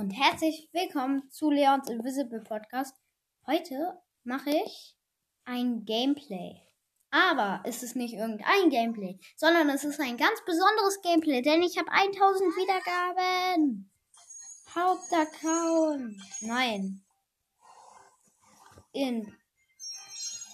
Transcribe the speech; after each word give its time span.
und 0.00 0.12
herzlich 0.12 0.66
willkommen 0.72 1.30
zu 1.30 1.50
Leons 1.50 1.90
Invisible 1.90 2.40
Podcast. 2.40 2.96
Heute 3.46 4.00
mache 4.24 4.48
ich 4.48 4.96
ein 5.44 5.84
Gameplay. 5.84 6.58
Aber 7.10 7.60
es 7.66 7.82
ist 7.82 7.96
nicht 7.96 8.14
irgendein 8.14 8.70
Gameplay, 8.70 9.20
sondern 9.36 9.68
es 9.68 9.84
ist 9.84 10.00
ein 10.00 10.16
ganz 10.16 10.42
besonderes 10.46 11.02
Gameplay, 11.02 11.42
denn 11.42 11.62
ich 11.62 11.76
habe 11.76 11.92
1000 11.92 12.16
Wiedergaben. 12.56 13.90
Hauptaccount. 14.74 16.18
Nein. 16.40 17.04
In 18.92 19.36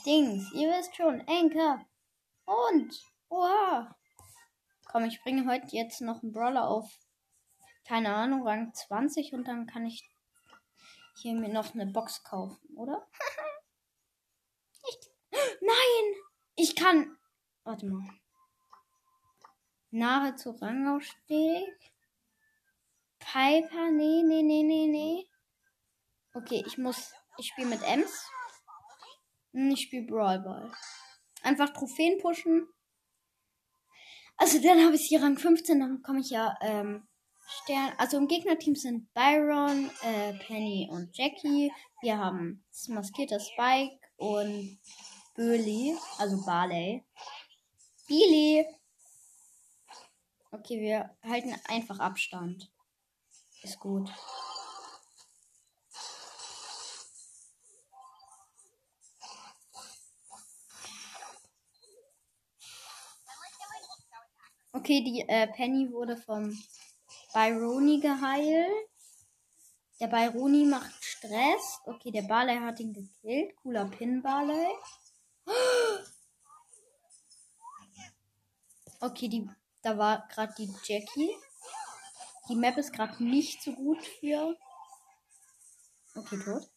Dings. 0.04 0.50
Ihr 0.54 0.70
wisst 0.70 0.96
schon. 0.96 1.22
Anchor. 1.28 1.86
Und. 2.46 3.00
Oha. 3.28 3.96
Komm, 4.90 5.04
ich 5.04 5.22
bringe 5.22 5.48
heute 5.48 5.68
jetzt 5.70 6.00
noch 6.00 6.20
einen 6.24 6.32
Brawler 6.32 6.66
auf 6.66 6.90
keine 7.86 8.14
Ahnung, 8.14 8.46
Rang 8.46 8.72
20 8.74 9.32
und 9.32 9.46
dann 9.46 9.66
kann 9.66 9.86
ich 9.86 10.08
hier 11.16 11.34
mir 11.34 11.48
noch 11.48 11.74
eine 11.74 11.86
Box 11.86 12.22
kaufen, 12.24 12.76
oder? 12.76 13.06
ich, 14.88 14.98
nein! 15.60 16.14
Ich 16.56 16.74
kann. 16.74 17.16
Warte 17.64 17.86
mal. 17.86 18.08
Nahezu 19.90 20.50
Rangausstieg. 20.50 21.92
Piper, 23.18 23.90
nee, 23.90 24.22
nee, 24.24 24.42
nee, 24.42 24.62
nee, 24.62 24.86
nee. 24.86 25.30
Okay, 26.32 26.62
ich 26.66 26.78
muss. 26.78 27.12
Ich 27.38 27.48
spiele 27.48 27.68
mit 27.68 27.82
Ems. 27.82 28.28
Ich 29.52 29.82
spiele 29.82 30.06
Brawl 30.06 30.40
Ball. 30.40 30.72
Einfach 31.42 31.70
Trophäen 31.70 32.18
pushen. 32.20 32.68
Also 34.38 34.60
dann 34.60 34.84
habe 34.84 34.96
ich 34.96 35.06
hier 35.08 35.22
Rang 35.22 35.38
15, 35.38 35.80
dann 35.80 36.02
komme 36.02 36.20
ich 36.20 36.30
ja 36.30 36.56
ähm, 36.60 37.08
Stern. 37.48 37.92
Also 37.98 38.16
im 38.16 38.28
Gegnerteam 38.28 38.74
sind 38.74 39.12
Byron, 39.14 39.90
äh, 40.02 40.34
Penny 40.34 40.88
und 40.90 41.16
Jackie. 41.16 41.72
Wir 42.02 42.18
haben 42.18 42.64
das 42.70 42.88
maskierte 42.88 43.38
Spike 43.40 43.98
und 44.16 44.78
Burley, 45.34 45.96
also 46.18 46.44
Barley. 46.44 47.04
Billy. 48.08 48.66
Okay, 50.50 50.80
wir 50.80 51.16
halten 51.22 51.54
einfach 51.66 51.98
Abstand. 51.98 52.70
Ist 53.62 53.78
gut. 53.78 54.10
Okay, 64.72 65.02
die 65.02 65.20
äh, 65.28 65.48
Penny 65.48 65.90
wurde 65.90 66.16
vom 66.16 66.56
Byroni 67.36 68.00
geheilt. 68.00 68.88
Der 70.00 70.06
Byroni 70.06 70.64
macht 70.64 71.04
Stress. 71.04 71.80
Okay, 71.84 72.10
der 72.10 72.22
Barley 72.22 72.56
hat 72.56 72.80
ihn 72.80 72.94
gekillt. 72.94 73.54
Cooler 73.56 73.84
Pin 73.90 74.22
Barley. 74.22 74.74
Okay, 79.00 79.28
die, 79.28 79.50
da 79.82 79.98
war 79.98 80.26
gerade 80.28 80.54
die 80.56 80.74
Jackie. 80.84 81.36
Die 82.48 82.56
Map 82.56 82.78
ist 82.78 82.94
gerade 82.94 83.22
nicht 83.22 83.62
so 83.62 83.74
gut 83.74 84.02
für. 84.02 84.56
Okay, 86.14 86.38
tot. 86.42 86.70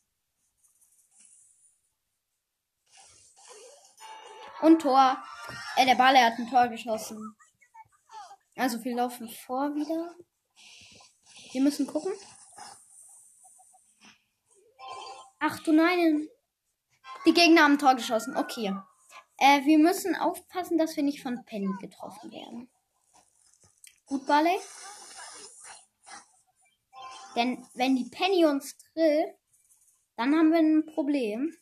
Und 4.61 4.81
Tor. 4.81 5.23
Äh, 5.77 5.85
der 5.85 5.95
Barley 5.95 6.19
hat 6.19 6.37
ein 6.37 6.49
Tor 6.49 6.67
geschossen. 6.67 7.33
Also 8.57 8.83
wir 8.83 8.97
laufen 8.97 9.29
vor 9.29 9.73
wieder. 9.73 10.17
Wir 11.51 11.61
müssen 11.61 11.87
gucken. 11.87 12.13
Ach 15.39 15.59
du 15.61 15.71
nein. 15.71 16.27
Die 17.25 17.33
Gegner 17.33 17.63
haben 17.63 17.73
ein 17.73 17.79
Tor 17.79 17.95
geschossen. 17.95 18.35
Okay. 18.35 18.75
Äh, 19.37 19.65
wir 19.65 19.79
müssen 19.79 20.15
aufpassen, 20.15 20.77
dass 20.77 20.95
wir 20.95 21.03
nicht 21.03 21.21
von 21.21 21.43
Penny 21.45 21.69
getroffen 21.79 22.31
werden. 22.31 22.69
Gut, 24.05 24.25
Barley. 24.25 24.59
Denn 27.35 27.65
wenn 27.73 27.95
die 27.95 28.09
Penny 28.09 28.45
uns 28.45 28.75
trifft, 28.77 29.39
dann 30.17 30.35
haben 30.35 30.51
wir 30.51 30.59
ein 30.59 30.85
Problem. 30.85 31.55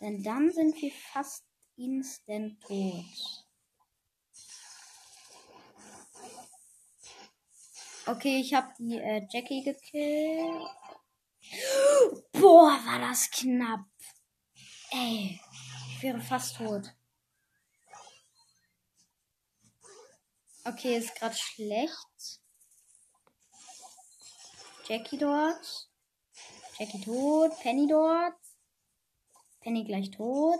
Denn 0.00 0.22
dann 0.22 0.52
sind 0.52 0.80
wir 0.80 0.92
fast 1.12 1.44
instant 1.76 2.60
tot. 2.62 3.04
Okay, 8.10 8.40
ich 8.40 8.54
habe 8.54 8.72
die 8.76 8.98
äh, 8.98 9.24
Jackie 9.30 9.62
gekillt. 9.62 10.68
Boah, 12.32 12.72
war 12.84 12.98
das 12.98 13.30
knapp. 13.30 13.86
Ey, 14.90 15.40
ich 15.90 16.02
wäre 16.02 16.20
fast 16.20 16.56
tot. 16.56 16.92
Okay, 20.64 20.96
ist 20.96 21.14
gerade 21.14 21.36
schlecht. 21.36 22.40
Jackie 24.88 25.18
dort. 25.18 25.88
Jackie 26.80 27.02
tot. 27.02 27.56
Penny 27.60 27.86
dort. 27.86 28.34
Penny 29.60 29.84
gleich 29.84 30.10
tot. 30.10 30.58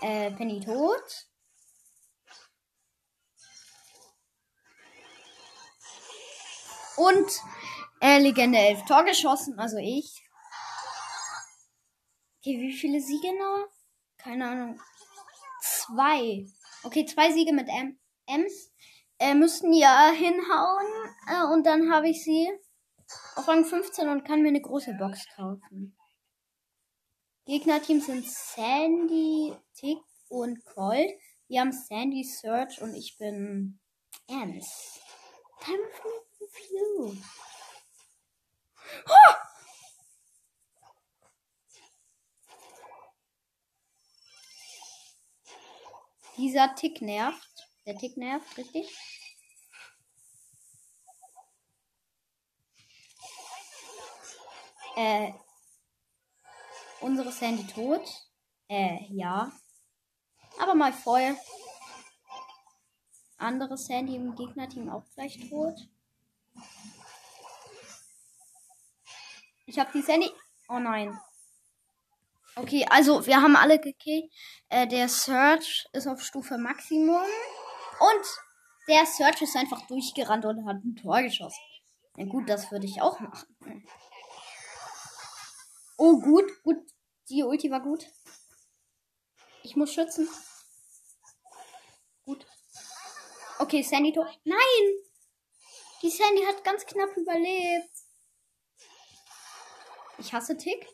Äh, 0.00 0.30
Penny 0.32 0.60
tot. 0.60 1.26
Und 6.96 7.30
äh, 8.00 8.18
Legende 8.18 8.58
11 8.58 8.84
Tor 8.84 9.04
geschossen, 9.04 9.58
also 9.58 9.76
ich. 9.78 10.22
Okay, 12.38 12.60
wie 12.60 12.72
viele 12.72 13.00
Siege 13.00 13.36
noch? 13.38 13.68
Keine 14.16 14.48
Ahnung. 14.48 14.80
Zwei. 15.60 16.46
Okay, 16.84 17.04
zwei 17.06 17.32
Siege 17.32 17.52
mit 17.52 17.68
M 17.68 17.98
Ems. 18.26 18.70
Äh, 19.18 19.34
müssten 19.34 19.72
ja 19.72 20.10
hinhauen. 20.10 20.86
Äh, 21.28 21.52
und 21.52 21.64
dann 21.66 21.92
habe 21.92 22.08
ich 22.08 22.22
sie 22.22 22.48
auf 23.34 23.48
Rang 23.48 23.64
15 23.64 24.08
und 24.08 24.24
kann 24.24 24.42
mir 24.42 24.48
eine 24.48 24.60
große 24.60 24.94
Box 24.94 25.26
kaufen. 25.34 25.97
Gegnerteam 27.48 28.02
sind 28.02 28.28
Sandy, 28.28 29.54
Tick 29.72 29.96
und 30.28 30.62
Colt. 30.66 31.10
Wir 31.46 31.62
haben 31.62 31.72
Sandy, 31.72 32.22
Search 32.22 32.82
und 32.82 32.94
ich 32.94 33.16
bin 33.16 33.80
Ems. 34.26 35.00
Time 35.64 35.82
of 35.82 36.70
you. 36.70 37.16
Oh! 39.06 39.34
Dieser 46.36 46.74
Tick 46.74 47.00
nervt. 47.00 47.70
Der 47.86 47.96
Tick 47.96 48.18
nervt, 48.18 48.58
richtig? 48.58 48.94
Äh, 54.96 55.32
unsere 57.00 57.32
Sandy 57.32 57.66
tot? 57.66 58.02
Äh, 58.68 59.04
ja. 59.10 59.52
Aber 60.60 60.74
mal 60.74 60.92
voll. 60.92 61.36
Andere 63.38 63.76
Sandy 63.78 64.16
im 64.16 64.34
Gegnerteam 64.34 64.90
auch 64.90 65.04
gleich 65.14 65.38
tot. 65.48 65.88
Ich 69.66 69.78
habe 69.78 69.90
die 69.92 70.02
Sandy. 70.02 70.30
Oh 70.68 70.78
nein. 70.78 71.18
Okay, 72.56 72.84
also 72.90 73.24
wir 73.26 73.40
haben 73.40 73.54
alle 73.54 73.78
gekillt. 73.78 74.32
Äh, 74.68 74.88
der 74.88 75.08
Search 75.08 75.86
ist 75.92 76.08
auf 76.08 76.20
Stufe 76.20 76.58
Maximum. 76.58 77.22
Und 78.00 78.24
der 78.88 79.06
Search 79.06 79.42
ist 79.42 79.56
einfach 79.56 79.86
durchgerannt 79.86 80.44
und 80.44 80.66
hat 80.66 80.82
ein 80.82 80.96
Tor 80.96 81.22
geschossen. 81.22 81.62
Na 82.16 82.24
gut, 82.24 82.48
das 82.48 82.72
würde 82.72 82.86
ich 82.86 83.00
auch 83.00 83.20
machen. 83.20 83.46
Oh, 85.98 86.20
gut, 86.20 86.62
gut. 86.62 86.78
Die 87.28 87.42
Ulti 87.42 87.70
war 87.70 87.82
gut. 87.82 88.06
Ich 89.64 89.74
muss 89.74 89.92
schützen. 89.92 90.28
Gut. 92.24 92.46
Okay, 93.58 93.82
Sandy 93.82 94.12
tot. 94.12 94.28
Nein! 94.44 94.84
Die 96.00 96.08
Sandy 96.10 96.44
hat 96.44 96.62
ganz 96.62 96.86
knapp 96.86 97.16
überlebt. 97.16 97.90
Ich 100.18 100.32
hasse 100.32 100.56
Tick. 100.56 100.86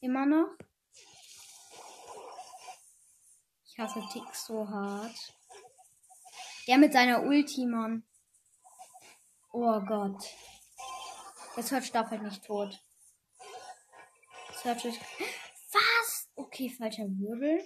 Immer 0.00 0.24
noch. 0.24 0.56
Ich 3.66 3.78
hasse 3.78 4.02
Tick 4.10 4.34
so 4.34 4.66
hart. 4.66 5.34
Der 6.66 6.78
mit 6.78 6.94
seiner 6.94 7.22
Ulti, 7.22 7.66
Mann. 7.66 8.02
Oh 9.52 9.80
Gott. 9.80 10.24
Der 11.56 11.62
Search 11.62 11.90
darf 11.90 12.10
halt 12.10 12.22
nicht 12.22 12.44
tot. 12.44 12.78
Search 14.62 14.84
ist. 14.84 15.00
Was? 15.72 16.28
Okay, 16.36 16.68
falscher 16.68 17.04
Wirbel. 17.08 17.64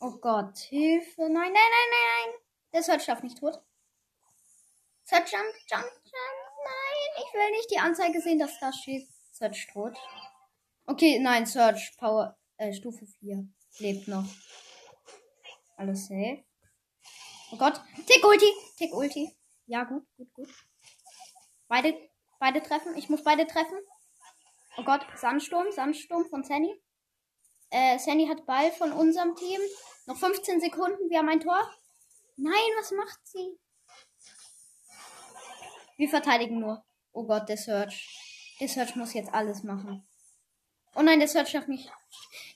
Oh 0.00 0.16
Gott, 0.20 0.56
Hilfe. 0.58 1.22
Nein, 1.22 1.32
nein, 1.32 1.52
nein, 1.52 1.52
nein, 1.52 2.30
nein. 2.30 2.34
Der 2.72 2.82
Search 2.84 3.06
darf 3.06 3.22
nicht 3.24 3.38
tot. 3.38 3.60
Search 5.04 5.32
jump, 5.32 5.52
jump, 5.68 5.82
jump. 5.82 6.32
Nein, 6.64 7.24
ich 7.24 7.34
will 7.34 7.50
nicht 7.50 7.70
die 7.70 7.78
Anzeige 7.78 8.20
sehen, 8.20 8.38
dass 8.38 8.60
das 8.60 8.76
steht 8.76 9.08
Search 9.32 9.66
tot. 9.72 9.96
Okay, 10.86 11.18
nein, 11.18 11.46
Search 11.46 11.96
Power, 11.98 12.38
äh, 12.58 12.72
Stufe 12.72 13.06
4. 13.06 13.48
Lebt 13.78 14.08
noch. 14.08 14.24
Alles 15.76 16.06
safe. 16.06 16.44
Oh 17.52 17.56
Gott. 17.56 17.80
Tick 18.06 18.24
Ulti. 18.24 18.52
Tick 18.76 18.92
Ulti. 18.92 19.30
Ja, 19.66 19.84
gut, 19.84 20.04
gut, 20.16 20.32
gut. 20.34 20.48
Beide, 21.68 21.94
beide 22.40 22.62
treffen. 22.62 22.96
Ich 22.96 23.08
muss 23.08 23.22
beide 23.22 23.46
treffen. 23.46 23.78
Oh 24.76 24.84
Gott, 24.84 25.04
Sandsturm, 25.16 25.70
Sandsturm 25.72 26.24
von 26.30 26.44
Sandy. 26.44 26.72
Äh, 27.70 27.98
Sandy 27.98 28.26
hat 28.26 28.46
Ball 28.46 28.72
von 28.72 28.92
unserem 28.92 29.34
Team. 29.36 29.60
Noch 30.06 30.16
15 30.16 30.60
Sekunden, 30.60 31.10
wir 31.10 31.18
haben 31.18 31.28
ein 31.28 31.40
Tor. 31.40 31.60
Nein, 32.36 32.70
was 32.78 32.92
macht 32.92 33.20
sie? 33.24 33.58
Wir 35.96 36.08
verteidigen 36.08 36.60
nur. 36.60 36.84
Oh 37.12 37.24
Gott, 37.24 37.48
der 37.48 37.56
Search. 37.56 38.56
Der 38.60 38.68
Search 38.68 38.94
muss 38.96 39.14
jetzt 39.14 39.34
alles 39.34 39.64
machen. 39.64 40.06
Oh 40.98 41.02
nein, 41.02 41.20
der 41.20 41.28
Search 41.28 41.50
schafft 41.50 41.68
nicht. 41.68 41.88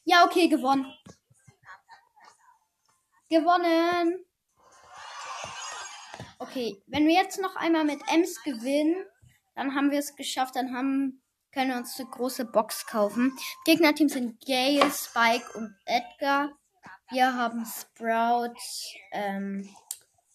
Ja, 0.02 0.24
okay, 0.24 0.48
gewonnen. 0.48 0.92
Gewonnen. 3.30 4.24
Okay, 6.40 6.82
wenn 6.88 7.06
wir 7.06 7.14
jetzt 7.14 7.40
noch 7.40 7.54
einmal 7.54 7.84
mit 7.84 8.00
Ems 8.08 8.42
gewinnen, 8.42 9.06
dann 9.54 9.76
haben 9.76 9.92
wir 9.92 10.00
es 10.00 10.16
geschafft. 10.16 10.56
Dann 10.56 10.74
haben, 10.74 11.22
können 11.52 11.70
wir 11.70 11.76
uns 11.76 12.00
eine 12.00 12.10
große 12.10 12.46
Box 12.46 12.84
kaufen. 12.84 13.32
Gegnerteam 13.64 14.08
sind 14.08 14.44
Gale, 14.44 14.90
Spike 14.90 15.48
und 15.56 15.76
Edgar. 15.84 16.50
Wir 17.10 17.36
haben 17.36 17.64
Sprout, 17.64 18.56
ähm, 19.12 19.72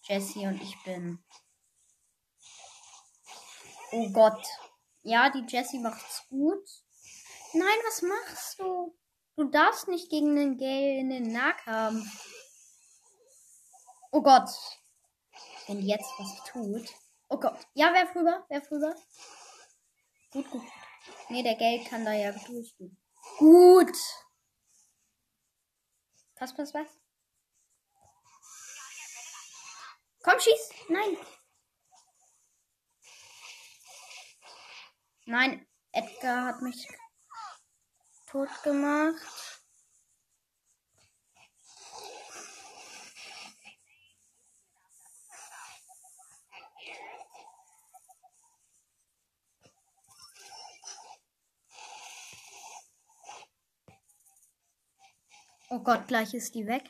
Jesse 0.04 0.48
und 0.48 0.62
ich 0.62 0.82
bin. 0.82 1.22
Oh 3.92 4.08
Gott. 4.12 4.46
Ja, 5.02 5.28
die 5.28 5.44
Jessie 5.46 5.78
macht's 5.78 6.26
gut. 6.30 6.64
Nein, 7.54 7.78
was 7.86 8.02
machst 8.02 8.58
du? 8.58 8.96
Du 9.36 9.44
darfst 9.44 9.88
nicht 9.88 10.10
gegen 10.10 10.34
den 10.34 10.58
in 10.58 11.10
den 11.10 11.32
Nahkampf. 11.32 12.06
Oh 14.10 14.22
Gott. 14.22 14.50
Wenn 15.66 15.80
jetzt 15.80 16.10
was 16.18 16.44
tut. 16.44 16.88
Oh 17.28 17.38
Gott. 17.38 17.58
Ja, 17.74 17.92
wer 17.92 18.14
rüber? 18.14 18.44
Wer 18.48 18.70
rüber? 18.70 18.94
Gut, 20.32 20.50
gut. 20.50 20.64
Nee, 21.28 21.42
der 21.42 21.56
Geld 21.56 21.86
kann 21.86 22.04
da 22.04 22.12
ja 22.12 22.32
durchgehen. 22.32 22.96
Gut. 23.38 23.96
Pass, 26.34 26.54
pass, 26.54 26.74
was? 26.74 26.88
Komm, 30.22 30.38
schieß. 30.38 30.70
Nein. 30.88 31.16
Nein, 35.26 35.66
Edgar 35.92 36.46
hat 36.46 36.62
mich 36.62 36.86
tot 38.30 38.62
gemacht. 38.62 39.58
Oh 55.70 55.80
Gott, 55.80 56.08
gleich 56.08 56.32
ist 56.32 56.54
die 56.54 56.66
weg. 56.66 56.84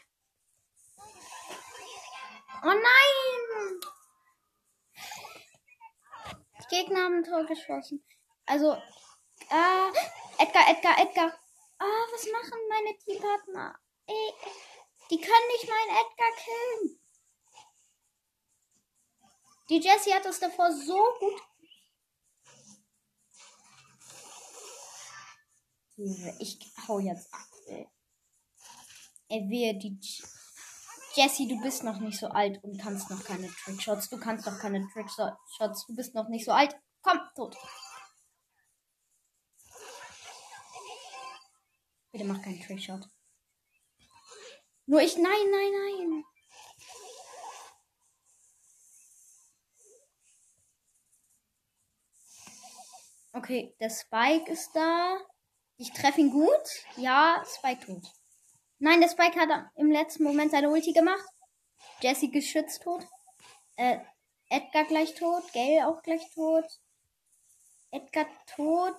Oh 2.63 2.67
nein! 2.67 3.81
Die 6.61 6.77
Gegner 6.77 7.05
haben 7.05 7.15
ein 7.15 7.25
Tor 7.25 7.45
geschossen. 7.47 8.05
Also, 8.47 8.75
äh, 9.51 10.18
Edgar, 10.39 10.69
Edgar, 10.71 10.99
Edgar. 10.99 11.41
Ah, 11.79 12.05
was 12.13 12.27
machen 12.33 12.59
meine 12.69 12.97
Teampartner? 12.99 13.79
Ey, 14.07 14.33
die 15.11 15.21
können 15.21 15.49
nicht 15.53 15.69
meinen 15.69 15.97
Edgar 15.97 16.33
killen. 16.37 17.01
Die 19.69 19.81
Jessie 19.81 20.15
hat 20.15 20.25
das 20.25 20.41
davor 20.41 20.73
so 20.73 21.05
gut. 21.21 21.43
Ich 26.39 26.59
hau 26.87 27.01
jetzt 27.01 27.33
ab, 27.35 27.49
ey. 27.67 27.89
Ey, 29.29 29.51
wehe, 29.51 29.75
die 29.77 29.99
Jessie, 31.15 31.49
du 31.49 31.61
bist 31.61 31.83
noch 31.83 31.99
nicht 31.99 32.19
so 32.19 32.29
alt 32.29 32.63
und 32.63 32.79
kannst 32.81 33.11
noch 33.11 33.25
keine 33.25 33.49
Trickshots. 33.49 34.09
Du 34.09 34.19
kannst 34.19 34.47
noch 34.47 34.59
keine 34.59 34.89
Trickshots. 34.93 35.87
Du 35.87 35.95
bist 35.97 36.15
noch 36.15 36.29
nicht 36.29 36.45
so 36.45 36.53
alt. 36.53 36.77
Komm, 37.03 37.19
tot. 37.35 37.57
Bitte 42.11 42.25
mach 42.25 42.43
keinen 42.43 42.61
Trickshot. 42.61 43.09
Nur 44.87 45.03
ich. 45.03 45.17
Nein, 45.17 45.51
nein, 45.51 45.73
nein. 45.73 46.25
Okay, 53.35 53.77
der 53.79 53.91
Spike 53.91 54.51
ist 54.51 54.73
da. 54.75 55.19
Ich 55.77 55.93
treffe 55.93 56.21
ihn 56.21 56.31
gut. 56.31 56.85
Ja, 56.97 57.45
Spike 57.47 57.87
tot. 57.87 58.05
Nein, 58.81 59.01
der 59.01 59.09
Spike 59.09 59.39
hat 59.39 59.71
im 59.77 59.91
letzten 59.91 60.25
Moment 60.25 60.51
seine 60.51 60.71
Ulti 60.71 60.93
gemacht. 60.93 61.25
Jesse 62.01 62.29
geschützt 62.29 62.83
tot. 62.83 63.07
Äh, 63.77 63.99
Edgar 64.49 64.85
gleich 64.87 65.15
tot. 65.15 65.53
Gale 65.53 65.87
auch 65.87 66.03
gleich 66.03 66.23
tot. 66.35 66.65
Edgar 67.91 68.27
tot. 68.57 68.95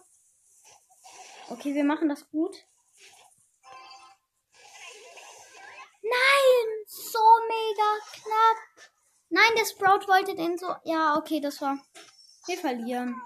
Okay, 1.50 1.74
wir 1.74 1.84
machen 1.84 2.08
das 2.08 2.30
gut. 2.30 2.56
Knapp. 8.30 8.92
Nein, 9.30 9.56
der 9.58 9.66
Sprout 9.66 10.08
wollte 10.08 10.36
den 10.36 10.58
so. 10.58 10.76
Ja, 10.84 11.16
okay, 11.18 11.40
das 11.40 11.62
war. 11.62 11.78
Wir 12.46 12.58
verlieren. 12.58 13.22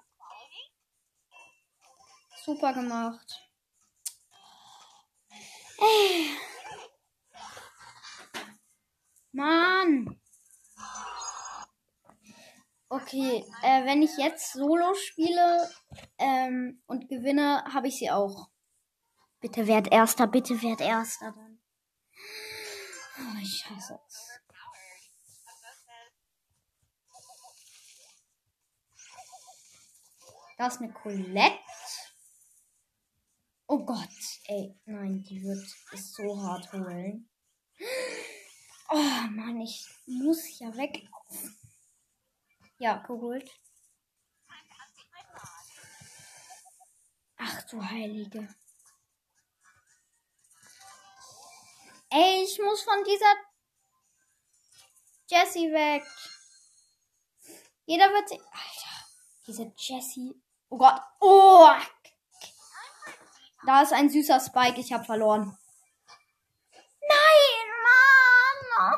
Super 2.44 2.74
gemacht. 2.74 3.42
Ey. 5.77 6.38
Mann. 9.32 10.20
Okay, 12.89 13.44
äh, 13.63 13.86
wenn 13.86 14.04
ich 14.04 14.16
jetzt 14.18 14.54
Solo 14.54 14.94
spiele 14.94 15.68
ähm, 16.20 16.84
und 16.86 17.10
gewinne, 17.10 17.63
habe 17.74 17.88
ich 17.88 17.98
sie 17.98 18.12
auch. 18.12 18.50
Bitte 19.39 19.66
werd 19.66 19.92
Erster, 19.92 20.27
bitte 20.27 20.62
werd 20.62 20.80
Erster 20.80 21.32
dann. 21.32 21.60
Oh, 23.18 23.39
ich 23.42 23.66
hasse 23.68 24.00
es. 24.08 24.33
Da 30.57 30.67
ist 30.67 30.81
eine 30.81 30.93
Colette. 30.93 31.60
Oh 33.67 33.79
Gott, 33.86 34.10
ey, 34.45 34.77
nein, 34.86 35.24
die 35.24 35.41
wird 35.41 35.65
es 35.93 36.13
so 36.13 36.39
hart 36.41 36.72
holen. 36.74 37.29
Oh 38.89 39.27
Mann, 39.31 39.62
ich 39.62 39.88
muss 40.05 40.60
ja 40.60 40.75
weg. 40.77 41.07
Ja, 42.77 42.98
geholt. 42.98 43.50
Ach 47.38 47.63
du 47.63 47.83
Heilige. 47.83 48.48
Ey, 52.10 52.43
ich 52.43 52.60
muss 52.60 52.83
von 52.83 53.03
dieser 53.03 53.36
Jessie 55.27 55.72
weg. 55.72 56.03
Jeder 57.86 58.10
wird 58.12 58.29
sie. 58.29 58.39
Alter, 58.39 59.07
diese 59.48 59.74
Jessie. 59.77 60.43
Oh 60.74 60.77
Gott. 60.80 61.00
Oh. 61.20 61.70
Da 63.63 63.84
ist 63.84 63.94
ein 63.94 64.10
süßer 64.10 64.39
Spike. 64.39 64.80
Ich 64.80 64.92
habe 64.92 65.03
verloren. 65.03 65.56
Nein, 67.08 67.68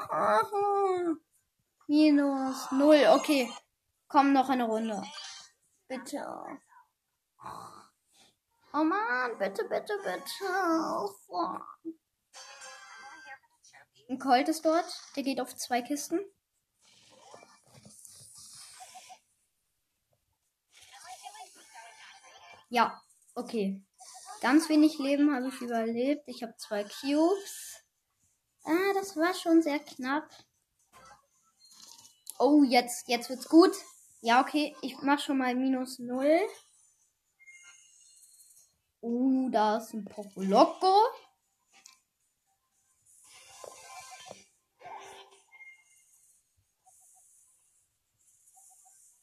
Mann. 0.07 1.19
Minus 1.87 2.71
null. 2.71 3.05
Okay. 3.09 3.51
Komm 4.07 4.31
noch 4.31 4.47
eine 4.47 4.63
Runde. 4.63 5.03
Bitte. 5.89 6.25
Oh 8.73 8.83
Mann, 8.83 9.37
bitte, 9.37 9.65
bitte, 9.65 9.97
bitte. 10.01 10.45
Oh, 11.27 11.59
ein 14.07 14.17
Colt 14.17 14.47
ist 14.47 14.63
dort. 14.63 14.85
Der 15.17 15.23
geht 15.23 15.41
auf 15.41 15.53
zwei 15.57 15.81
Kisten. 15.81 16.21
Ja, 22.75 23.01
okay. 23.35 23.81
Ganz 24.41 24.67
wenig 24.67 24.99
Leben 24.99 25.33
habe 25.33 25.47
ich 25.47 25.61
überlebt. 25.61 26.27
Ich 26.27 26.43
habe 26.43 26.57
zwei 26.57 26.83
Cubes. 26.83 27.81
Ah, 28.65 28.91
das 28.93 29.15
war 29.15 29.33
schon 29.33 29.61
sehr 29.61 29.79
knapp. 29.79 30.29
Oh, 32.37 32.63
jetzt, 32.63 33.07
jetzt 33.07 33.29
wird's 33.29 33.47
gut. 33.47 33.71
Ja, 34.19 34.41
okay. 34.41 34.75
Ich 34.81 34.97
mach 35.01 35.21
schon 35.21 35.37
mal 35.37 35.55
minus 35.55 35.99
null. 35.99 36.37
Uh, 39.01 39.49
da 39.51 39.77
ist 39.77 39.93
ein 39.93 40.03
Poco 40.03 40.41
Loco. 40.41 41.07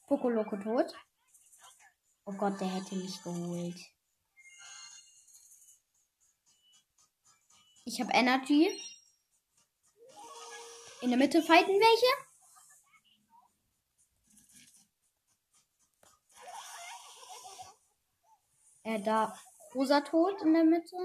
Poco 0.07 0.29
Loco 0.29 0.57
tot. 0.57 0.95
Oh 2.25 2.31
Gott, 2.33 2.59
der 2.61 2.67
hätte 2.67 2.95
mich 2.95 3.21
geholt. 3.21 3.75
Ich 7.85 7.99
habe 7.99 8.13
Energy. 8.13 8.69
In 11.01 11.09
der 11.09 11.17
Mitte 11.17 11.43
fighten 11.43 11.73
welche. 11.73 12.33
Äh, 18.83 19.01
da 19.01 19.37
rosa 19.75 19.99
tot 20.01 20.41
in 20.43 20.53
der 20.53 20.63
Mitte. 20.63 20.95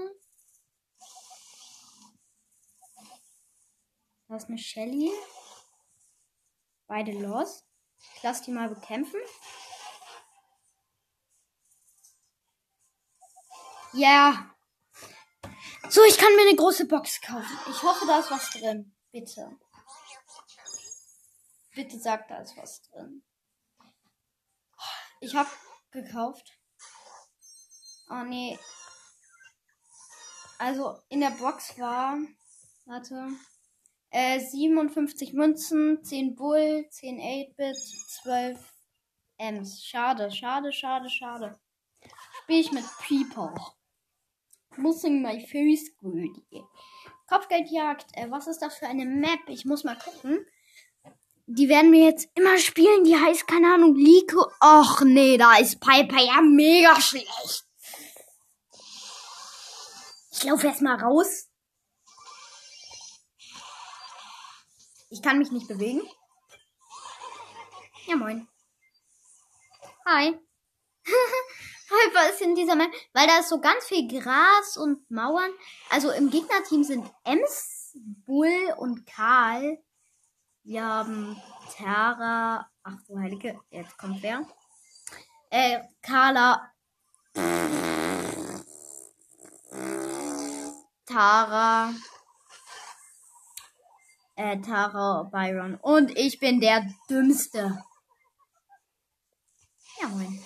Da 4.29 4.37
ist 4.37 4.47
eine 4.47 4.57
Shelly. 4.57 5.11
Beide 6.87 7.11
los. 7.11 7.65
Ich 8.15 8.23
lasse 8.23 8.45
die 8.45 8.51
mal 8.51 8.69
bekämpfen. 8.69 9.19
Ja. 13.93 14.55
So, 15.89 16.03
ich 16.03 16.17
kann 16.17 16.35
mir 16.35 16.47
eine 16.47 16.55
große 16.55 16.85
Box 16.87 17.19
kaufen. 17.21 17.59
Ich 17.69 17.81
hoffe, 17.81 18.05
da 18.05 18.19
ist 18.19 18.29
was 18.29 18.49
drin. 18.51 18.95
Bitte. 19.11 19.57
Bitte 21.73 21.99
sag, 21.99 22.27
da 22.27 22.37
ist 22.41 22.55
was 22.57 22.81
drin. 22.83 23.23
Ich 25.21 25.35
habe 25.35 25.49
gekauft. 25.91 26.57
Oh 28.09 28.23
nee. 28.23 28.57
Also 30.59 30.99
in 31.09 31.21
der 31.21 31.31
Box 31.31 31.77
war. 31.79 32.17
Warte. 32.85 33.29
Äh, 34.11 34.39
57 34.39 35.33
Münzen, 35.33 36.03
10 36.03 36.35
Bull, 36.35 36.87
10 36.89 37.19
8-Bit, 37.19 37.77
12 38.23 38.73
Ms. 39.37 39.83
Schade, 39.83 40.31
schade, 40.31 40.73
schade, 40.73 41.09
schade. 41.09 41.59
Spiel 42.43 42.59
ich 42.59 42.71
mit 42.71 42.85
People. 43.07 43.53
Losing 44.77 45.21
my 45.21 45.39
first 45.39 45.97
Goodie. 45.99 46.63
Kopfgeldjagd. 47.27 48.05
Äh, 48.13 48.29
was 48.29 48.47
ist 48.47 48.59
das 48.59 48.77
für 48.77 48.87
eine 48.87 49.05
Map? 49.05 49.39
Ich 49.47 49.65
muss 49.65 49.83
mal 49.83 49.97
gucken. 49.97 50.45
Die 51.47 51.67
werden 51.67 51.91
wir 51.91 52.05
jetzt 52.05 52.29
immer 52.35 52.57
spielen. 52.57 53.03
Die 53.03 53.17
heißt, 53.17 53.47
keine 53.47 53.73
Ahnung, 53.73 53.95
Lico. 53.95 54.51
Och 54.61 55.01
nee, 55.01 55.37
da 55.37 55.57
ist 55.57 55.79
Piper 55.79 56.21
ja 56.21 56.41
mega 56.41 56.99
schlecht. 57.01 57.65
Ich 60.31 60.43
laufe 60.43 60.67
erstmal 60.67 61.01
raus. 61.01 61.49
Ich 65.09 65.21
kann 65.21 65.39
mich 65.39 65.51
nicht 65.51 65.67
bewegen. 65.67 66.01
Ja, 68.05 68.15
moin. 68.15 68.47
Hi. 70.05 70.39
Hyper 71.89 72.29
ist 72.29 72.41
in 72.41 72.55
dieser 72.55 72.75
Map, 72.75 72.91
weil 73.13 73.27
da 73.27 73.39
ist 73.39 73.49
so 73.49 73.59
ganz 73.59 73.85
viel 73.85 74.07
Gras 74.07 74.77
und 74.77 75.09
Mauern. 75.09 75.51
Also 75.89 76.11
im 76.11 76.29
Gegnerteam 76.29 76.83
sind 76.83 77.09
Ems, 77.23 77.97
Bull 78.25 78.73
und 78.77 79.05
Karl. 79.07 79.79
Wir 80.63 80.83
haben 80.83 81.41
Tara. 81.75 82.69
Ach 82.83 82.97
du 83.07 83.17
Heilige, 83.17 83.59
jetzt 83.71 83.97
kommt 83.97 84.21
wer? 84.21 84.45
Äh, 85.49 85.79
Carla. 86.01 86.71
Tara. 91.05 91.91
Äh, 94.35 94.61
Tara, 94.61 95.23
Byron. 95.23 95.75
Und 95.81 96.15
ich 96.17 96.39
bin 96.39 96.61
der 96.61 96.87
Dümmste. 97.09 97.83
Ja, 100.01 100.07
moin. 100.09 100.39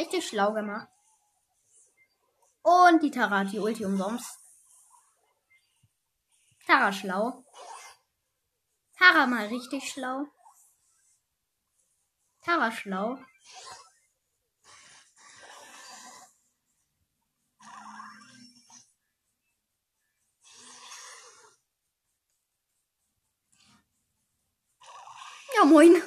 Richtig 0.00 0.26
schlau 0.26 0.54
gemacht. 0.54 0.88
Und 2.62 3.02
die 3.02 3.10
Tara 3.10 3.40
hat 3.40 3.52
die 3.52 3.58
Ulti 3.58 3.84
umsonst. 3.84 4.38
Tara 6.66 6.90
schlau. 6.90 7.44
Tara 8.96 9.26
mal 9.26 9.46
richtig 9.48 9.92
schlau. 9.92 10.24
Tara 12.40 12.72
schlau. 12.72 13.18
Ja, 25.56 25.64
moin. 25.66 26.02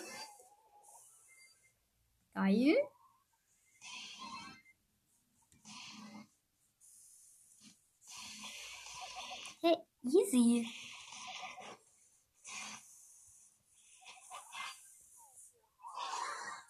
Geil. 2.34 2.93
Hey, 9.66 9.78
easy. 10.04 10.68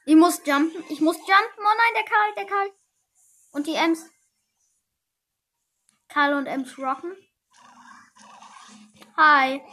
Ich 0.06 0.16
muss 0.16 0.46
jumpen. 0.46 0.84
Ich 0.90 1.02
muss 1.02 1.18
jumpen. 1.18 1.58
Oh 1.58 1.64
nein, 1.64 1.94
der 1.96 2.04
Karl, 2.04 2.34
der 2.36 2.46
Karl. 2.46 2.72
Und 3.54 3.66
die 3.66 3.74
Ems. 3.74 4.12
Karl 6.08 6.36
und 6.36 6.46
Ems 6.46 6.78
rocken. 6.78 7.18
Hi. 9.18 9.64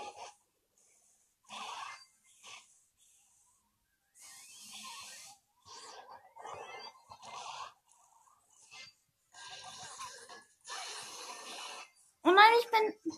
Oh 12.30 12.32
nein, 12.32 12.52
ich 12.60 12.70
bin. 12.70 13.16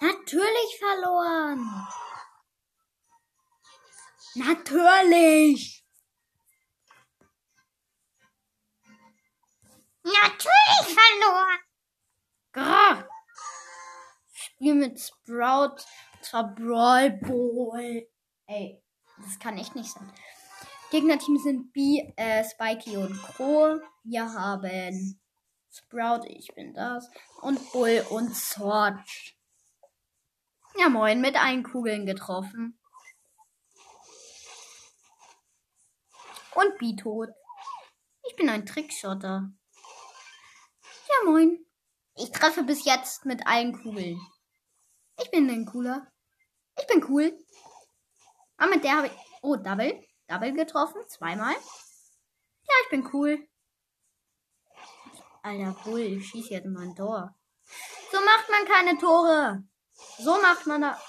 Natürlich 0.00 0.78
verloren. 0.78 1.88
Natürlich. 4.34 5.82
Natürlich 10.02 10.94
verloren. 10.94 11.60
Grrr. 12.52 13.11
Spiel 14.62 14.76
mit 14.76 15.00
Sprout. 15.00 15.82
Zwar 16.20 16.54
Brawl 16.54 17.10
Boy. 17.10 18.08
Ey, 18.46 18.80
das 19.20 19.36
kann 19.40 19.58
echt 19.58 19.74
nicht 19.74 19.90
sein. 19.90 20.08
Gegnerteam 20.92 21.36
sind 21.38 21.72
B, 21.72 22.12
äh, 22.14 22.44
Spikey 22.44 22.96
und 22.96 23.20
Crow. 23.20 23.80
Wir 24.04 24.32
haben 24.32 25.20
Sprout, 25.68 26.28
ich 26.28 26.54
bin 26.54 26.74
das. 26.74 27.10
Und 27.40 27.72
Bull 27.72 28.06
und 28.10 28.36
Sword. 28.36 29.00
Ja, 30.78 30.88
moin, 30.88 31.20
mit 31.20 31.34
allen 31.34 31.64
Kugeln 31.64 32.06
getroffen. 32.06 32.78
Und 36.54 36.78
B 36.78 36.94
tot. 36.94 37.30
Ich 38.28 38.36
bin 38.36 38.48
ein 38.48 38.64
Trickshotter. 38.64 39.50
Ja, 41.08 41.30
moin. 41.30 41.66
Ich 42.14 42.30
treffe 42.30 42.62
bis 42.62 42.84
jetzt 42.84 43.24
mit 43.24 43.44
allen 43.44 43.72
Kugeln. 43.82 44.20
Ich 45.20 45.30
bin 45.30 45.48
ein 45.50 45.66
cooler. 45.66 46.06
Ich 46.78 46.86
bin 46.86 47.04
cool. 47.08 47.36
Ah, 48.56 48.66
mit 48.66 48.84
der 48.84 48.96
habe 48.96 49.06
ich. 49.08 49.12
Oh, 49.42 49.56
Double. 49.56 50.02
Double 50.28 50.52
getroffen. 50.52 51.02
Zweimal. 51.08 51.54
Ja, 51.54 52.74
ich 52.84 52.90
bin 52.90 53.08
cool. 53.12 53.46
Alter 55.42 55.76
Bull, 55.84 56.00
ich 56.00 56.28
schieße 56.28 56.50
jetzt 56.50 56.66
mal 56.66 56.84
ein 56.84 56.94
Tor. 56.94 57.34
So 58.12 58.20
macht 58.20 58.48
man 58.48 58.64
keine 58.64 58.96
Tore. 58.98 59.64
So 60.18 60.40
macht 60.40 60.66
man 60.66 60.82
da. 60.82 61.00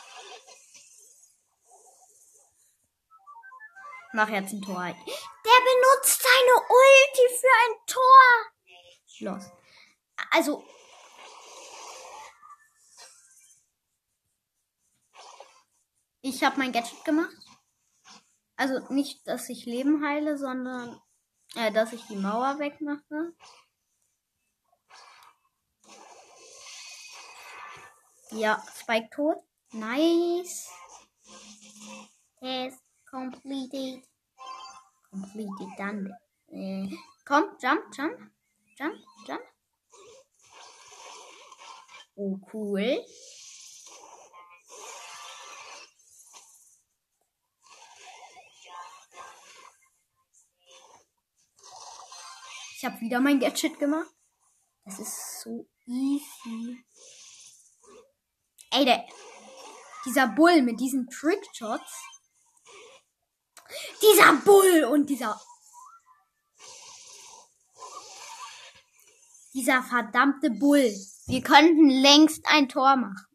Mach 4.13 4.29
jetzt 4.29 4.53
ein 4.53 4.61
Tor. 4.61 4.83
Der 4.83 5.59
benutzt 5.71 6.21
seine 6.21 6.55
Ulti 6.69 7.35
für 7.39 7.55
ein 7.63 7.75
Tor. 7.85 8.51
Los. 9.19 9.51
Also. 10.31 10.65
Ich 16.25 16.41
habe 16.41 16.57
mein 16.57 16.71
Gadget 16.71 17.03
gemacht. 17.03 17.35
Also 18.55 18.79
nicht, 18.93 19.27
dass 19.27 19.49
ich 19.49 19.65
Leben 19.65 20.05
heile, 20.05 20.37
sondern 20.37 20.97
äh, 21.55 21.69
dass 21.73 21.91
ich 21.91 22.01
die 22.07 22.15
Mauer 22.15 22.59
wegmache. 22.59 23.33
Ja, 28.31 28.63
Spike 28.73 29.09
tot. 29.09 29.37
Nice. 29.73 30.71
Test 32.39 32.79
completed. 33.11 34.05
Completed 35.11 35.77
done. 35.77 36.17
Äh, 36.47 36.87
komm, 37.25 37.57
jump, 37.61 37.83
jump. 37.97 38.31
Jump, 38.77 38.95
jump. 39.27 39.43
Oh, 42.15 42.39
cool. 42.53 43.03
Ich 52.83 52.89
habe 52.89 52.99
wieder 52.99 53.21
mein 53.21 53.39
Gadget 53.39 53.79
gemacht. 53.79 54.13
Das 54.83 54.99
ist 54.99 55.39
so 55.39 55.69
easy. 55.85 56.83
Ey, 58.71 58.83
der, 58.83 59.05
dieser 60.05 60.27
Bull 60.27 60.61
mit 60.63 60.81
diesen 60.81 61.09
Trickshots. 61.09 62.03
Dieser 64.01 64.33
Bull 64.43 64.83
und 64.91 65.09
dieser. 65.09 65.39
Dieser 69.53 69.81
verdammte 69.81 70.49
Bull. 70.49 70.93
Wir 71.27 71.41
könnten 71.41 71.89
längst 71.89 72.45
ein 72.47 72.67
Tor 72.67 72.97
machen. 72.97 73.25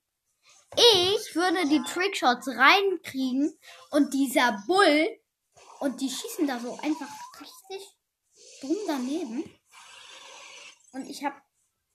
Ich 0.77 1.35
würde 1.35 1.67
die 1.71 1.83
Trickshots 1.85 2.49
reinkriegen 2.49 3.59
und 3.93 4.13
dieser 4.13 4.63
Bull 4.67 5.09
und 5.81 6.03
die 6.03 6.11
schießen 6.11 6.47
da 6.47 6.61
so 6.61 6.79
einfach 6.83 7.09
richtig 7.41 7.98
dumm 8.61 8.77
daneben. 8.87 9.45
Und 10.93 11.07
ich 11.09 11.25
habe 11.25 11.37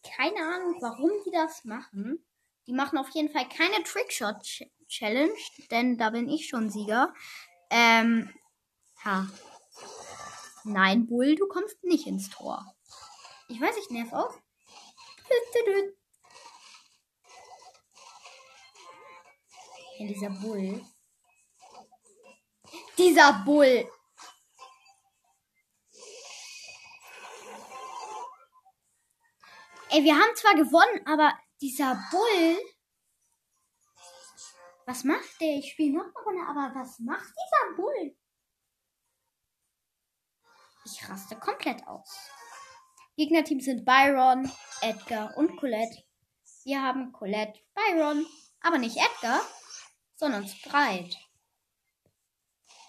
keine 0.04 0.40
Ahnung, 0.40 0.78
warum 0.82 1.12
die 1.26 1.32
das 1.32 1.64
machen. 1.64 2.26
Die 2.68 2.74
machen 2.74 2.98
auf 2.98 3.10
jeden 3.10 3.32
Fall 3.32 3.48
keine 3.50 3.84
Trickshot 3.84 4.38
Challenge, 4.88 5.34
denn 5.72 5.98
da 5.98 6.12
bin 6.12 6.30
ich 6.30 6.48
schon 6.48 6.70
Sieger. 6.70 7.14
Ähm, 7.70 8.34
ha. 9.04 9.28
Nein, 10.64 11.08
Bull, 11.08 11.36
du 11.36 11.48
kommst 11.48 11.84
nicht 11.84 12.08
ins 12.08 12.30
Tor. 12.30 12.66
Ich 13.50 13.60
weiß, 13.60 13.76
ich 13.78 13.90
nerv 13.90 14.14
auch. 14.14 14.38
Ja, 20.00 20.08
dieser 20.08 20.30
Bull. 20.30 20.82
Dieser 22.98 23.34
Bull. 23.46 23.90
Ey, 29.94 30.04
wir 30.04 30.16
haben 30.16 30.36
zwar 30.36 30.56
gewonnen, 30.56 31.06
aber 31.06 31.38
dieser 31.62 31.94
Bull. 32.10 32.58
Was 34.88 35.04
macht 35.04 35.40
der? 35.40 35.60
Ich 35.60 35.70
spiele 35.72 35.96
noch 35.96 36.06
eine 36.06 36.26
Runde, 36.26 36.42
aber 36.50 36.74
was 36.74 36.98
macht 36.98 37.30
dieser 37.30 37.76
Bull? 37.76 38.18
Ich 40.86 41.08
raste 41.08 41.36
komplett 41.36 41.86
aus. 41.86 42.10
Gegnerteam 43.18 43.60
sind 43.60 43.86
Byron, 43.86 44.52
Edgar 44.82 45.38
und 45.38 45.58
Colette. 45.58 46.04
Wir 46.64 46.82
haben 46.82 47.12
Colette, 47.12 47.60
Byron, 47.76 48.26
aber 48.62 48.80
nicht 48.80 48.98
Edgar, 48.98 49.42
sondern 50.16 50.48
Sprite. 50.48 51.20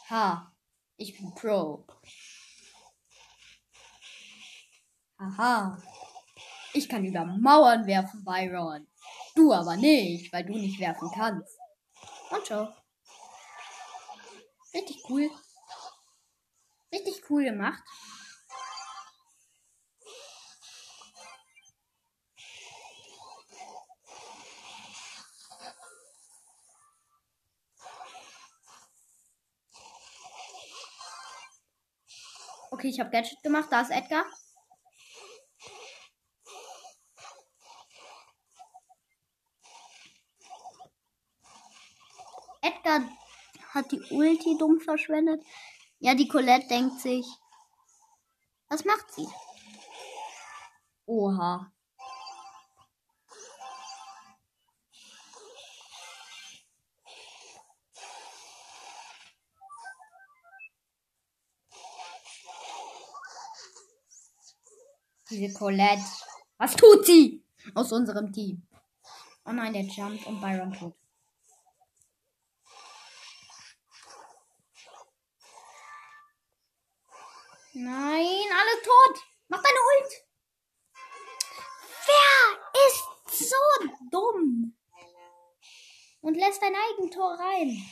Ha, 0.08 0.56
ich 0.96 1.18
bin 1.18 1.34
Pro. 1.34 1.86
Haha. 5.18 5.82
Ich 6.76 6.88
kann 6.88 7.04
über 7.04 7.24
Mauern 7.24 7.86
werfen, 7.86 8.24
Byron. 8.24 8.88
Du 9.36 9.52
aber 9.52 9.76
nicht, 9.76 10.32
weil 10.32 10.44
du 10.44 10.54
nicht 10.54 10.80
werfen 10.80 11.08
kannst. 11.14 11.56
Und 12.30 12.46
schau. 12.48 12.68
Richtig 14.74 15.00
cool. 15.08 15.30
Richtig 16.92 17.22
cool 17.30 17.44
gemacht. 17.44 17.80
Okay, 32.72 32.88
ich 32.88 32.98
habe 32.98 33.10
Gadget 33.10 33.40
gemacht. 33.44 33.68
Da 33.70 33.82
ist 33.82 33.92
Edgar. 33.92 34.24
Edgar 34.24 34.43
hat 43.74 43.90
die 43.90 44.00
Ulti 44.10 44.56
dumm 44.56 44.80
verschwendet. 44.80 45.44
Ja, 45.98 46.14
die 46.14 46.28
Colette 46.28 46.68
denkt 46.68 47.00
sich. 47.00 47.26
Was 48.68 48.84
macht 48.84 49.12
sie? 49.12 49.26
Oha. 51.06 51.70
Diese 65.30 65.52
Colette. 65.58 66.02
Was 66.58 66.76
tut 66.76 67.06
sie? 67.06 67.44
Aus 67.74 67.92
unserem 67.92 68.32
Team. 68.32 68.66
Oh 69.46 69.52
nein, 69.52 69.72
der 69.72 69.82
jumpt 69.82 70.26
und 70.26 70.40
Byron 70.40 70.72
tot. 70.72 70.94
Nein, 77.76 78.46
alle 78.52 78.82
tot. 78.82 79.22
Mach 79.48 79.60
deine 79.60 79.78
Ult. 79.78 80.12
Wer 82.06 82.86
ist 82.86 83.48
so 83.48 83.56
dumm? 84.10 84.76
Und 86.20 86.36
lässt 86.36 86.62
dein 86.62 86.74
Eigentor 86.74 87.32
rein. 87.38 87.84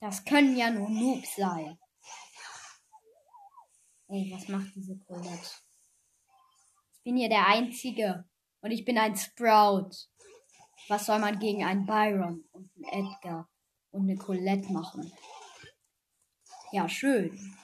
Das 0.00 0.24
können 0.24 0.56
ja 0.56 0.70
nur 0.70 0.90
Noobs 0.90 1.36
sein. 1.36 1.78
Ey, 4.08 4.30
was 4.34 4.48
macht 4.48 4.74
diese 4.74 4.98
Colette? 4.98 5.50
Ich 6.92 7.02
bin 7.04 7.16
hier 7.16 7.28
der 7.28 7.46
Einzige. 7.46 8.28
Und 8.60 8.72
ich 8.72 8.84
bin 8.84 8.98
ein 8.98 9.16
Sprout. 9.16 9.90
Was 10.88 11.06
soll 11.06 11.20
man 11.20 11.38
gegen 11.38 11.64
einen 11.64 11.86
Byron 11.86 12.44
und 12.52 12.70
einen 12.76 13.12
Edgar? 13.12 13.48
Und 13.94 14.10
eine 14.10 14.16
Colette 14.16 14.72
machen. 14.72 15.12
Ja, 16.72 16.88
schön. 16.88 17.56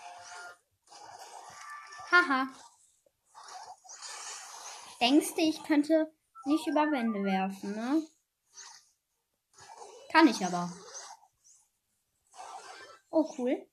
Haha. 2.11 2.49
Denkst 5.01 5.35
du, 5.35 5.41
ich 5.41 5.63
könnte 5.65 6.13
nicht 6.45 6.67
über 6.67 6.91
Wände 6.91 7.25
werfen, 7.25 7.73
ne? 7.75 8.07
Kann 10.13 10.29
ich 10.29 10.45
aber. 10.45 10.73
Oh, 13.11 13.33
cool. 13.37 13.67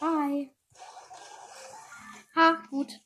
Hi. 0.00 0.54
Ha, 2.34 2.62
gut. 2.70 3.05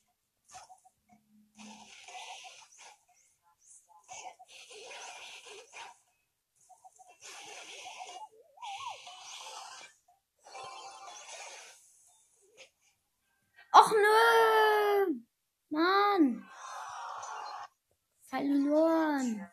Mann! 15.70 16.44
Verloren! 18.22 19.48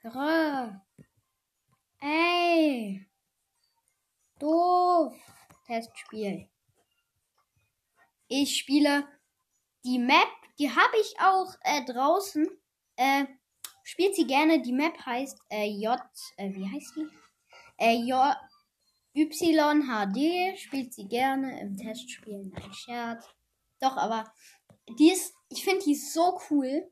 Grö! 0.00 0.70
Ey! 2.00 3.06
Doof! 4.38 5.14
Testspiel. 5.66 6.48
Ich 8.28 8.56
spiele 8.56 9.08
die 9.84 9.98
Map, 9.98 10.28
die 10.58 10.70
habe 10.70 10.96
ich 11.00 11.14
auch 11.20 11.54
äh, 11.62 11.84
draußen. 11.84 12.48
Äh, 12.96 13.24
spielt 13.82 14.14
sie 14.14 14.26
gerne. 14.26 14.62
Die 14.62 14.72
Map 14.72 14.96
heißt 15.04 15.38
äh, 15.50 15.66
J. 15.66 16.00
Äh, 16.36 16.54
wie 16.54 16.70
heißt 16.70 16.96
die? 16.96 17.08
Äh, 17.78 17.96
J. 17.96 18.36
YHD 19.14 20.58
spielt 20.58 20.94
sie 20.94 21.08
gerne 21.08 21.60
im 21.60 21.76
Testspiel. 21.76 22.44
Nein, 22.46 22.72
Scherz. 22.72 23.26
Doch, 23.80 23.96
aber 23.96 24.32
die 24.88 25.10
ist, 25.10 25.34
ich 25.48 25.64
finde 25.64 25.84
die 25.84 25.94
so 25.94 26.40
cool. 26.50 26.90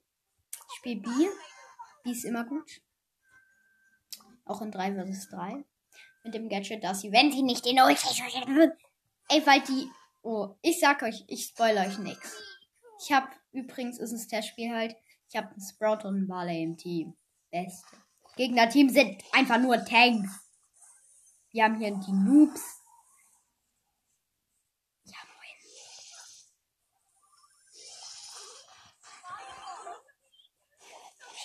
Ich 0.68 0.76
spiele 0.76 1.00
B. 1.00 1.09
B 2.05 2.11
ist 2.11 2.24
immer 2.24 2.44
gut. 2.44 2.81
Auch 4.44 4.62
in 4.62 4.70
3 4.70 4.94
vs 4.94 5.29
3. 5.29 5.64
Mit 6.24 6.35
dem 6.35 6.48
Gadget, 6.48 6.85
dass 6.85 7.00
sie, 7.00 7.12
wenn 7.12 7.33
sie 7.33 7.42
nicht 7.42 7.66
in 7.66 7.81
Ulti 7.81 8.07
Ey, 9.29 9.46
weil 9.46 9.61
die. 9.62 9.88
Oh, 10.22 10.57
ich 10.61 10.79
sag 10.81 11.03
euch, 11.03 11.24
ich 11.29 11.46
spoilere 11.46 11.87
euch 11.87 11.98
nix. 11.98 12.37
Ich 13.03 13.12
hab, 13.12 13.31
übrigens 13.53 13.98
ist 13.98 14.12
es 14.12 14.29
das 14.29 14.46
Spiel 14.46 14.70
halt, 14.70 14.94
ich 15.29 15.37
hab 15.37 15.50
einen 15.50 15.61
Sprout 15.61 16.07
und 16.07 16.16
einen 16.16 16.29
Barley 16.29 16.62
im 16.62 16.76
Team. 16.76 17.16
Beste. 17.50 17.96
Gegnerteam 18.37 18.88
sind 18.90 19.22
einfach 19.33 19.59
nur 19.59 19.83
Tanks. 19.85 20.31
Wir 21.53 21.64
haben 21.64 21.79
hier 21.79 21.90
die 21.90 22.12
Noobs. 22.12 22.80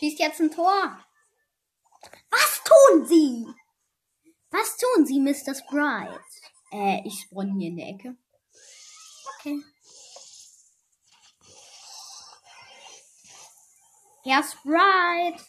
Schießt 0.05 0.19
jetzt 0.19 0.39
ein 0.39 0.51
Tor. 0.51 1.03
Was 2.29 2.63
tun 2.63 3.07
Sie? 3.07 3.47
Was 4.51 4.77
tun 4.77 5.03
Sie, 5.03 5.19
Mr. 5.19 5.55
Sprite? 5.55 6.23
Äh, 6.71 7.01
ich 7.05 7.21
spawn 7.21 7.57
hier 7.57 7.69
in 7.69 7.77
der 7.77 7.87
Ecke. 7.87 8.15
Okay. 9.39 9.63
Herr 14.25 14.43
Sprite. 14.43 15.43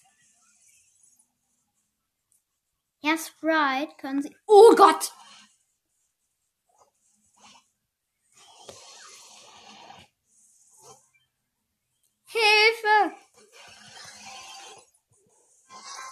Herr 3.03 3.19
Sprite, 3.19 3.95
können 3.99 4.23
Sie. 4.23 4.35
Oh 4.47 4.75
Gott! 4.75 5.13
Hilfe! 12.25 13.26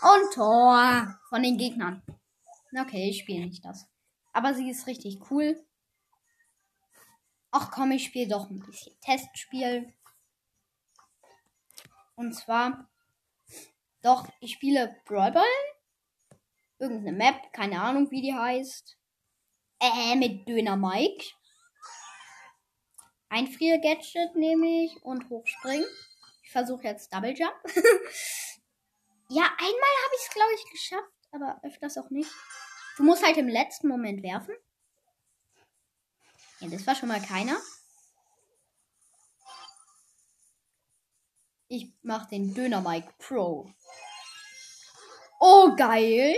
Und 0.04 0.34
Tor 0.34 1.18
von 1.30 1.42
den 1.42 1.56
Gegnern. 1.56 2.02
Okay, 2.78 3.08
ich 3.08 3.20
spiele 3.20 3.46
nicht 3.46 3.64
das. 3.64 3.86
Aber 4.34 4.52
sie 4.52 4.68
ist 4.68 4.86
richtig 4.86 5.30
cool. 5.30 5.64
Ach 7.50 7.70
komm, 7.70 7.92
ich 7.92 8.04
spiele 8.04 8.28
doch 8.28 8.50
ein 8.50 8.60
bisschen 8.60 8.94
Testspiel. 9.00 9.94
Und 12.16 12.34
zwar, 12.34 12.90
doch, 14.02 14.28
ich 14.40 14.52
spiele 14.52 14.94
Brawl 15.06 15.32
Ball 15.32 15.44
irgendeine 16.78 17.16
Map, 17.16 17.52
keine 17.52 17.80
Ahnung, 17.80 18.10
wie 18.10 18.20
die 18.20 18.34
heißt. 18.34 18.98
Äh, 19.80 20.16
mit 20.16 20.46
Döner 20.46 20.76
Mike. 20.76 21.24
Einfrier-Gadget 23.30 24.36
nehme 24.36 24.84
ich 24.84 25.02
und 25.02 25.28
hochspringen. 25.30 25.86
Ich 26.42 26.50
versuche 26.52 26.84
jetzt 26.84 27.12
Double 27.12 27.34
Jump. 27.34 27.54
ja, 29.28 29.42
einmal 29.42 29.94
habe 30.04 30.14
ich 30.16 30.22
es, 30.22 30.34
glaube 30.34 30.54
ich, 30.54 30.70
geschafft, 30.70 31.12
aber 31.32 31.60
öfters 31.62 31.98
auch 31.98 32.10
nicht. 32.10 32.30
Du 32.96 33.02
musst 33.02 33.24
halt 33.24 33.36
im 33.36 33.48
letzten 33.48 33.88
Moment 33.88 34.22
werfen. 34.22 34.54
Ja, 36.60 36.68
das 36.68 36.86
war 36.86 36.94
schon 36.94 37.08
mal 37.08 37.20
keiner. 37.20 37.56
Ich 41.68 41.92
mache 42.02 42.28
den 42.28 42.54
Döner 42.54 42.80
Mike 42.80 43.12
Pro. 43.18 43.68
Oh, 45.40 45.74
geil. 45.74 46.36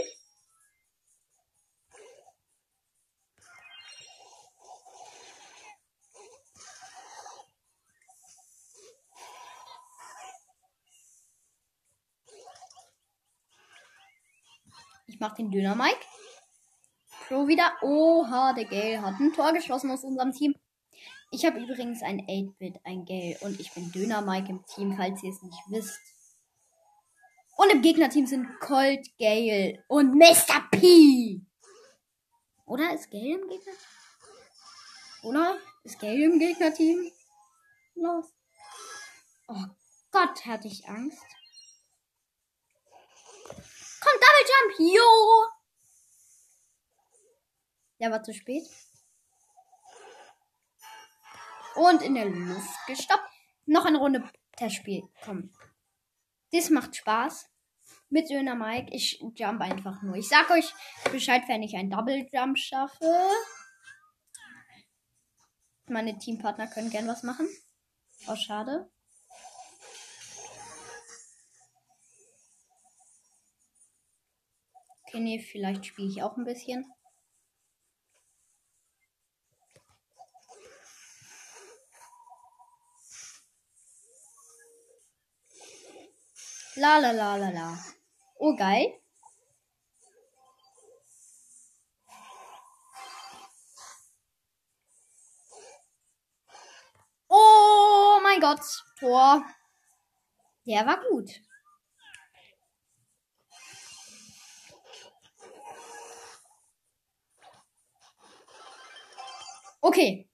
Ich 15.17 15.21
mach 15.21 15.35
den 15.35 15.51
Döner 15.51 15.75
Mike. 15.75 16.05
Pro 17.27 17.49
wieder. 17.49 17.73
Oha, 17.81 18.53
der 18.53 18.67
Gale 18.67 19.01
hat 19.01 19.19
ein 19.19 19.33
Tor 19.33 19.55
geschossen 19.55 19.91
aus 19.91 20.05
unserem 20.05 20.31
Team. 20.31 20.55
Ich 21.31 21.47
habe 21.47 21.59
übrigens 21.59 22.03
ein 22.03 22.21
8-Bit, 22.21 22.81
ein 22.85 23.07
Gale. 23.07 23.39
Und 23.41 23.59
ich 23.59 23.73
bin 23.73 23.91
Döner 23.93 24.21
Mike 24.21 24.51
im 24.51 24.63
Team, 24.67 24.95
falls 24.95 25.23
ihr 25.23 25.31
es 25.31 25.41
nicht 25.41 25.59
wisst. 25.69 25.99
Und 27.57 27.73
im 27.73 27.81
Gegnerteam 27.81 28.27
sind 28.27 28.61
Colt, 28.61 29.09
Gale 29.19 29.83
und 29.89 30.15
Mr. 30.15 30.69
P. 30.71 31.41
Oder 32.67 32.93
ist 32.93 33.11
Gale 33.11 33.41
im 33.41 33.49
Gegner? 33.49 33.73
Oder 35.23 35.57
ist 35.83 35.99
Gale 35.99 36.27
im 36.27 36.39
Gegnerteam? 36.39 37.11
Los. 37.95 38.27
Oh 39.49 39.65
Gott, 40.11 40.45
hatte 40.45 40.69
ich 40.69 40.87
Angst. 40.87 41.25
Komm, 44.07 44.21
Double 44.21 44.47
Jump. 44.47 44.93
Jo. 44.95 45.49
Der 47.99 48.11
war 48.13 48.23
zu 48.23 48.33
spät. 48.33 48.65
Und 51.75 52.03
in 52.03 52.15
der 52.15 52.27
Luft 52.27 52.87
gestoppt. 52.87 53.29
Noch 53.65 53.85
eine 53.85 53.99
Runde 53.99 54.31
Testspiel. 54.53 55.03
Komm. 55.25 55.53
Das 56.53 56.71
macht 56.71 56.95
Spaß. 56.95 57.51
Mit 58.09 58.31
Döner 58.31 58.55
Mike. 58.55 58.95
Ich 58.95 59.21
jump 59.35 59.61
einfach 59.61 60.01
nur. 60.03 60.15
Ich 60.15 60.29
sag 60.29 60.51
euch 60.51 60.73
Bescheid, 61.11 61.43
wenn 61.49 61.65
ich 61.65 61.75
ein 61.75 61.91
Double 61.91 62.29
Jump 62.33 62.57
schaffe. 62.59 63.29
Meine 65.87 66.17
Teampartner 66.17 66.69
können 66.69 66.91
gern 66.91 67.09
was 67.09 67.25
machen. 67.25 67.49
Oh, 68.29 68.37
schade. 68.37 68.89
Okay, 75.09 75.21
nee, 75.21 75.39
vielleicht 75.39 75.87
spiele 75.87 76.09
ich 76.09 76.23
auch 76.23 76.37
ein 76.37 76.45
bisschen. 76.45 76.85
La 86.75 86.99
la 86.99 87.13
la 87.13 87.37
la 87.37 87.51
la. 87.51 87.79
Oh, 88.39 88.55
geil. 88.57 89.01
Oh 97.29 98.19
mein 98.23 98.41
Gott. 98.41 98.61
Tor. 98.99 99.45
Der 100.67 100.85
war 100.85 101.01
gut. 101.11 101.31
Okay. 109.87 110.29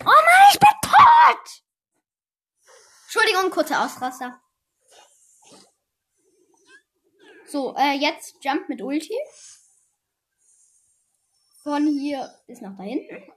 Oh 0.00 0.04
Mann, 0.04 0.50
ich 0.52 0.58
bin 0.58 0.68
tot! 0.82 1.62
Entschuldigung, 3.04 3.50
kurzer 3.52 3.84
Ausraster. 3.84 4.42
So, 7.46 7.76
äh, 7.76 7.92
jetzt 7.92 8.34
Jump 8.42 8.68
mit 8.68 8.82
Ulti. 8.82 9.16
Von 11.62 11.86
hier 11.86 12.36
bis 12.48 12.60
nach 12.60 12.76
da 12.76 12.82
hinten. 12.82 13.32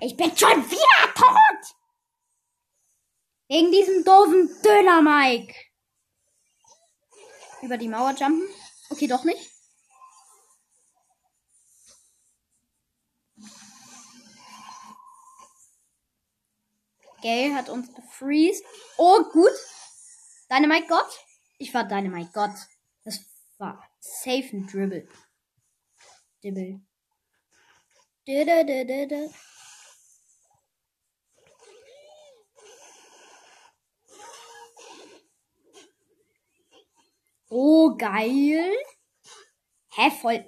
Ich 0.00 0.14
bin 0.18 0.36
schon 0.36 0.70
wieder 0.70 1.14
tot! 1.14 1.76
Wegen 3.48 3.72
diesem 3.72 4.04
doofen 4.04 4.50
Döner, 4.62 5.00
Mike. 5.00 5.71
Über 7.62 7.78
die 7.78 7.88
Mauer 7.88 8.14
jumpen. 8.14 8.48
Okay, 8.90 9.06
doch 9.06 9.24
nicht. 9.24 9.50
Gale 17.22 17.54
hat 17.54 17.68
uns 17.68 17.94
gefreezed. 17.94 18.64
Oh, 18.98 19.22
gut. 19.32 19.52
Dynamite 20.50 20.88
Gott. 20.88 21.24
Ich 21.58 21.72
war 21.72 21.84
Dynamite 21.84 22.32
Gott. 22.32 22.54
Das 23.04 23.20
war 23.58 23.88
safe 24.00 24.48
ein 24.52 24.66
Dribble. 24.66 25.08
Dribble. 26.42 26.80
Oh, 37.54 37.94
geil. 37.98 38.74
Hä, 39.90 40.10
voll. 40.22 40.42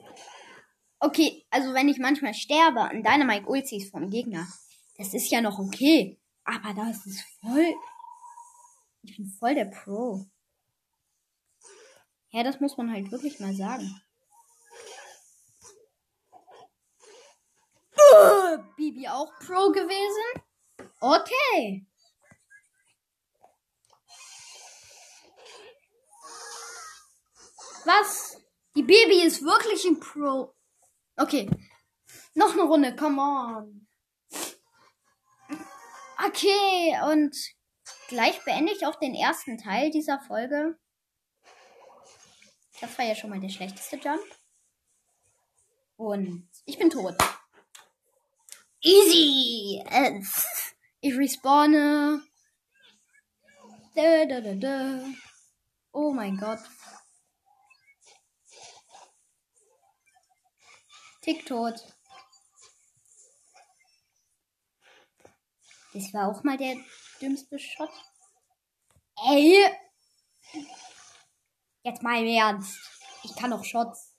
Okay, 1.01 1.45
also 1.51 1.75
wenn 1.75 1.91
ich 1.91 1.99
manchmal 1.99 2.33
sterbe 2.33 2.81
an 2.81 3.03
Dynamite 3.03 3.47
Ultis 3.47 3.91
vom 3.91 4.09
Gegner, 4.09 4.47
das 4.97 5.13
ist 5.13 5.31
ja 5.31 5.43
noch 5.43 5.59
okay. 5.59 6.19
Aber 6.45 6.73
das 6.73 7.05
ist 7.05 7.23
voll. 7.43 7.75
Ich 9.03 9.19
bin 9.19 9.27
voll 9.39 9.55
der 9.55 9.67
Pro. 9.67 10.25
Ja, 12.31 12.43
das 12.43 12.59
muss 12.61 12.79
man 12.79 12.91
halt 12.91 13.13
wirklich 13.13 13.39
mal 13.39 13.55
sagen. 13.55 14.01
Bibi 18.77 19.09
auch 19.09 19.31
Pro 19.41 19.73
gewesen? 19.73 20.43
Okay. 21.01 21.87
Was? 27.85 28.41
Die 28.77 28.83
Baby 28.83 29.23
ist 29.23 29.43
wirklich 29.43 29.85
ein 29.85 30.01
Pro. 30.01 30.55
Okay. 31.17 31.49
Noch 32.35 32.53
eine 32.53 32.63
Runde, 32.63 32.97
come 32.97 33.21
on. 33.21 33.87
Okay, 36.27 36.97
und 37.11 37.37
gleich 38.09 38.43
beende 38.45 38.73
ich 38.73 38.87
auch 38.87 38.95
den 38.97 39.15
ersten 39.15 39.59
Teil 39.59 39.91
dieser 39.91 40.21
Folge. 40.21 40.79
Das 42.81 42.97
war 42.99 43.05
ja 43.05 43.15
schon 43.15 43.31
mal 43.31 43.41
der 43.41 43.51
schlechteste 43.51 43.97
Jump. 43.97 44.23
Und 45.97 46.49
ich 46.65 46.79
bin 46.79 46.91
tot. 46.91 47.17
Easy! 48.81 49.83
Ich 51.01 51.17
respawne. 51.17 52.23
Da, 53.95 54.27
da, 54.27 54.41
da. 54.55 55.05
Oh 55.93 56.13
mein 56.13 56.37
Gott. 56.37 56.59
Tick 61.25 61.47
tot. 61.47 61.83
Das 65.95 66.13
war 66.13 66.29
auch 66.29 66.45
mal 66.45 66.59
der 66.59 66.77
dümmste 67.19 67.59
Shot. 67.59 67.89
Ey! 69.17 69.75
Jetzt 71.83 72.03
mal 72.03 72.21
im 72.21 72.27
Ernst. 72.27 72.79
Ich 73.23 73.35
kann 73.37 73.53
doch 73.53 73.65
Shots. 73.65 74.15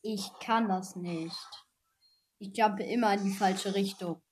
Ich 0.00 0.30
kann 0.40 0.66
das 0.66 0.96
nicht. 0.96 1.36
Ich 2.38 2.56
jumpe 2.56 2.84
immer 2.84 3.12
in 3.12 3.24
die 3.24 3.36
falsche 3.36 3.74
Richtung. 3.74 4.22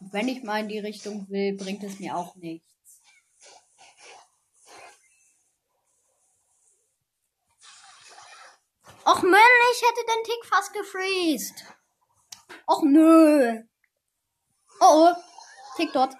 Und 0.00 0.10
wenn 0.14 0.28
ich 0.28 0.42
mal 0.42 0.60
in 0.60 0.68
die 0.68 0.78
Richtung 0.78 1.28
will, 1.28 1.54
bringt 1.54 1.82
es 1.82 1.98
mir 1.98 2.16
auch 2.16 2.34
nichts. 2.36 2.66
Och 9.06 9.15
Mann, 9.30 9.40
ich 9.72 9.82
hätte 9.82 10.04
den 10.06 10.24
Tick 10.24 10.44
fast 10.46 10.72
gefreezed. 10.72 11.64
Och 12.66 12.82
nö. 12.84 13.62
Oh, 14.80 15.10
oh. 15.10 15.14
Tick 15.76 15.92
dort. 15.92 16.14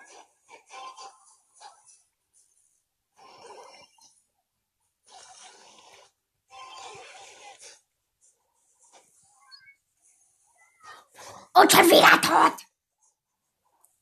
Und 11.54 11.72
schon 11.72 11.86
wieder 11.88 12.20
tot. 12.20 12.66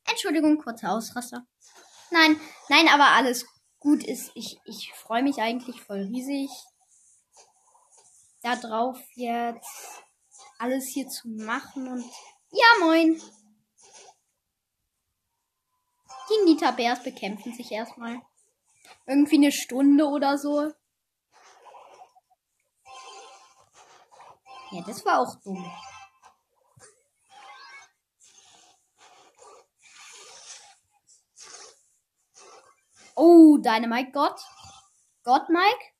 Entschuldigung, 0.06 0.58
kurzer 0.58 0.90
Ausraster. 0.92 1.46
Nein, 2.10 2.40
nein, 2.68 2.88
aber 2.88 3.08
alles 3.08 3.46
gut 3.78 4.02
ist. 4.02 4.32
Ich, 4.34 4.58
ich 4.64 4.92
freue 4.94 5.22
mich 5.22 5.38
eigentlich 5.38 5.80
voll 5.82 6.00
riesig 6.00 6.50
darauf 8.44 8.98
jetzt 9.14 10.02
alles 10.58 10.86
hier 10.92 11.08
zu 11.08 11.28
machen 11.28 11.88
und 11.88 12.04
ja, 12.50 12.66
moin. 12.80 13.20
Die 16.30 16.44
Nita 16.44 16.70
Bears 16.70 17.02
bekämpfen 17.02 17.52
sich 17.52 17.72
erstmal. 17.72 18.20
Irgendwie 19.06 19.36
eine 19.36 19.52
Stunde 19.52 20.06
oder 20.06 20.38
so. 20.38 20.72
Ja, 24.70 24.82
das 24.86 25.04
war 25.04 25.20
auch 25.20 25.34
dumm. 25.42 25.64
Oh, 33.16 33.58
Dynamite 33.58 34.10
Gott. 34.12 34.40
Gott 35.22 35.48
Mike? 35.48 35.93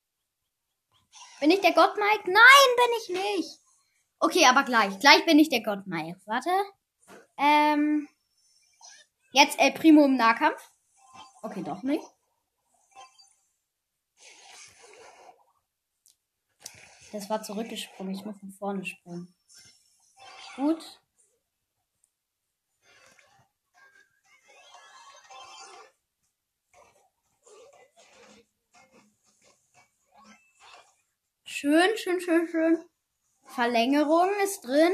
Bin 1.41 1.51
ich 1.51 1.61
der 1.61 1.73
Gott 1.73 1.97
Mike? 1.97 2.31
Nein, 2.31 2.77
bin 2.77 2.97
ich 3.01 3.09
nicht. 3.39 3.61
Okay, 4.19 4.47
aber 4.47 4.63
gleich. 4.63 4.99
Gleich 4.99 5.25
bin 5.27 5.39
ich 5.39 5.49
der 5.49 5.63
Gott 5.63 5.87
Mike. 5.87 6.21
Warte. 6.27 6.51
Ähm. 7.37 8.09
Jetzt 9.33 9.59
El 9.59 9.73
Primo 9.73 10.05
im 10.05 10.17
Nahkampf. 10.17 10.71
Okay, 11.43 11.63
doch 11.63 11.83
nicht. 11.83 12.05
Das 17.13 17.29
war 17.31 17.43
zurückgesprungen. 17.43 18.15
Ich 18.15 18.25
muss 18.25 18.39
von 18.39 18.51
vorne 18.53 18.85
springen. 18.85 19.35
Gut. 20.57 21.01
Schön, 31.65 31.97
schön, 31.97 32.21
schön, 32.21 32.47
schön. 32.47 32.85
Verlängerung 33.47 34.29
ist 34.43 34.67
drin. 34.67 34.93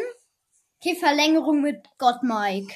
Okay, 0.78 0.94
Verlängerung 0.94 1.62
mit 1.62 1.84
Gott 1.98 2.22
Mike. 2.22 2.72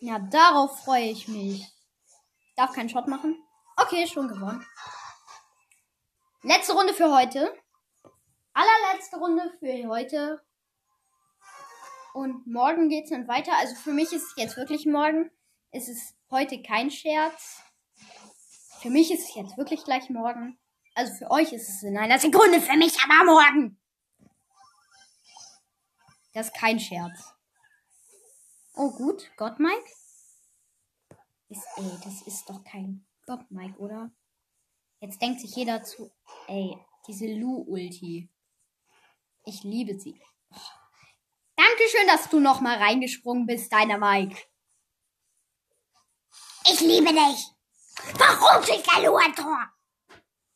Ja, 0.00 0.20
darauf 0.20 0.82
freue 0.82 1.10
ich 1.10 1.28
mich. 1.28 1.70
Darf 2.56 2.72
keinen 2.72 2.88
Shot 2.88 3.08
machen? 3.08 3.36
Okay, 3.76 4.06
schon 4.06 4.26
gewonnen. 4.26 4.66
Letzte 6.40 6.72
Runde 6.72 6.94
für 6.94 7.14
heute. 7.14 7.54
Allerletzte 8.54 9.18
Runde 9.18 9.52
für 9.58 9.86
heute. 9.86 10.42
Und 12.14 12.46
morgen 12.46 12.88
geht's 12.88 13.10
dann 13.10 13.28
weiter. 13.28 13.52
Also 13.58 13.74
für 13.74 13.92
mich 13.92 14.14
ist 14.14 14.28
es 14.28 14.34
jetzt 14.36 14.56
wirklich 14.56 14.86
morgen. 14.86 15.30
Es 15.72 15.88
ist 15.88 16.14
heute 16.30 16.62
kein 16.62 16.90
Scherz. 16.90 17.60
Für 18.80 18.90
mich 18.90 19.10
ist 19.12 19.28
es 19.28 19.34
jetzt 19.34 19.56
wirklich 19.58 19.84
gleich 19.84 20.08
morgen. 20.08 20.58
Also 20.94 21.12
für 21.14 21.30
euch 21.30 21.52
ist 21.52 21.68
es 21.68 21.82
in 21.82 21.98
einer 21.98 22.18
Sekunde, 22.18 22.60
für 22.60 22.76
mich 22.76 22.96
aber 23.02 23.24
morgen. 23.24 23.78
Das 26.32 26.46
ist 26.46 26.54
kein 26.54 26.80
Scherz. 26.80 27.34
Oh 28.74 28.90
gut, 28.90 29.30
Gott 29.36 29.58
Mike? 29.58 29.84
Ist, 31.48 31.66
ey, 31.76 31.90
das 32.04 32.22
ist 32.22 32.48
doch 32.48 32.62
kein 32.64 33.04
Gott 33.26 33.50
Mike, 33.50 33.78
oder? 33.78 34.10
Jetzt 35.00 35.20
denkt 35.20 35.40
sich 35.40 35.54
jeder 35.56 35.82
zu, 35.82 36.10
ey, 36.46 36.78
diese 37.06 37.26
Lu-Ulti. 37.26 38.30
Ich 39.44 39.62
liebe 39.64 39.98
sie. 39.98 40.20
Oh. 40.50 40.56
Dankeschön, 41.56 42.06
dass 42.06 42.28
du 42.30 42.40
noch 42.40 42.60
mal 42.60 42.78
reingesprungen 42.78 43.46
bist, 43.46 43.72
deiner 43.72 43.98
Mike. 43.98 44.40
Ich 46.70 46.80
liebe 46.80 47.12
dich. 47.12 47.59
Warum 48.18 48.62
schießt 48.64 48.86
der 48.86 49.10
Lu 49.10 49.18
Tor? 49.34 49.72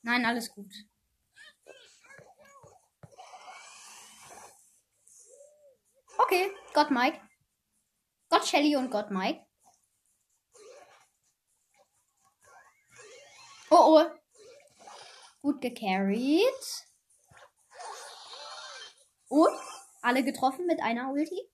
Nein, 0.03 0.25
alles 0.25 0.51
gut. 0.51 0.73
Okay, 6.19 6.55
Gott 6.73 6.91
Mike. 6.91 7.21
Gott 8.29 8.47
Shelly 8.47 8.77
und 8.77 8.91
Gott 8.91 9.11
Mike. 9.11 9.45
Oh 13.71 13.99
oh. 13.99 14.11
Gut 15.43 15.61
gecarried. 15.61 16.85
Und 19.29 19.59
alle 20.03 20.23
getroffen 20.23 20.67
mit 20.67 20.81
einer 20.81 21.11
Ulti. 21.11 21.51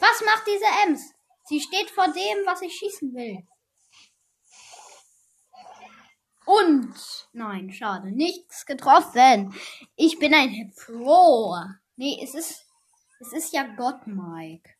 Was 0.00 0.20
macht 0.22 0.46
diese 0.46 0.64
Ems? 0.84 1.12
Sie 1.50 1.60
steht 1.60 1.90
vor 1.90 2.06
dem, 2.06 2.46
was 2.46 2.62
ich 2.62 2.76
schießen 2.76 3.12
will. 3.12 3.44
Und 6.46 6.94
nein, 7.32 7.72
schade, 7.72 8.12
nichts 8.12 8.64
getroffen. 8.66 9.52
Ich 9.96 10.20
bin 10.20 10.32
ein 10.32 10.72
Pro. 10.76 11.56
Nee, 11.96 12.20
es 12.22 12.34
ist 12.34 12.64
es 13.18 13.32
ist 13.32 13.52
ja 13.52 13.64
Gott 13.64 14.06
Mike. 14.06 14.76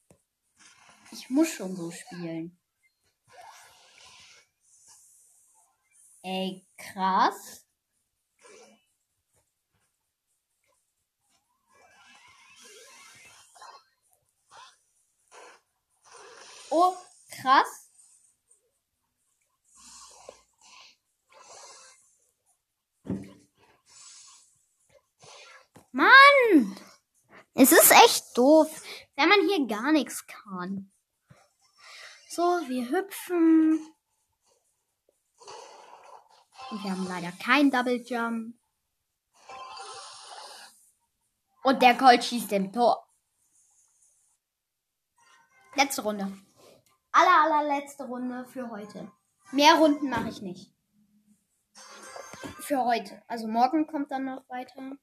Ich 1.10 1.28
muss 1.28 1.48
schon 1.48 1.74
so 1.74 1.90
spielen. 1.90 2.56
Ey, 6.22 6.64
krass. 6.76 7.66
Oh, 16.70 16.94
krass. 17.30 17.88
Mann! 25.92 26.76
Es 27.54 27.72
ist 27.72 27.90
echt 27.90 28.38
doof, 28.38 28.82
wenn 29.16 29.28
man 29.28 29.40
hier 29.48 29.66
gar 29.66 29.90
nichts 29.90 30.24
kann. 30.26 30.92
So, 32.28 32.42
wir 32.42 32.88
hüpfen. 32.88 33.94
Wir 36.70 36.92
haben 36.92 37.08
leider 37.08 37.32
keinen 37.32 37.72
Double 37.72 38.00
Jump. 38.06 38.54
Und 41.64 41.82
der 41.82 41.98
Colt 41.98 42.24
schießt 42.24 42.52
im 42.52 42.72
Tor. 42.72 43.04
Letzte 45.74 46.02
Runde. 46.02 46.32
Aller, 47.12 47.44
allerletzte 47.44 48.04
Runde 48.04 48.46
für 48.46 48.70
heute. 48.70 49.10
Mehr 49.52 49.74
Runden 49.74 50.08
mache 50.10 50.28
ich 50.28 50.42
nicht. 50.42 50.72
Für 52.60 52.84
heute. 52.84 53.22
Also 53.26 53.48
morgen 53.48 53.86
kommt 53.86 54.10
dann 54.12 54.26
noch 54.26 54.48
weiter. 54.48 54.96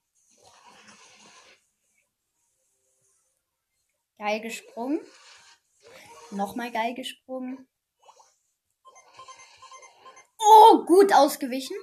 Geil 4.17 4.41
gesprungen. 4.41 5.01
Nochmal 6.31 6.71
geil 6.71 6.93
gesprungen. 6.93 7.67
Oh, 10.39 10.85
gut 10.85 11.13
ausgewichen. 11.13 11.77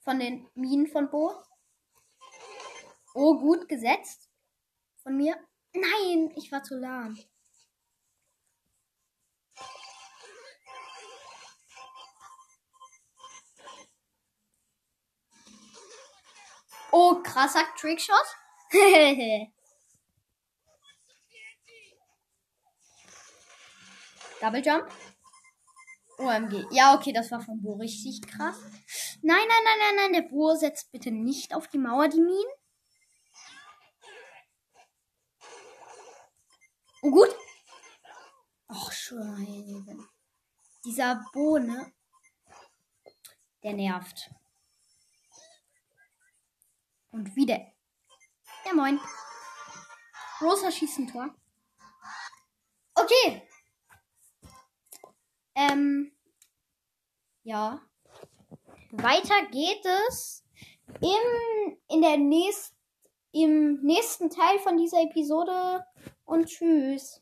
Von 0.00 0.18
den 0.20 0.48
Minen 0.54 0.86
von 0.86 1.10
Bo. 1.10 1.42
Oh, 3.14 3.38
gut 3.38 3.68
gesetzt. 3.68 4.28
Von 5.02 5.16
mir. 5.16 5.36
Nein, 5.72 6.32
ich 6.36 6.52
war 6.52 6.62
zu 6.62 6.76
lahm. 6.76 7.18
Oh, 17.00 17.22
krasser 17.22 17.64
Trickshot. 17.78 18.26
Double 24.40 24.62
Jump. 24.64 24.90
OMG. 26.18 26.66
Ja, 26.72 26.96
okay, 26.96 27.12
das 27.12 27.30
war 27.30 27.40
von 27.40 27.62
Bo 27.62 27.74
richtig 27.74 28.22
krass. 28.22 28.56
Nein, 29.22 29.46
nein, 29.46 29.62
nein, 29.64 29.78
nein, 29.78 29.94
nein. 29.94 30.12
Der 30.12 30.22
Bo 30.22 30.56
setzt 30.56 30.90
bitte 30.90 31.12
nicht 31.12 31.54
auf 31.54 31.68
die 31.68 31.78
Mauer 31.78 32.08
die 32.08 32.20
Minen. 32.20 32.52
Oh, 37.02 37.12
gut. 37.12 37.32
Ach, 38.66 38.90
Scheiße. 38.90 39.96
Dieser 40.84 41.24
Bo, 41.32 41.58
ne? 41.58 41.92
Der 43.62 43.74
nervt. 43.74 44.30
Und 47.18 47.34
wieder. 47.34 47.58
Ja, 48.64 48.74
moin. 48.74 49.00
Rosa 50.40 50.70
schießt 50.70 51.00
ein 51.00 51.08
Tor. 51.08 51.34
Okay. 52.94 53.42
Ähm. 55.56 56.12
Ja. 57.42 57.82
Weiter 58.92 59.46
geht 59.50 59.84
es 59.84 60.44
im, 61.00 61.78
in 61.88 62.02
der 62.02 62.18
nächsten, 62.18 62.76
im 63.32 63.80
nächsten 63.80 64.30
Teil 64.30 64.60
von 64.60 64.76
dieser 64.76 65.02
Episode. 65.02 65.84
Und 66.24 66.46
tschüss. 66.46 67.20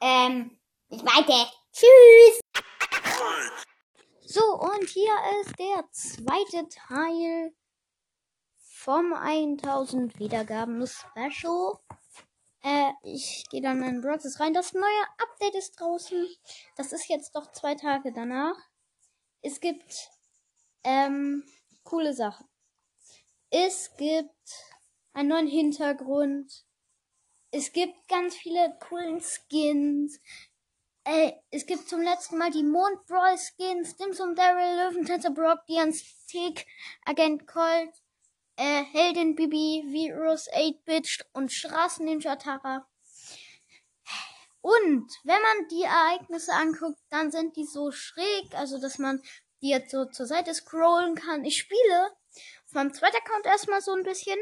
Ähm, 0.00 0.58
ich 0.88 1.02
weite. 1.02 1.50
Tschüss. 1.74 2.40
So, 4.34 4.58
und 4.58 4.88
hier 4.88 5.14
ist 5.42 5.56
der 5.60 5.88
zweite 5.92 6.68
Teil 6.68 7.54
vom 8.56 9.12
1000 9.12 10.18
Wiedergaben 10.18 10.84
Special. 10.88 11.78
Äh, 12.64 12.90
ich 13.04 13.44
gehe 13.48 13.62
dann 13.62 13.80
in 13.84 14.00
Broxes 14.00 14.40
rein. 14.40 14.52
Das 14.52 14.72
neue 14.72 15.04
Update 15.18 15.54
ist 15.54 15.78
draußen. 15.78 16.26
Das 16.74 16.92
ist 16.92 17.08
jetzt 17.08 17.36
doch 17.36 17.52
zwei 17.52 17.76
Tage 17.76 18.12
danach. 18.12 18.56
Es 19.40 19.60
gibt, 19.60 20.10
ähm, 20.82 21.44
coole 21.84 22.12
Sachen. 22.12 22.48
Es 23.50 23.94
gibt 23.96 24.50
einen 25.12 25.28
neuen 25.28 25.46
Hintergrund. 25.46 26.66
Es 27.52 27.72
gibt 27.72 28.08
ganz 28.08 28.34
viele 28.34 28.76
coolen 28.80 29.20
Skins. 29.20 30.18
Ey, 31.06 31.34
es 31.50 31.66
gibt 31.66 31.86
zum 31.86 32.00
letzten 32.00 32.38
Mal 32.38 32.50
die 32.50 32.62
Mondbrawl 32.62 33.36
Skins, 33.36 33.94
Dimsum 33.96 34.34
Daryl, 34.34 34.88
Löwentänzer 34.88 35.30
Brock, 35.30 35.66
Dian 35.66 35.92
Stick, 35.92 36.66
Agent 37.04 37.46
Colt, 37.46 37.92
äh, 38.56 38.84
Heldin 38.84 39.34
Bibi, 39.34 39.84
Virus 39.86 40.50
8-Bit 40.50 41.26
und 41.34 41.52
Straßenninja 41.52 42.36
Tara. 42.36 42.88
Und 44.62 45.12
wenn 45.24 45.42
man 45.42 45.68
die 45.70 45.82
Ereignisse 45.82 46.54
anguckt, 46.54 46.98
dann 47.10 47.30
sind 47.30 47.54
die 47.56 47.66
so 47.66 47.90
schräg, 47.90 48.54
also 48.54 48.80
dass 48.80 48.96
man 48.96 49.20
die 49.60 49.68
jetzt 49.68 49.90
so 49.90 50.06
zur 50.06 50.24
Seite 50.24 50.54
scrollen 50.54 51.16
kann. 51.16 51.44
Ich 51.44 51.58
spiele 51.58 52.12
auf 52.64 52.72
meinem 52.72 52.94
zweiten 52.94 53.18
Account 53.18 53.44
erstmal 53.44 53.82
so 53.82 53.92
ein 53.92 54.04
bisschen. 54.04 54.38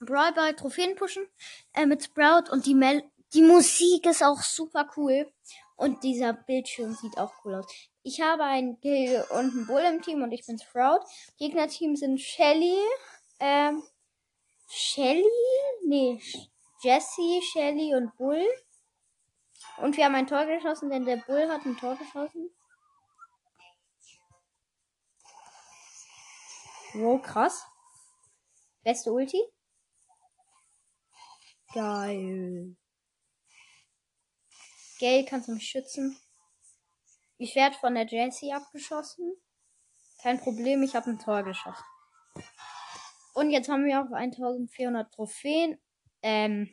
Brawl 0.00 0.32
bei 0.32 0.52
Trophäen 0.52 0.96
pushen 0.96 1.28
äh, 1.74 1.86
mit 1.86 2.02
Sprout 2.02 2.50
und 2.50 2.66
die 2.66 2.74
Mel 2.74 3.08
die 3.34 3.42
Musik 3.42 4.06
ist 4.06 4.22
auch 4.22 4.40
super 4.42 4.88
cool. 4.96 5.30
Und 5.76 6.04
dieser 6.04 6.32
Bildschirm 6.32 6.94
sieht 6.94 7.18
auch 7.18 7.32
cool 7.44 7.56
aus. 7.56 7.66
Ich 8.04 8.20
habe 8.20 8.44
einen 8.44 8.80
Gil 8.80 9.24
und 9.30 9.52
einen 9.52 9.66
Bull 9.66 9.82
im 9.82 10.02
Team 10.02 10.22
und 10.22 10.30
ich 10.30 10.46
bin 10.46 10.58
Sprout. 10.58 11.00
Gegnerteam 11.36 11.96
sind 11.96 12.20
Shelly, 12.20 12.78
ähm, 13.40 13.82
Shelly? 14.68 15.24
Nee, 15.84 16.20
Jesse, 16.82 17.40
Shelly 17.42 17.94
und 17.94 18.16
Bull. 18.16 18.46
Und 19.78 19.96
wir 19.96 20.04
haben 20.04 20.14
ein 20.14 20.28
Tor 20.28 20.46
geschossen, 20.46 20.90
denn 20.90 21.04
der 21.04 21.16
Bull 21.16 21.48
hat 21.48 21.64
ein 21.64 21.76
Tor 21.76 21.96
geschossen. 21.96 22.50
Wow, 26.94 27.20
krass. 27.20 27.66
Beste 28.84 29.12
Ulti. 29.12 29.42
Geil. 31.72 32.76
Gale, 34.98 35.24
kannst 35.24 35.48
du 35.48 35.52
mich 35.52 35.68
schützen? 35.68 36.16
Ich 37.36 37.54
werde 37.56 37.76
von 37.76 37.94
der 37.94 38.06
Jessie 38.06 38.52
abgeschossen. 38.52 39.34
Kein 40.22 40.40
Problem, 40.40 40.82
ich 40.82 40.94
habe 40.94 41.10
ein 41.10 41.18
Tor 41.18 41.42
geschossen. 41.42 41.84
Und 43.34 43.50
jetzt 43.50 43.68
haben 43.68 43.84
wir 43.84 44.00
auch 44.00 44.12
1400 44.12 45.12
Trophäen. 45.12 45.78
Ähm, 46.22 46.70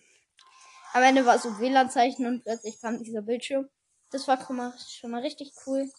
am 0.94 1.04
Ende 1.04 1.26
war 1.26 1.40
so 1.40 1.60
WLAN-Zeichen 1.60 2.26
und 2.28 2.44
plötzlich 2.44 2.80
kam 2.80 3.02
dieser 3.04 3.24
Bildschirm. 3.24 3.70
Das 4.12 4.28
war 4.28 4.38
schon 4.40 5.12
mal 5.12 5.22
richtig 5.22 5.54
cool. 5.66 5.90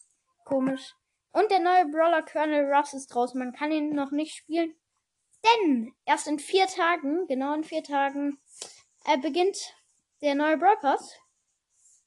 Komisch. 0.45 0.95
Und 1.33 1.51
der 1.51 1.61
neue 1.61 1.87
Brawler 1.87 2.23
Colonel 2.23 2.73
Ruffs 2.73 2.93
ist 2.93 3.09
draußen. 3.09 3.39
Man 3.39 3.53
kann 3.53 3.73
ihn 3.73 3.95
noch 3.95 4.13
nicht 4.13 4.35
spielen. 4.37 4.75
Denn 5.45 5.93
erst 6.05 6.29
in 6.29 6.39
vier 6.39 6.67
Tagen, 6.67 7.27
genau 7.27 7.55
in 7.55 7.65
vier 7.65 7.83
Tagen, 7.83 8.39
äh, 9.07 9.19
beginnt 9.19 9.75
der 10.21 10.35
neue 10.35 10.57
Brawl 10.57 10.77
Pass. 10.81 11.17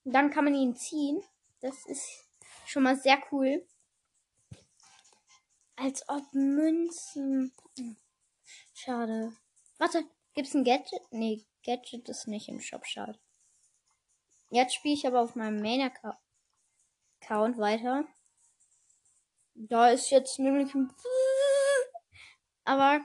Dann 0.05 0.29
kann 0.29 0.45
man 0.45 0.53
ihn 0.53 0.75
ziehen. 0.75 1.21
Das 1.61 1.85
ist 1.87 2.23
schon 2.67 2.83
mal 2.83 2.95
sehr 2.95 3.21
cool. 3.31 3.67
Als 5.75 6.07
ob 6.07 6.31
Münzen. 6.31 7.51
Schade. 8.73 9.33
Warte, 9.77 10.05
gibt's 10.33 10.53
ein 10.53 10.63
Gadget? 10.63 11.01
Nee, 11.11 11.43
Gadget 11.65 12.07
ist 12.07 12.27
nicht 12.27 12.47
im 12.47 12.61
Shop. 12.61 12.85
Schade. 12.85 13.19
Jetzt 14.51 14.75
spiele 14.75 14.93
ich 14.93 15.07
aber 15.07 15.21
auf 15.21 15.35
meinem 15.35 15.59
Main-Account 15.59 17.57
weiter. 17.57 18.05
Da 19.55 19.89
ist 19.89 20.11
jetzt 20.11 20.37
nämlich 20.37 20.73
ein. 20.75 20.93
Aber 22.63 22.99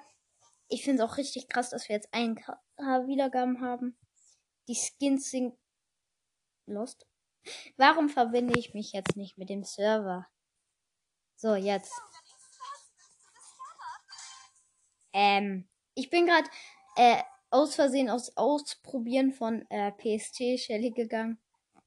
ich 0.68 0.84
finde 0.84 1.02
es 1.02 1.08
auch 1.08 1.16
richtig 1.16 1.48
krass, 1.48 1.70
dass 1.70 1.88
wir 1.88 1.96
jetzt 1.96 2.12
1K 2.12 2.58
Wiedergaben 3.06 3.60
haben. 3.60 3.96
Die 4.68 4.74
Skins 4.74 5.30
sind 5.30 5.59
Lost. 6.70 7.06
Warum 7.76 8.08
verbinde 8.08 8.58
ich 8.58 8.74
mich 8.74 8.92
jetzt 8.92 9.16
nicht 9.16 9.38
mit 9.38 9.48
dem 9.48 9.64
Server? 9.64 10.26
So, 11.36 11.54
jetzt. 11.54 11.92
Ähm, 15.12 15.68
ich 15.94 16.10
bin 16.10 16.26
gerade 16.26 16.48
äh, 16.96 17.22
aus 17.50 17.74
Versehen 17.74 18.10
aus 18.10 18.36
Ausprobieren 18.36 19.32
von 19.32 19.66
äh, 19.70 19.92
PST 19.92 20.60
Shelly 20.60 20.90
gegangen. 20.90 21.38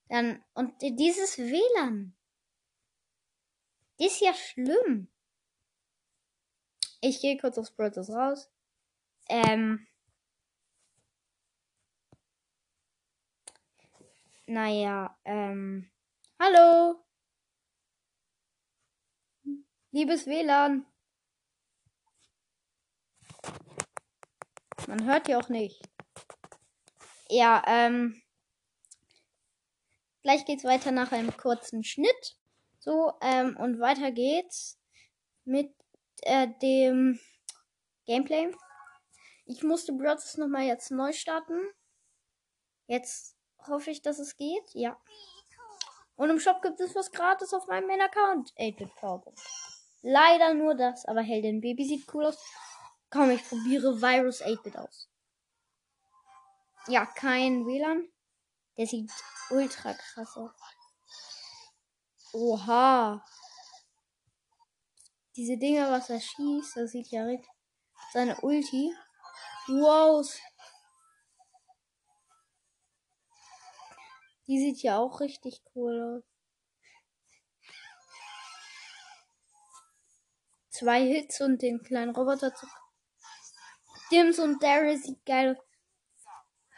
Dann, 0.10 0.44
und 0.54 0.74
dieses 0.82 1.38
WLAN. 1.38 2.16
Ist 3.98 4.22
ja 4.22 4.34
schlimm. 4.34 5.08
Ich 7.00 7.22
gehe 7.22 7.38
kurz 7.38 7.58
aufs 7.58 7.72
Brothers 7.72 8.10
raus. 8.10 8.50
Ähm, 9.30 9.88
Naja, 14.46 15.18
ähm. 15.24 15.90
Hallo! 16.38 17.02
Liebes 19.92 20.26
WLAN. 20.26 20.86
Man 24.88 25.06
hört 25.06 25.30
ja 25.30 25.40
auch 25.40 25.48
nicht. 25.48 25.82
Ja, 27.30 27.64
ähm. 27.68 28.22
Gleich 30.24 30.44
geht's 30.46 30.66
weiter 30.66 30.92
nach 30.92 31.14
einem 31.14 31.36
kurzen 31.38 31.86
Schnitt. 31.86 32.38
So, 32.80 33.14
ähm, 33.22 33.56
und 33.56 33.80
weiter 33.80 34.12
geht's 34.12 34.78
mit 35.46 35.74
äh, 36.24 36.50
dem 36.62 37.18
Gameplay. 38.06 38.54
Ich 39.46 39.64
musste 39.64 39.94
Brothers 39.94 40.36
nochmal 40.38 40.64
jetzt 40.64 40.92
neu 40.92 41.14
starten. 41.14 41.62
Jetzt 42.88 43.38
hoffe 43.68 43.92
ich, 43.92 44.02
dass 44.02 44.20
es 44.20 44.36
geht. 44.38 44.74
Ja. 44.74 44.98
Und 46.16 46.30
im 46.30 46.40
Shop 46.40 46.62
gibt 46.62 46.80
es 46.80 46.96
was 46.96 47.12
gratis 47.12 47.54
auf 47.54 47.68
meinem 47.68 47.88
Main-Account. 47.88 48.54
8-Bit 48.58 48.96
Powerbank. 48.96 49.38
Leider 50.02 50.54
nur 50.54 50.76
das, 50.76 51.06
aber 51.06 51.22
Heldin 51.22 51.62
Baby 51.62 51.86
sieht 51.86 52.14
cool 52.14 52.26
aus. 52.26 52.38
Komm, 53.10 53.32
ich 53.32 53.48
probiere 53.48 54.02
Virus 54.02 54.42
8-Bit 54.42 54.78
aus. 54.78 55.10
Ja, 56.88 57.06
kein 57.06 57.66
WLAN. 57.66 58.10
Der 58.78 58.88
sieht 58.88 59.12
ultra 59.50 59.94
krass 59.94 60.36
aus. 60.36 60.52
Oha. 62.34 63.24
Diese 65.36 65.58
Dinger, 65.58 65.92
was 65.92 66.10
er 66.10 66.20
schießt, 66.20 66.76
das 66.78 66.92
sieht 66.92 67.08
ja 67.08 67.24
richtig. 67.24 67.50
Seine 68.12 68.40
Ulti. 68.42 68.94
Wow. 69.68 70.28
Die 74.48 74.60
sieht 74.60 74.84
ja 74.84 75.00
auch 75.00 75.22
richtig 75.22 75.62
cool 75.74 76.18
aus. 76.18 76.24
Zwei 80.70 81.06
Hits 81.06 81.40
und 81.40 81.62
den 81.62 81.82
kleinen 81.82 82.16
Roboter 82.16 82.54
zu. 82.54 82.68
Dims 84.12 84.40
und 84.40 84.62
Daryl 84.62 84.98
sieht 84.98 85.26
geil 85.26 85.58
aus. 85.58 85.66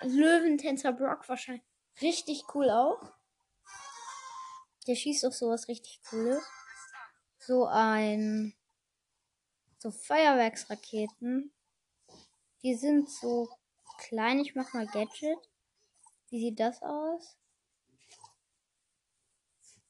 Löwentänzer 0.01 0.91
Brock 0.91 1.27
wahrscheinlich. 1.27 1.63
Richtig 2.01 2.43
cool 2.53 2.69
auch. 2.69 3.13
Der 4.87 4.95
schießt 4.95 5.25
auch 5.25 5.31
sowas 5.31 5.67
richtig 5.67 6.01
cooles. 6.09 6.43
So 7.39 7.65
ein. 7.65 8.53
So 9.79 9.91
Feuerwerksraketen. 9.91 11.53
Die 12.61 12.75
sind 12.75 13.09
so 13.09 13.49
klein. 13.97 14.39
Ich 14.39 14.55
mach 14.55 14.73
mal 14.73 14.87
Gadget. 14.87 15.39
Wie 16.29 16.39
sieht 16.39 16.59
das 16.59 16.81
aus? 16.81 17.37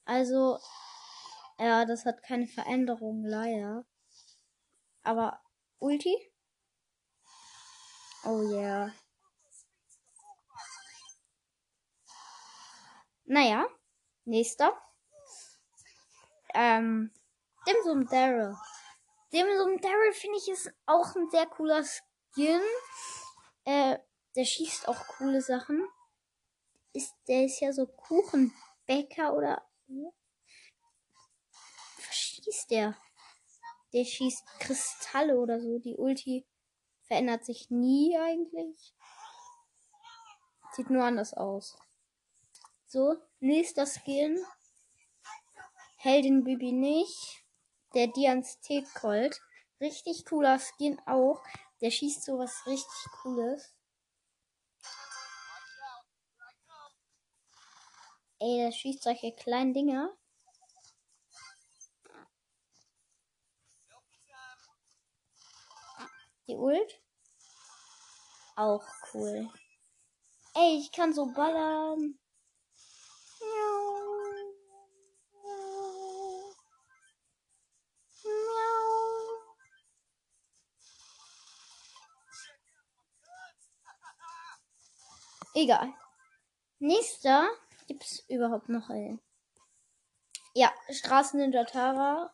Also, 0.05 0.59
ja, 1.59 1.85
das 1.85 2.05
hat 2.05 2.21
keine 2.23 2.47
Veränderung, 2.47 3.25
leider. 3.25 3.85
Aber 5.03 5.41
Ulti? 5.79 6.15
Oh 8.23 8.41
yeah. 8.41 8.91
Naja, 13.25 13.65
nächster. 14.25 14.71
Ähm, 16.53 17.11
Dimsum 17.67 18.07
Daryl. 18.07 18.55
Dimsum 19.33 19.81
Daryl 19.81 20.13
finde 20.13 20.37
ich 20.37 20.47
ist 20.47 20.71
auch 20.85 21.15
ein 21.15 21.29
sehr 21.31 21.47
cooler 21.47 21.83
Skin. 21.83 22.61
Äh, 23.65 23.97
der 24.35 24.45
schießt 24.45 24.87
auch 24.87 25.07
coole 25.07 25.41
Sachen. 25.41 25.87
Ist, 26.93 27.15
der 27.27 27.45
ist 27.45 27.59
ja 27.59 27.73
so 27.73 27.87
Kuchenbäcker 27.87 29.33
oder. 29.33 29.64
Was 31.97 32.15
schießt 32.15 32.71
der? 32.71 32.97
Der 33.93 34.05
schießt 34.05 34.45
Kristalle 34.59 35.37
oder 35.37 35.59
so. 35.61 35.79
Die 35.79 35.95
Ulti 35.95 36.45
verändert 37.03 37.45
sich 37.45 37.69
nie 37.69 38.17
eigentlich. 38.17 38.93
Sieht 40.73 40.89
nur 40.89 41.03
anders 41.03 41.33
aus. 41.33 41.77
So, 42.87 43.15
nächster 43.39 43.85
Skin. 43.85 44.43
Heldin 45.97 46.43
Bibi 46.43 46.71
nicht. 46.71 47.43
Der 47.93 48.07
Dians 48.07 48.59
Colt. 48.93 49.41
Richtig 49.79 50.25
cooler 50.25 50.59
Skin 50.59 50.99
auch. 51.05 51.41
Der 51.81 51.91
schießt 51.91 52.23
sowas 52.23 52.65
richtig 52.65 53.11
cooles. 53.21 53.74
Ey, 58.45 58.57
der 58.57 58.71
schießt 58.71 59.01
solche 59.01 59.31
kleinen 59.31 59.73
Dinger. 59.73 60.15
Die 66.47 66.55
Ult. 66.55 67.01
Auch 68.55 68.85
cool. 69.15 69.49
Ey, 70.53 70.77
ich 70.77 70.91
kann 70.91 71.11
so 71.11 71.25
ballern. 71.33 72.19
Egal. 85.55 85.91
Nächster 86.77 87.49
gibt's 87.87 88.23
überhaupt 88.27 88.69
noch 88.69 88.89
einen. 88.89 89.21
Ja, 90.53 90.71
Straßen 90.89 91.39
in 91.39 91.51
Tara. 91.51 92.33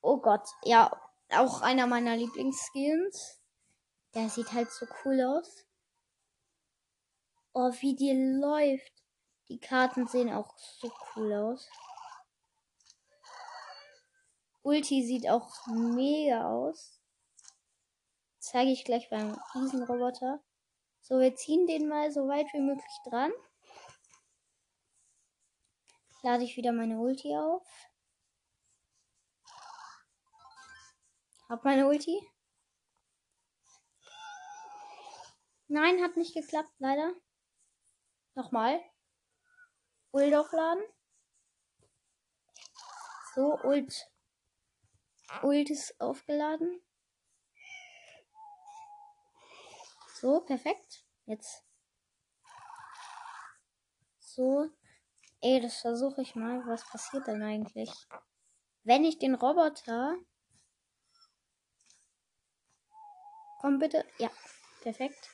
Oh 0.00 0.18
Gott, 0.18 0.46
ja, 0.64 0.90
auch 1.30 1.62
einer 1.62 1.86
meiner 1.86 2.16
Lieblingsskins. 2.16 3.40
Der 4.14 4.28
sieht 4.28 4.52
halt 4.52 4.70
so 4.70 4.86
cool 5.04 5.20
aus. 5.22 5.66
Oh, 7.54 7.70
wie 7.80 7.94
die 7.94 8.12
läuft. 8.12 8.92
Die 9.48 9.58
Karten 9.58 10.06
sehen 10.06 10.32
auch 10.32 10.56
so 10.56 10.90
cool 11.14 11.32
aus. 11.32 11.68
Ulti 14.62 15.04
sieht 15.04 15.28
auch 15.28 15.66
mega 15.66 16.48
aus. 16.48 17.00
Zeige 18.38 18.70
ich 18.70 18.84
gleich 18.84 19.10
beim 19.10 19.36
Riesenroboter. 19.54 20.40
So, 21.00 21.18
wir 21.18 21.34
ziehen 21.34 21.66
den 21.66 21.88
mal 21.88 22.12
so 22.12 22.28
weit 22.28 22.46
wie 22.52 22.60
möglich 22.60 22.96
dran. 23.04 23.32
Lade 26.22 26.44
ich 26.44 26.56
wieder 26.56 26.72
meine 26.72 26.98
Ulti 26.98 27.36
auf. 27.36 27.66
Hab 31.48 31.64
meine 31.64 31.86
Ulti. 31.88 32.16
Nein, 35.66 36.02
hat 36.02 36.16
nicht 36.16 36.34
geklappt, 36.34 36.72
leider. 36.78 37.12
Nochmal. 38.34 38.80
Ult 40.12 40.34
aufladen. 40.34 40.84
So, 43.34 43.58
Ult. 43.64 44.10
Ult 45.42 45.70
ist 45.70 46.00
aufgeladen. 46.00 46.82
So, 50.14 50.40
perfekt. 50.42 51.04
Jetzt. 51.26 51.64
So. 54.18 54.70
Ey, 55.44 55.60
das 55.60 55.80
versuche 55.80 56.22
ich 56.22 56.36
mal. 56.36 56.64
Was 56.68 56.88
passiert 56.88 57.26
denn 57.26 57.42
eigentlich? 57.42 57.90
Wenn 58.84 59.04
ich 59.04 59.18
den 59.18 59.34
Roboter. 59.34 60.16
Komm 63.60 63.80
bitte. 63.80 64.04
Ja, 64.18 64.30
perfekt. 64.82 65.30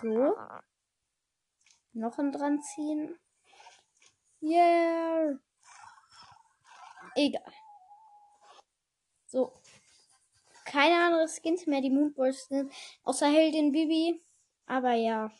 So. 0.00 0.36
Noch 1.94 2.18
ein 2.18 2.32
dran 2.32 2.60
ziehen. 2.60 3.18
Yeah. 4.42 5.38
Egal. 7.14 7.52
So. 9.26 9.54
Keine 10.66 11.02
andere 11.02 11.28
Skins 11.28 11.66
mehr, 11.66 11.80
die 11.80 11.88
Moonballs 11.88 12.48
sind. 12.48 12.70
Außer 13.04 13.28
Heldin 13.28 13.72
Bibi. 13.72 14.22
Aber 14.66 14.92
ja. 14.92 15.30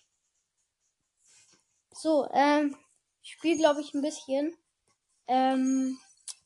So, 1.95 2.29
ähm. 2.33 2.77
Ich 3.23 3.33
spiele, 3.33 3.57
glaube 3.57 3.81
ich, 3.81 3.95
ein 3.95 4.03
bisschen. 4.03 4.57
Ähm. 5.27 5.99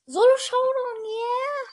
Solo 0.06 0.36
Showdown, 0.36 1.04
yeah. 1.04 1.68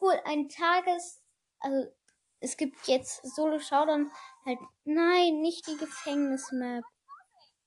Cool, 0.00 0.20
ein 0.24 0.48
Tages. 0.48 1.20
Also, 1.60 1.92
es 2.40 2.56
gibt 2.56 2.88
jetzt 2.88 3.24
Solo 3.34 3.60
Showdown 3.60 4.10
halt. 4.44 4.58
Nein, 4.84 5.40
nicht 5.40 5.66
die 5.68 5.76
Gefängnismap. 5.76 6.84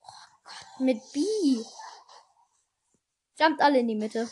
Oh 0.01 0.07
Gott, 0.43 0.79
mit 0.79 1.01
B. 1.13 1.21
Jumpt 3.37 3.61
alle 3.61 3.79
in 3.79 3.87
die 3.87 3.95
Mitte. 3.95 4.29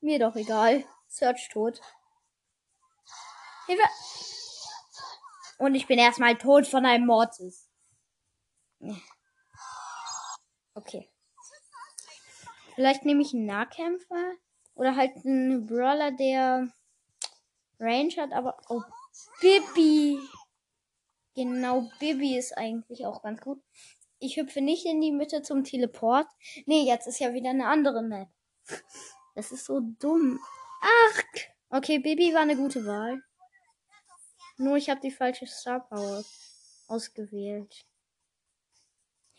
Mir 0.00 0.18
doch 0.18 0.36
egal. 0.36 0.84
Search 1.08 1.48
tot. 1.48 1.80
Hilfe! 3.66 3.82
Und 5.58 5.74
ich 5.74 5.86
bin 5.86 5.98
erstmal 5.98 6.36
tot 6.36 6.66
von 6.66 6.84
einem 6.86 7.06
Mortis. 7.06 7.68
Okay. 10.74 11.08
Vielleicht 12.74 13.04
nehme 13.04 13.22
ich 13.22 13.34
einen 13.34 13.46
Nahkämpfer. 13.46 14.32
Oder 14.74 14.96
halt 14.96 15.16
einen 15.24 15.66
Brawler, 15.66 16.12
der 16.12 16.72
Range 17.78 18.14
hat, 18.16 18.32
aber. 18.32 18.56
Oh, 18.68 18.80
Bibi! 19.40 20.18
Genau, 21.34 21.90
Bibi 21.98 22.36
ist 22.36 22.56
eigentlich 22.56 23.04
auch 23.06 23.22
ganz 23.22 23.40
gut. 23.40 23.62
ich 24.18 24.36
hüpfe 24.36 24.60
nicht 24.60 24.86
in 24.86 25.00
die 25.00 25.12
Mitte 25.12 25.42
zum 25.42 25.64
Teleport. 25.64 26.26
Nee, 26.66 26.84
jetzt 26.84 27.06
ist 27.06 27.18
ja 27.18 27.34
wieder 27.34 27.50
eine 27.50 27.66
andere 27.66 28.02
Map. 28.02 28.28
Das 29.34 29.50
ist 29.50 29.64
so 29.64 29.80
dumm. 29.80 30.38
Ach, 30.80 31.22
okay, 31.70 31.98
Baby 31.98 32.32
war 32.32 32.42
eine 32.42 32.56
gute 32.56 32.86
Wahl. 32.86 33.22
Nur 34.58 34.76
ich 34.76 34.88
habe 34.90 35.00
die 35.00 35.10
falsche 35.10 35.46
Star 35.46 35.80
Power 35.88 36.22
ausgewählt. 36.86 37.84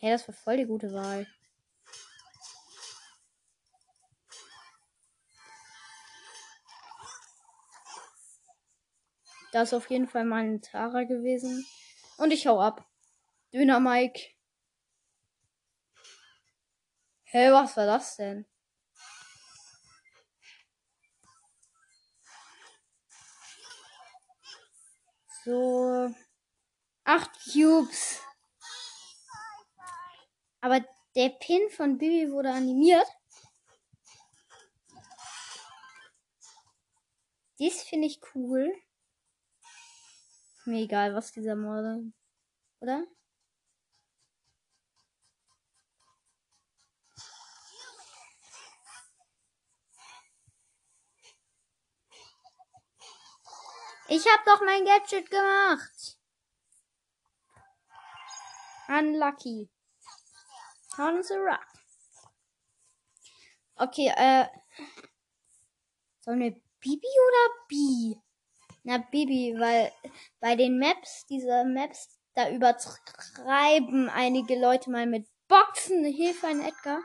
Hey, 0.04 0.12
das 0.12 0.28
war 0.28 0.36
voll 0.36 0.58
die 0.58 0.66
gute 0.66 0.92
Wahl. 0.92 1.26
Da 9.54 9.62
ist 9.62 9.74
auf 9.74 9.90
jeden 9.90 10.10
Fall 10.10 10.26
mein 10.26 10.62
Tara 10.62 11.04
gewesen. 11.04 11.66
Und 12.18 12.32
ich 12.34 12.46
hau 12.48 12.60
ab. 12.60 12.86
Döner 13.54 13.80
Mike. 13.80 14.20
Hä, 17.24 17.46
hey, 17.46 17.54
was 17.54 17.78
war 17.78 17.86
das 17.86 18.18
denn? 18.18 18.46
So. 25.46 26.14
Acht 27.06 27.32
Cubes. 27.46 28.20
Aber 30.64 30.80
der 31.14 31.28
Pin 31.28 31.70
von 31.72 31.98
Bibi 31.98 32.32
wurde 32.32 32.50
animiert. 32.50 33.06
Dies 37.60 37.84
finde 37.84 38.08
ich 38.08 38.22
cool. 38.34 38.74
Mir 40.64 40.84
egal, 40.84 41.14
was 41.14 41.34
dieser 41.34 41.58
Morde. 41.58 42.14
Oder? 42.80 43.06
Ich 54.08 54.26
hab 54.28 54.46
doch 54.46 54.62
mein 54.62 54.86
Gadget 54.86 55.30
gemacht. 55.30 56.18
Unlucky. 58.88 59.70
The 60.96 61.40
rock. 61.40 61.66
Okay, 63.78 64.14
äh. 64.16 64.46
Sollen 66.22 66.40
wir 66.40 66.62
Bibi 66.80 67.08
oder 67.28 67.66
Bi? 67.68 68.22
Na, 68.84 68.98
Bibi, 69.00 69.56
weil 69.60 69.92
bei 70.40 70.56
den 70.56 70.78
Maps, 70.78 71.26
diese 71.26 71.66
Maps, 71.66 72.10
da 72.36 72.50
übertreiben 72.52 74.10
einige 74.10 74.60
Leute 74.60 74.92
mal 74.92 75.08
mit 75.08 75.28
Boxen. 75.48 76.06
Hilfe 76.06 76.48
an 76.48 76.62
Edgar. 76.62 77.02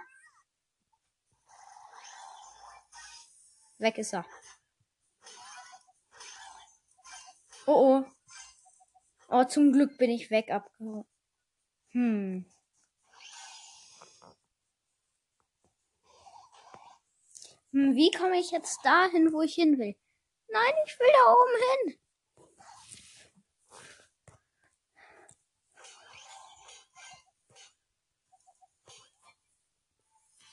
Weg 3.79 3.99
ist 3.99 4.13
er. 4.13 4.27
Oh 7.67 8.03
oh. 8.03 8.05
Oh, 9.29 9.45
zum 9.45 9.73
Glück 9.73 9.97
bin 9.99 10.11
ich 10.11 10.31
weg. 10.31 10.51
Hm. 10.79 11.05
Hm, 11.93 12.45
wie 17.73 18.11
komme 18.11 18.39
ich 18.39 18.51
jetzt 18.51 18.85
dahin, 18.85 19.33
wo 19.33 19.43
ich 19.43 19.55
hin 19.55 19.79
will? 19.79 19.95
Nein, 20.49 20.73
ich 20.87 20.99
will 20.99 21.09
da 21.13 21.33
oben 21.33 21.63
hin. 21.87 21.99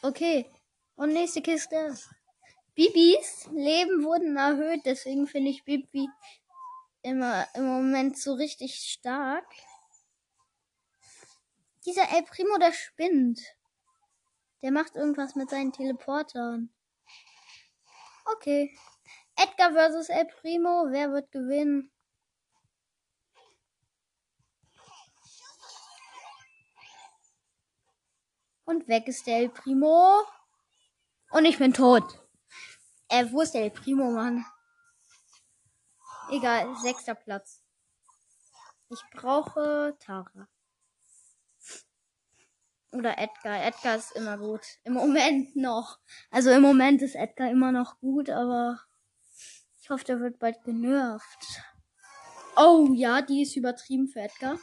Okay. 0.02 0.52
Und 0.96 1.14
nächste 1.14 1.42
Kiste. 1.42 1.98
Bibis 2.76 3.48
Leben 3.52 4.04
wurden 4.04 4.38
erhöht, 4.38 4.82
deswegen 4.86 5.28
finde 5.28 5.50
ich 5.50 5.64
Bibi 5.64 6.08
immer 7.02 7.48
im 7.56 7.66
Moment 7.66 8.18
so 8.18 8.34
richtig 8.34 8.76
stark. 8.76 9.46
Dieser 11.86 12.10
El 12.12 12.24
Primo, 12.24 12.58
der 12.58 12.74
spinnt. 12.74 13.42
Der 14.62 14.72
macht 14.72 14.96
irgendwas 14.96 15.36
mit 15.36 15.50
seinen 15.50 15.72
Teleportern. 15.72 16.70
Okay. 18.26 18.76
Edgar 19.36 19.72
versus 19.74 20.10
El 20.10 20.26
Primo. 20.26 20.88
Wer 20.90 21.12
wird 21.12 21.32
gewinnen? 21.32 21.92
Und 28.66 28.88
weg 28.88 29.08
ist 29.08 29.28
der 29.28 29.38
El 29.38 29.50
Primo. 29.50 30.24
Und 31.32 31.46
ich 31.46 31.60
bin 31.60 31.74
tot. 31.74 32.20
Äh, 33.10 33.26
wo 33.32 33.42
ist 33.42 33.54
der 33.54 33.64
El 33.64 33.72
Primo, 33.72 34.10
Mann? 34.10 34.44
Egal, 36.32 36.76
sechster 36.78 37.14
Platz. 37.14 37.62
Ich 38.90 39.02
brauche 39.12 39.96
Tara. 40.00 40.48
Oder 42.96 43.18
Edgar. 43.18 43.62
Edgar 43.62 43.98
ist 43.98 44.16
immer 44.16 44.38
gut. 44.38 44.62
Im 44.84 44.94
Moment 44.94 45.56
noch. 45.56 46.00
Also 46.32 46.50
im 46.52 46.62
Moment 46.62 47.02
ist 47.02 47.16
Edgar 47.16 47.50
immer 47.52 47.74
noch 47.74 48.00
gut, 48.00 48.30
aber 48.30 48.80
ich 49.82 49.90
hoffe, 49.90 50.06
der 50.06 50.22
wird 50.22 50.40
bald 50.40 50.64
genervt. 50.64 51.62
Oh 52.56 52.90
ja, 52.94 53.22
die 53.22 53.42
ist 53.42 53.58
übertrieben 53.58 54.08
für 54.08 54.22
Edgar. 54.22 54.58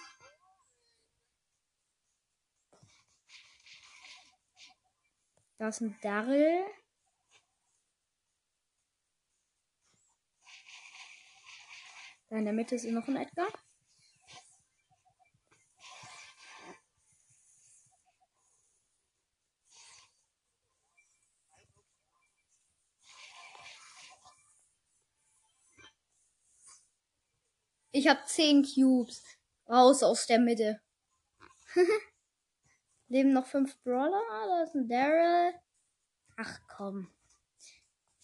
Da 5.58 5.68
ist 5.68 5.82
ein 5.82 5.94
Daryl. 6.00 6.64
Da 12.30 12.36
in 12.36 12.44
der 12.44 12.54
Mitte 12.54 12.76
ist 12.76 12.86
noch 12.86 13.06
ein 13.08 13.16
Edgar. 13.16 13.48
Ich 27.94 28.08
habe 28.08 28.24
10 28.24 28.64
Cubes. 28.64 29.22
Raus 29.68 30.02
aus 30.02 30.26
der 30.26 30.38
Mitte. 30.38 30.80
Leben 33.08 33.34
noch 33.34 33.46
5 33.46 33.82
Brawler. 33.82 34.22
Da 34.30 34.62
ist 34.62 34.74
ein 34.74 34.88
Daryl. 34.88 35.52
Ach 36.38 36.58
komm. 36.68 37.12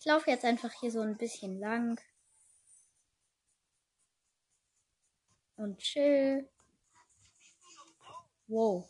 Ich 0.00 0.06
laufe 0.06 0.30
jetzt 0.30 0.46
einfach 0.46 0.72
hier 0.72 0.90
so 0.90 1.00
ein 1.02 1.18
bisschen 1.18 1.58
lang. 1.60 2.00
Und 5.56 5.78
chill. 5.78 6.48
Wow. 8.46 8.88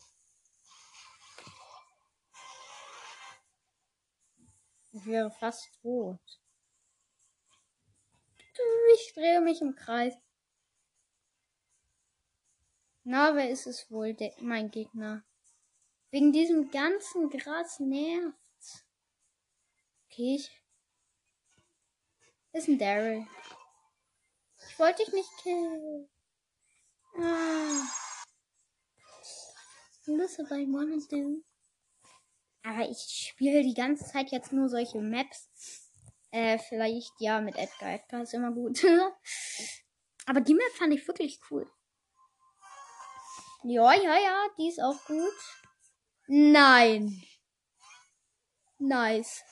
Ich 4.93 5.07
wäre 5.07 5.31
fast 5.33 5.73
tot. 5.83 6.21
Ich 8.95 9.13
drehe 9.15 9.41
mich 9.41 9.61
im 9.61 9.75
Kreis. 9.75 10.15
Na, 13.11 13.35
wer 13.35 13.49
ist 13.49 13.67
es 13.67 13.91
wohl, 13.91 14.13
der, 14.13 14.35
mein 14.39 14.71
Gegner? 14.71 15.25
Wegen 16.11 16.31
diesem 16.31 16.71
ganzen 16.71 17.31
Gras 17.31 17.81
nervt. 17.81 18.85
Okay, 20.05 20.35
ich. 20.35 20.51
Ist 22.53 22.69
ein 22.69 22.79
Daryl. 22.79 23.27
Ich 24.69 24.79
wollte 24.79 25.03
dich 25.03 25.15
nicht 25.15 25.31
killen. 25.43 26.11
Ah. 27.17 27.89
Listen, 30.05 30.45
I 30.51 30.71
wanna 30.71 31.03
do. 31.11 31.43
Aber 32.63 32.91
ich 32.91 33.31
spiele 33.31 33.63
die 33.63 33.73
ganze 33.73 34.05
Zeit 34.05 34.33
jetzt 34.33 34.53
nur 34.53 34.69
solche 34.69 35.01
Maps. 35.01 35.49
Äh, 36.31 36.59
vielleicht 36.59 37.19
ja 37.21 37.41
mit 37.41 37.57
Edgar. 37.57 37.95
Edgar 37.95 38.23
ist 38.25 38.35
immer 38.35 38.53
gut. 38.53 38.85
Aber 40.27 40.43
die 40.43 40.53
Map 40.53 40.73
fand 40.75 40.93
ich 40.93 41.09
wirklich 41.09 41.41
cool. 41.51 41.73
Ja, 43.65 43.93
ja, 43.93 44.17
ja, 44.17 44.47
die 44.57 44.69
ist 44.69 44.81
auch 44.81 45.05
gut. 45.07 45.35
Nein. 46.27 47.23
Nice. 48.79 49.43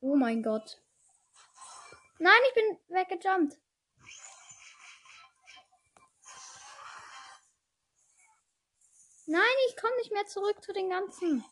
Oh 0.00 0.14
mein 0.14 0.42
Gott. 0.42 0.80
Nein, 2.18 2.40
ich 2.48 2.54
bin 2.54 2.78
weggejumpt. 2.88 3.58
Nein, 9.26 9.42
ich 9.68 9.76
komme 9.76 9.96
nicht 9.96 10.12
mehr 10.12 10.26
zurück 10.26 10.62
zu 10.62 10.72
den 10.72 10.90
ganzen. 10.90 11.44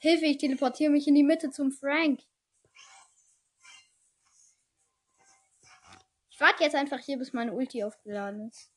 Hilfe, 0.00 0.26
ich 0.26 0.38
teleportiere 0.38 0.90
mich 0.90 1.08
in 1.08 1.14
die 1.14 1.22
Mitte 1.22 1.50
zum 1.50 1.72
Frank. 1.72 2.20
Ich 6.30 6.40
warte 6.40 6.64
jetzt 6.64 6.74
einfach 6.74 6.98
hier, 6.98 7.16
bis 7.16 7.32
meine 7.32 7.52
Ulti 7.52 7.84
aufgeladen 7.84 8.48
ist. 8.48 8.70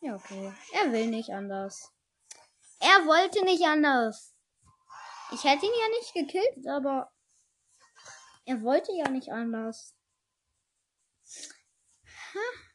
Ja, 0.00 0.14
okay. 0.16 0.52
Er 0.72 0.92
will 0.92 1.06
nicht 1.06 1.30
anders. 1.30 1.92
Er 2.80 3.06
wollte 3.06 3.44
nicht 3.44 3.64
anders. 3.64 4.34
Ich 5.32 5.42
hätte 5.44 5.66
ihn 5.66 5.72
ja 5.80 5.88
nicht 5.88 6.14
gekillt, 6.14 6.66
aber 6.68 7.12
er 8.44 8.62
wollte 8.62 8.92
ja 8.92 9.08
nicht 9.08 9.32
anders. 9.32 9.96
Ha. 12.34 12.65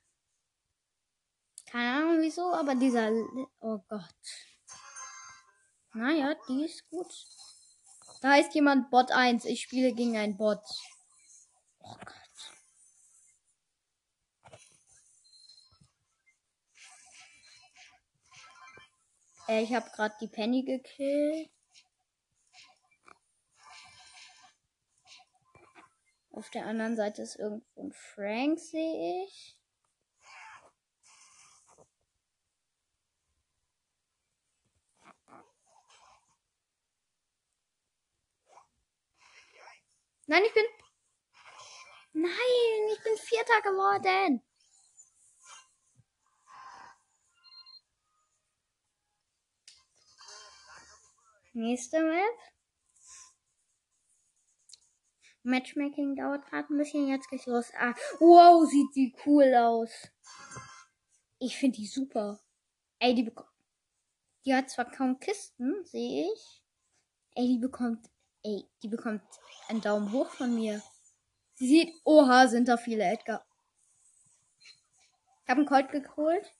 Keine 1.71 1.89
Ahnung 1.89 2.21
wieso, 2.21 2.53
aber 2.53 2.75
dieser. 2.75 3.09
Oh 3.61 3.79
Gott. 3.87 4.03
Naja, 5.93 6.35
die 6.49 6.65
ist 6.65 6.89
gut. 6.89 7.07
Da 8.21 8.35
ist 8.35 8.53
jemand 8.53 8.91
Bot 8.91 9.09
1. 9.11 9.45
Ich 9.45 9.61
spiele 9.61 9.93
gegen 9.93 10.17
einen 10.17 10.35
Bot. 10.35 10.59
Oh 11.79 11.95
Gott. 11.95 12.21
Äh, 19.47 19.63
ich 19.63 19.73
habe 19.73 19.89
gerade 19.91 20.15
die 20.19 20.27
Penny 20.27 20.63
gekillt. 20.63 21.49
Auf 26.31 26.49
der 26.49 26.65
anderen 26.65 26.97
Seite 26.97 27.21
ist 27.21 27.37
irgendwo 27.37 27.81
ein 27.81 27.93
Frank, 27.93 28.59
sehe 28.59 29.25
ich. 29.25 29.60
Nein, 40.31 40.43
ich 40.45 40.53
bin. 40.53 40.63
Nein, 42.13 42.93
ich 42.93 43.03
bin 43.03 43.17
Vierter 43.17 43.61
geworden. 43.63 44.41
Nächste 51.51 52.01
Map. 52.01 52.37
Matchmaking 55.43 56.15
dauert 56.15 56.45
gerade 56.45 56.73
ein 56.73 56.77
bisschen. 56.77 57.09
Jetzt 57.09 57.29
geht's 57.29 57.45
los. 57.45 57.69
Ah, 57.77 57.93
wow, 58.19 58.65
sieht 58.65 58.95
die 58.95 59.13
cool 59.25 59.53
aus. 59.53 59.91
Ich 61.39 61.57
finde 61.57 61.75
die 61.75 61.87
super. 61.87 62.39
Ey, 62.99 63.13
die 63.15 63.23
bekommt. 63.23 63.49
Die 64.45 64.55
hat 64.55 64.69
zwar 64.69 64.89
kaum 64.89 65.19
Kisten, 65.19 65.83
sehe 65.83 66.31
ich. 66.31 66.63
Ey, 67.35 67.47
die 67.47 67.59
bekommt. 67.59 68.09
Ey, 68.43 68.67
die 68.81 68.87
bekommt 68.87 69.21
einen 69.67 69.81
Daumen 69.81 70.11
hoch 70.11 70.29
von 70.29 70.55
mir. 70.55 70.81
Sie 71.53 71.67
sieht. 71.67 72.01
Oha, 72.03 72.47
sind 72.47 72.67
da 72.67 72.77
viele 72.77 73.03
Edgar. 73.03 73.45
Ich 75.43 75.49
habe 75.49 75.59
einen 75.59 75.67
Colt 75.67 75.91
geholt. 75.91 76.51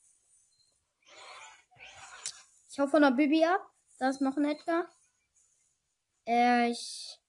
Ich 2.70 2.80
hau 2.80 2.88
von 2.88 3.02
der 3.02 3.12
Bibi 3.12 3.44
ab. 3.46 3.62
Da 3.98 4.10
ist 4.10 4.22
noch 4.22 4.38
ein 4.38 4.46
Edgar. 4.46 4.88
Äh, 6.28 6.70
ich 6.70 7.20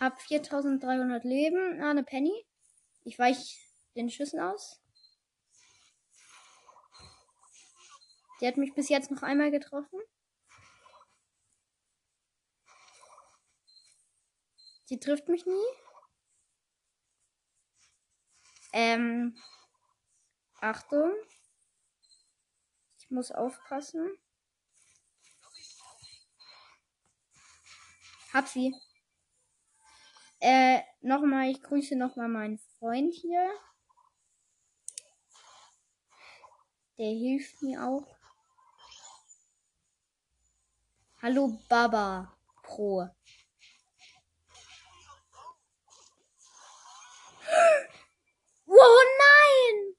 hab 0.00 0.20
4300 0.20 1.24
Leben. 1.24 1.80
Ah, 1.80 1.90
eine 1.90 2.02
Penny. 2.02 2.46
Ich 3.04 3.18
weich 3.18 3.60
den 3.94 4.10
Schüssen 4.10 4.40
aus. 4.40 4.80
Die 8.40 8.46
hat 8.46 8.56
mich 8.56 8.74
bis 8.74 8.88
jetzt 8.88 9.10
noch 9.10 9.22
einmal 9.22 9.50
getroffen. 9.50 10.00
Sie 14.88 14.98
trifft 14.98 15.28
mich 15.28 15.44
nie. 15.44 15.66
Ähm. 18.72 19.36
Achtung. 20.62 21.12
Ich 22.96 23.10
muss 23.10 23.30
aufpassen. 23.30 24.16
Hab 28.32 28.48
sie. 28.48 28.74
Äh, 30.40 30.80
nochmal, 31.02 31.50
ich 31.50 31.62
grüße 31.62 31.94
nochmal 31.94 32.28
meinen 32.28 32.58
Freund 32.78 33.12
hier. 33.12 33.46
Der 36.96 37.12
hilft 37.12 37.60
mir 37.60 37.84
auch. 37.84 38.16
Hallo 41.20 41.60
Baba 41.68 42.38
Pro. 42.62 43.10
Wow, 48.78 49.02
nein! 49.18 49.96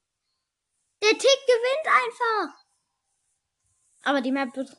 Der 1.02 1.10
Tick 1.10 1.46
gewinnt 1.46 1.86
einfach. 1.86 2.64
Aber 4.04 4.20
die 4.22 4.32
Map 4.32 4.56
wird 4.56 4.70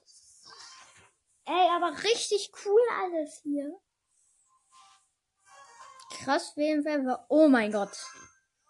Ey, 1.45 1.69
aber 1.75 2.03
richtig 2.03 2.51
cool 2.65 2.81
alles 3.03 3.41
hier. 3.43 3.79
Krass, 6.13 6.53
wen 6.55 6.83
wir. 6.83 7.25
Oh 7.29 7.47
mein 7.47 7.71
Gott. 7.71 7.95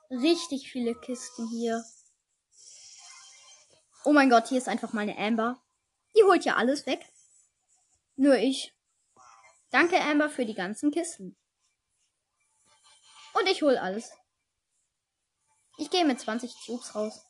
Richtig 0.09 0.69
viele 0.69 0.95
Kisten 0.95 1.47
hier. 1.47 1.83
Oh 4.03 4.11
mein 4.11 4.29
Gott, 4.29 4.47
hier 4.47 4.57
ist 4.57 4.67
einfach 4.67 4.91
meine 4.91 5.17
Amber. 5.17 5.61
Die 6.15 6.23
holt 6.23 6.43
ja 6.43 6.55
alles 6.55 6.85
weg. 6.85 7.05
Nur 8.17 8.35
ich. 8.35 8.75
Danke, 9.69 10.01
Amber, 10.01 10.29
für 10.29 10.45
die 10.45 10.55
ganzen 10.55 10.91
Kisten. 10.91 11.37
Und 13.33 13.47
ich 13.47 13.61
hol 13.61 13.77
alles. 13.77 14.11
Ich 15.77 15.89
gehe 15.89 16.05
mit 16.05 16.19
20 16.19 16.53
Cubes 16.65 16.95
raus. 16.95 17.25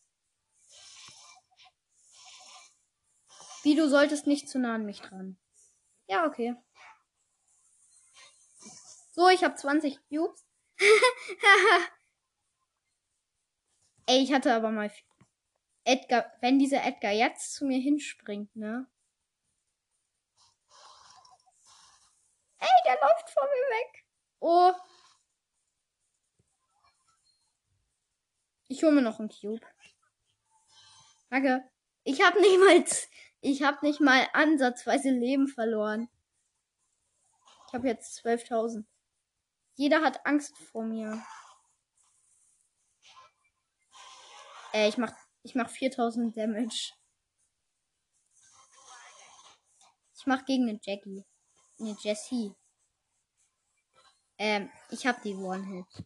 Wie, 3.63 3.75
du 3.75 3.87
solltest 3.87 4.27
nicht 4.27 4.49
zu 4.49 4.59
nah 4.59 4.75
an 4.75 4.85
mich 4.85 5.01
dran. 5.01 5.37
Ja, 6.07 6.25
okay. 6.25 6.55
So, 9.11 9.29
ich 9.29 9.43
habe 9.43 9.55
20 9.55 9.99
Cubes. 10.09 10.45
Ey, 14.07 14.23
ich 14.23 14.33
hatte 14.33 14.53
aber 14.53 14.71
mal 14.71 14.91
Edgar, 15.83 16.31
wenn 16.41 16.59
dieser 16.59 16.83
Edgar 16.83 17.11
jetzt 17.11 17.53
zu 17.53 17.65
mir 17.65 17.79
hinspringt, 17.79 18.55
ne? 18.55 18.87
Ey, 22.59 22.69
der 22.85 22.99
läuft 22.99 23.29
vor 23.29 23.43
mir 23.43 23.49
weg. 23.49 24.05
Oh. 24.39 24.73
Ich 28.71 28.83
hole 28.83 28.93
mir 28.93 29.01
noch 29.01 29.19
einen 29.19 29.27
Cube. 29.27 29.59
Danke. 31.29 31.69
Ich 32.05 32.21
habe 32.21 32.39
nicht 32.39 32.57
mal 32.57 32.85
ich 33.41 33.63
habe 33.63 33.85
nicht 33.85 33.99
mal 33.99 34.29
ansatzweise 34.31 35.09
Leben 35.09 35.49
verloren. 35.49 36.07
Ich 37.67 37.73
habe 37.73 37.89
jetzt 37.89 38.25
12.000. 38.25 38.85
Jeder 39.75 40.01
hat 40.01 40.25
Angst 40.25 40.57
vor 40.57 40.85
mir. 40.85 41.21
Äh, 44.73 44.87
ich 44.87 44.97
mach, 44.97 45.11
ich 45.43 45.53
mach 45.53 45.69
4000 45.69 46.37
Damage. 46.37 46.93
Ich 50.17 50.25
mach 50.25 50.45
gegen 50.45 50.67
den 50.67 50.79
Jackie. 50.81 51.25
Ne, 51.77 51.97
Jessie. 51.99 52.55
Ähm, 54.37 54.71
ich 54.91 55.05
hab 55.05 55.21
die 55.23 55.35
One-Hit. 55.35 56.05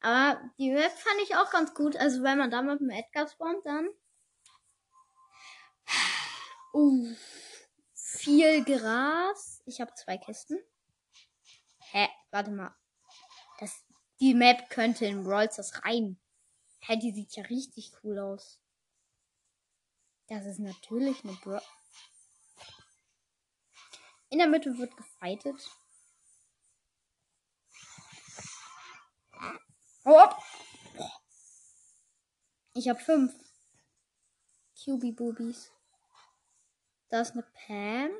Aber 0.00 0.40
die 0.58 0.70
Map 0.70 0.92
fand 0.92 1.20
ich 1.22 1.36
auch 1.36 1.50
ganz 1.50 1.74
gut. 1.74 1.96
Also 1.96 2.22
wenn 2.22 2.38
man 2.38 2.50
da 2.50 2.62
mit 2.62 2.80
dem 2.80 2.90
Edgar 2.90 3.28
spawnt, 3.28 3.64
dann 3.64 3.88
Uh, 6.72 7.16
viel 7.94 8.64
Gras. 8.64 9.60
Ich 9.66 9.80
habe 9.80 9.92
zwei 9.94 10.18
Kisten. 10.18 10.58
Hä? 11.78 12.08
Warte 12.30 12.52
mal. 12.52 12.74
Das, 13.58 13.84
die 14.20 14.34
Map 14.34 14.70
könnte 14.70 15.04
in 15.06 15.24
Brawl 15.24 15.48
rein. 15.84 16.20
Hä, 16.80 16.96
die 16.96 17.12
sieht 17.12 17.34
ja 17.34 17.42
richtig 17.44 17.92
cool 18.02 18.18
aus. 18.18 18.60
Das 20.28 20.46
ist 20.46 20.60
natürlich 20.60 21.24
eine 21.24 21.32
Bro. 21.34 21.60
In 24.28 24.38
der 24.38 24.46
Mitte 24.46 24.78
wird 24.78 24.96
gefightet. 24.96 25.56
Ich 32.74 32.88
habe 32.88 32.98
fünf. 32.98 33.32
QB 34.74 35.14
Boobies. 35.14 35.70
Da 37.10 37.20
ist 37.20 37.32
eine 37.32 37.42
Pam. 37.42 38.10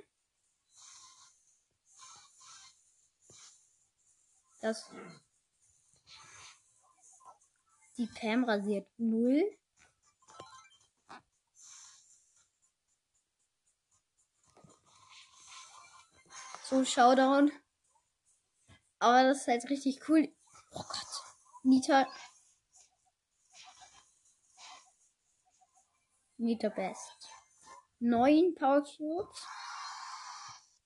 Das. 4.60 4.90
Die 7.96 8.06
Pam 8.06 8.44
rasiert 8.44 8.86
null. 8.98 9.58
So 16.64 16.84
Showdown. 16.84 17.50
Aber 18.98 19.24
das 19.24 19.38
ist 19.38 19.48
halt 19.48 19.70
richtig 19.70 20.08
cool. 20.08 20.28
Oh 20.72 20.82
Gott. 20.82 20.99
Nita. 21.62 22.06
Nita 26.38 26.68
Best. 26.70 27.28
Neun 27.98 28.54
Power 28.54 28.82
Cubes. 28.82 29.46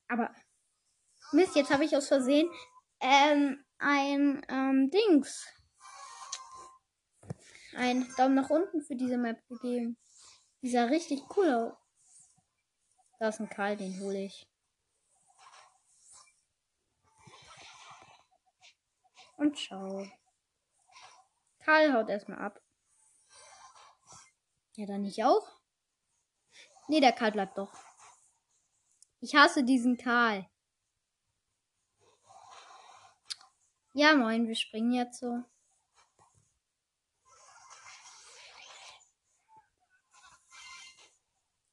Aber. 0.08 0.34
Mist, 1.32 1.56
jetzt 1.56 1.70
habe 1.70 1.84
ich 1.84 1.96
aus 1.96 2.08
Versehen 2.08 2.48
ähm, 3.00 3.64
ein 3.78 4.44
ähm, 4.48 4.90
Dings. 4.90 5.46
Ein 7.76 8.08
Daumen 8.16 8.34
nach 8.34 8.50
unten 8.50 8.82
für 8.82 8.94
diese 8.94 9.18
Map 9.18 9.44
gegeben. 9.48 9.96
Die 10.62 10.70
sah 10.70 10.84
richtig 10.84 11.22
cool 11.36 11.52
aus. 11.52 12.30
Da 13.18 13.28
ist 13.28 13.40
ein 13.40 13.48
Karl, 13.48 13.76
den 13.76 14.00
hole 14.00 14.24
ich. 14.24 14.46
Und 19.36 19.58
ciao. 19.58 20.06
Karl 21.64 21.94
haut 21.94 22.10
erstmal 22.10 22.38
ab. 22.38 22.60
Ja, 24.76 24.86
dann 24.86 25.02
nicht 25.02 25.24
auch? 25.24 25.48
Nee, 26.88 27.00
der 27.00 27.12
Karl 27.12 27.32
bleibt 27.32 27.56
doch. 27.56 27.72
Ich 29.20 29.34
hasse 29.34 29.64
diesen 29.64 29.96
Karl. 29.96 30.46
Ja, 33.94 34.14
moin, 34.14 34.46
wir 34.46 34.56
springen 34.56 34.92
jetzt 34.92 35.20
so. 35.20 35.42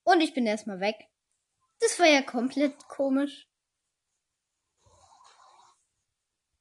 Und 0.04 0.22
ich 0.22 0.34
bin 0.34 0.46
erstmal 0.46 0.80
weg. 0.80 0.96
Das 1.80 2.00
war 2.00 2.06
ja 2.06 2.22
komplett 2.22 2.88
komisch. 2.88 3.50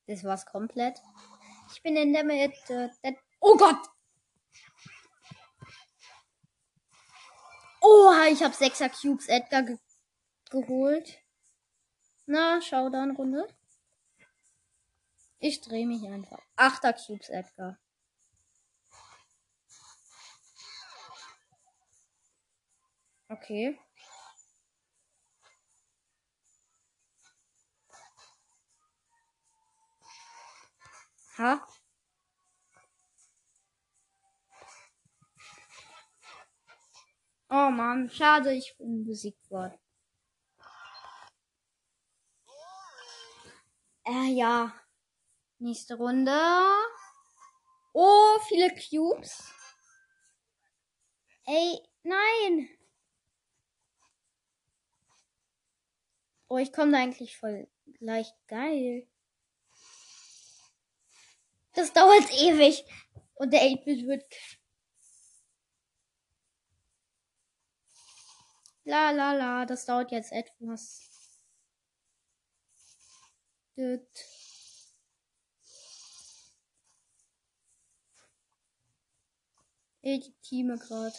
Das 0.06 0.24
war's 0.24 0.46
komplett. 0.46 1.00
Ich 1.72 1.82
bin 1.82 1.96
in 1.96 2.12
der 2.12 2.24
Mitte. 2.24 2.90
Oh 3.40 3.56
Gott! 3.56 3.88
Oha, 7.80 8.26
ich 8.26 8.42
habe 8.42 8.54
6er 8.54 8.90
Cubes 8.90 9.28
Edgar 9.28 9.62
ge 9.62 9.78
geholt. 10.50 11.22
Na, 12.26 12.60
Showdown-Runde. 12.60 13.46
Ich 15.38 15.60
drehe 15.60 15.86
mich 15.86 16.06
einfach. 16.06 16.40
8er 16.56 16.92
Cubes 16.92 17.28
Edgar. 17.30 17.78
Okay. 23.28 23.78
Ha? 31.40 31.66
Oh 37.48 37.70
Mann, 37.70 38.10
schade, 38.10 38.52
ich 38.52 38.76
bin 38.76 39.06
besiegt 39.06 39.50
worden. 39.50 39.78
Äh, 44.04 44.34
ja. 44.34 44.74
Nächste 45.58 45.94
Runde. 45.96 46.38
Oh, 47.94 48.38
viele 48.46 48.68
Cubes. 48.74 49.50
Ey, 51.46 51.80
nein. 52.02 52.68
Oh, 56.48 56.58
ich 56.58 56.70
komme 56.70 56.92
da 56.92 56.98
eigentlich 56.98 57.38
voll 57.38 57.66
leicht 58.00 58.36
geil. 58.46 59.06
Das 61.72 61.92
dauert 61.92 62.30
ewig. 62.32 62.84
Und 63.34 63.52
der 63.52 63.62
8-Bit 63.62 64.06
wird. 64.06 64.24
La 68.84 69.10
la 69.10 69.32
la, 69.32 69.66
das 69.66 69.86
dauert 69.86 70.10
jetzt 70.10 70.32
etwas. 70.32 71.00
Ich 80.02 80.32
teame 80.42 80.76
gerade. 80.76 81.14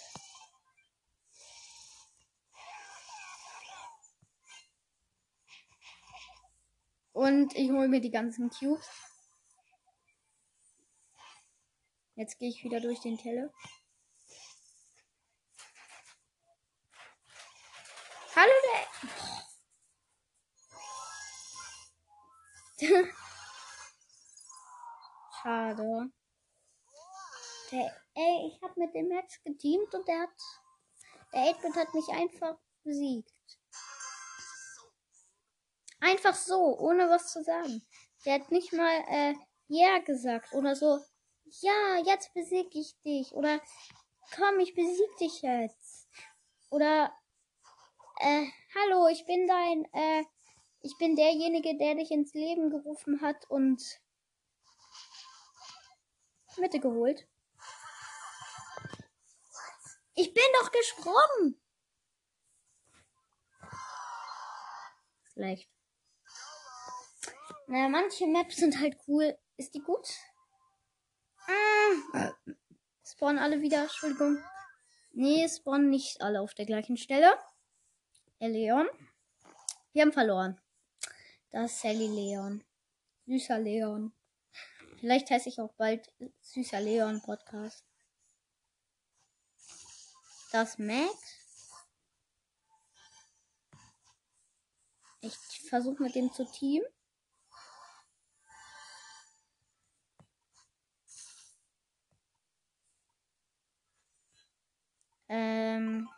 Und 7.14 7.56
ich 7.56 7.70
hole 7.72 7.88
mir 7.88 8.02
die 8.02 8.12
ganzen 8.12 8.50
Cubes. 8.50 9.11
Jetzt 12.22 12.38
gehe 12.38 12.50
ich 12.50 12.64
wieder 12.64 12.80
durch 12.80 13.00
den 13.00 13.18
Teller. 13.18 13.52
Hallo 18.36 18.52
der. 22.80 22.88
Schade. 25.42 26.12
Der, 27.72 28.04
ey, 28.14 28.52
ich 28.52 28.62
habe 28.62 28.80
mit 28.80 28.94
dem 28.94 29.08
Match 29.08 29.42
geteamt 29.44 29.92
und 29.96 30.08
der 30.08 30.20
hat. 30.20 30.30
Der 31.34 31.56
8 31.56 31.76
hat 31.76 31.92
mich 31.96 32.08
einfach 32.10 32.56
besiegt. 32.84 33.34
Einfach 36.00 36.36
so, 36.36 36.78
ohne 36.78 37.10
was 37.10 37.32
zu 37.32 37.44
sagen. 37.44 37.84
Der 38.26 38.36
hat 38.36 38.52
nicht 38.52 38.74
mal 38.74 39.04
äh, 39.08 39.34
ja 39.70 39.98
gesagt 39.98 40.54
oder 40.54 40.76
so 40.76 41.04
ja, 41.60 41.98
jetzt 42.06 42.34
besiege 42.34 42.80
ich 42.80 42.96
dich. 43.02 43.34
Oder 43.34 43.62
komm, 44.36 44.60
ich 44.60 44.74
besiege 44.74 45.16
dich 45.20 45.42
jetzt. 45.42 46.08
Oder 46.70 47.14
äh, 48.20 48.46
hallo, 48.76 49.08
ich 49.08 49.26
bin 49.26 49.48
dein, 49.48 49.86
äh, 49.94 50.24
ich 50.82 50.98
bin 50.98 51.16
derjenige, 51.16 51.78
der 51.78 51.96
dich 51.96 52.12
ins 52.12 52.34
Leben 52.34 52.70
gerufen 52.70 53.22
hat 53.22 53.50
und 53.50 53.82
Mitte 56.58 56.80
geholt. 56.80 57.28
Ich 60.16 60.34
bin 60.34 60.44
doch 60.60 60.72
gesprungen. 60.72 61.62
Schlecht. 65.34 65.70
Naja, 67.68 67.88
manche 67.88 68.28
Maps 68.28 68.58
sind 68.58 68.80
halt 68.80 68.98
cool. 69.08 69.38
Ist 69.56 69.74
die 69.74 69.82
gut? 69.82 70.08
Ah. 72.14 72.32
Spawnen 73.04 73.40
alle 73.40 73.62
wieder, 73.62 73.84
Entschuldigung. 73.84 74.38
Nee, 75.14 75.48
spawnen 75.50 75.90
nicht 75.90 76.22
alle 76.22 76.42
auf 76.42 76.54
der 76.54 76.66
gleichen 76.66 76.98
Stelle. 76.98 77.38
Der 78.40 78.50
Leon. 78.50 78.88
Wir 79.94 80.04
haben 80.04 80.14
verloren. 80.14 80.60
Das 81.52 81.72
ist 81.72 81.82
Sally 81.82 82.08
Leon. 82.08 82.64
Süßer 83.26 83.60
Leon. 83.60 84.14
Vielleicht 85.00 85.30
heiße 85.30 85.50
ich 85.50 85.60
auch 85.60 85.74
bald 85.74 86.14
Süßer 86.42 86.80
Leon 86.80 87.22
Podcast. 87.22 87.84
Das 90.52 90.78
Max. 90.78 91.42
Ich 95.22 95.36
versuche 95.70 96.04
mit 96.04 96.16
dem 96.16 96.32
zu 96.32 96.46
teamen. 96.46 96.86
Ähm, 105.34 106.10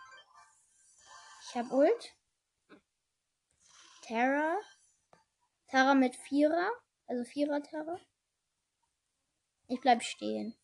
ich 1.47 1.55
habe 1.55 1.72
Ult. 1.72 2.16
Terra. 4.01 4.57
Terra 5.68 5.93
mit 5.93 6.16
Vierer. 6.16 6.72
Also 7.05 7.24
Vierer 7.24 7.61
Terra. 7.61 7.99
Ich 9.68 9.80
bleib 9.82 10.01
stehen. 10.01 10.55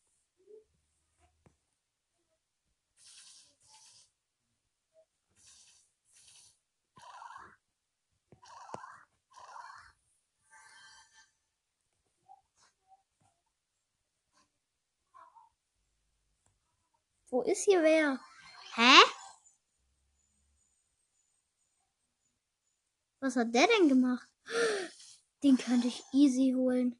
Wo 17.29 17.43
ist 17.43 17.63
hier 17.65 17.83
wer? 17.83 18.19
Hä? 18.79 18.95
Was 23.19 23.35
hat 23.35 23.53
der 23.53 23.67
denn 23.67 23.89
gemacht? 23.89 24.29
Den 25.43 25.57
könnte 25.57 25.87
ich 25.87 26.01
easy 26.13 26.53
holen. 26.55 26.97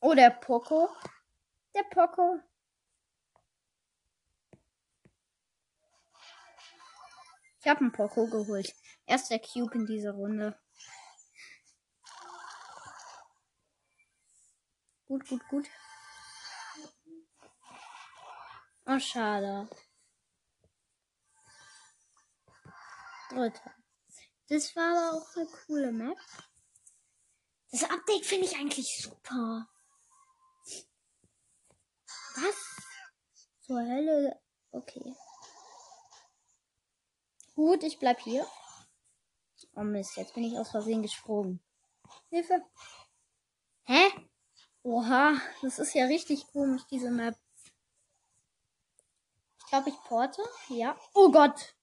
Oh, 0.00 0.14
der 0.14 0.30
Poco. 0.30 0.88
Der 1.74 1.82
Poco. 1.82 2.40
Ich 7.66 7.70
habe 7.70 7.80
einen 7.80 7.90
Poco 7.90 8.28
geholt. 8.28 8.76
Erster 9.06 9.40
Cube 9.40 9.74
in 9.74 9.86
dieser 9.86 10.12
Runde. 10.12 10.56
Gut, 15.06 15.26
gut, 15.26 15.48
gut. 15.48 15.66
Oh, 18.86 19.00
schade. 19.00 19.68
Dritter. 23.30 23.74
Das 24.46 24.76
war 24.76 24.96
aber 24.96 25.18
auch 25.18 25.36
eine 25.36 25.46
coole 25.46 25.90
Map. 25.90 26.18
Das 27.72 27.82
Update 27.82 28.26
finde 28.26 28.46
ich 28.46 28.54
eigentlich 28.54 28.96
super. 29.02 29.68
Was? 32.36 32.76
Zur 33.62 33.80
Hölle. 33.80 34.40
Okay. 34.70 35.16
Gut, 37.56 37.82
ich 37.84 37.98
bleib 37.98 38.20
hier. 38.20 38.46
Oh 39.74 39.82
Mist, 39.82 40.18
jetzt 40.18 40.34
bin 40.34 40.44
ich 40.44 40.58
aus 40.58 40.70
Versehen 40.70 41.00
gesprungen. 41.00 41.58
Hilfe. 42.28 42.62
Hä? 43.84 44.12
Oha, 44.82 45.40
das 45.62 45.78
ist 45.78 45.94
ja 45.94 46.04
richtig 46.04 46.46
komisch, 46.48 46.82
diese 46.90 47.10
Map. 47.10 47.34
Ich 49.58 49.66
glaube, 49.68 49.88
ich 49.88 49.96
porte. 50.04 50.42
Ja. 50.68 50.98
Oh 51.14 51.32
Gott. 51.32 51.74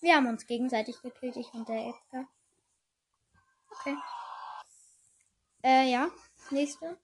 Wir 0.00 0.14
haben 0.14 0.28
uns 0.28 0.46
gegenseitig 0.46 1.02
gekillt, 1.02 1.34
ich 1.34 1.52
und 1.54 1.68
der 1.68 1.88
Edgar. 1.88 2.28
Okay. 3.70 3.96
Äh, 5.64 5.90
ja. 5.90 6.08
Nächste. 6.50 7.00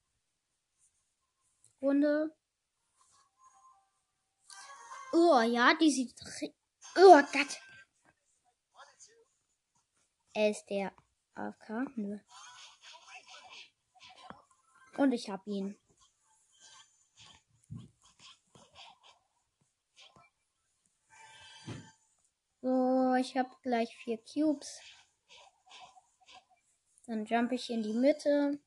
Runde. 1.81 2.33
Oh, 5.13 5.41
ja, 5.43 5.75
die 5.75 5.91
sieht. 5.91 6.15
Oh 6.97 7.21
Gott. 7.33 7.61
Er 10.35 10.51
ist 10.51 10.65
der 10.71 10.93
AFK. 11.35 11.87
Nö. 11.97 12.19
Und 14.97 15.13
ich 15.13 15.29
hab 15.29 15.47
ihn. 15.47 15.79
So, 22.63 23.15
ich 23.17 23.37
habe 23.37 23.51
gleich 23.63 23.95
vier 23.97 24.19
Cubes. 24.19 24.81
Dann 27.07 27.27
jump 27.27 27.53
ich 27.53 27.69
in 27.69 27.83
die 27.83 27.93
Mitte. 27.93 28.61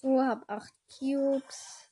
So, 0.00 0.18
hab 0.18 0.48
acht 0.48 0.72
Cubes. 0.88 1.90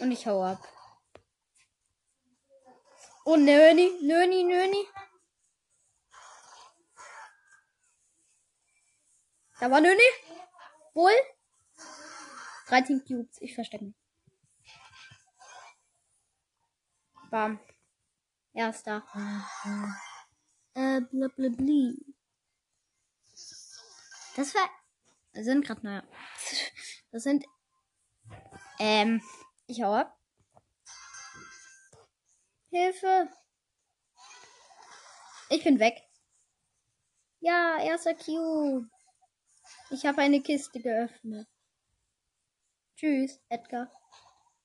Und 0.00 0.10
ich 0.10 0.26
hau 0.26 0.42
ab. 0.42 0.58
Oh, 3.24 3.36
Nöni, 3.36 3.96
Nöni, 4.02 4.42
Nöni. 4.42 4.84
Da 9.60 9.70
war 9.70 9.80
Nöni. 9.80 10.02
Wohl. 10.94 11.12
13 12.66 13.04
Cubes. 13.04 13.40
Ich 13.40 13.54
verstecke 13.54 13.84
mich. 13.84 13.94
Bam. 17.30 17.60
Erster. 18.52 19.04
Äh, 20.74 21.02
blablabli. 21.02 22.17
Das 24.38 24.54
war. 24.54 24.70
Sind 25.32 25.66
gerade, 25.66 25.84
naja. 25.84 26.04
Das 27.10 27.24
sind. 27.24 27.44
Ähm. 28.78 29.20
Ich 29.66 29.82
hau 29.82 29.92
ab. 29.92 30.16
Hilfe! 32.70 33.28
Ich 35.50 35.64
bin 35.64 35.80
weg. 35.80 36.00
Ja, 37.40 37.82
erster 37.82 38.14
Cube. 38.14 38.88
Ich 39.90 40.06
habe 40.06 40.22
eine 40.22 40.40
Kiste 40.40 40.80
geöffnet. 40.80 41.48
Tschüss, 42.94 43.40
Edgar. 43.48 43.90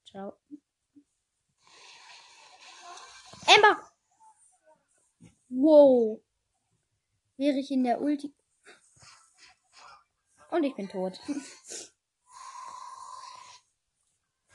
Ciao. 0.08 0.38
Ember! 3.48 3.92
Wow. 5.50 6.22
Wäre 7.38 7.58
ich 7.58 7.72
in 7.72 7.84
der 7.84 8.00
Ulti. 8.00 8.36
Und 10.54 10.64
ich 10.66 10.76
bin 10.76 10.88
tot. 10.88 11.20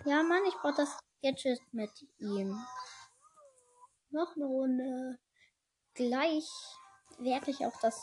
ja, 0.04 0.22
Mann, 0.22 0.44
ich 0.46 0.54
brauche 0.54 0.76
das 0.76 0.96
Gadget 1.24 1.60
mit 1.72 1.90
ihm. 2.18 2.56
Noch 4.10 4.36
eine 4.36 4.44
Runde. 4.44 5.18
Gleich 5.94 6.48
werde 7.18 7.50
ich 7.50 7.66
auch 7.66 7.80
das 7.80 8.00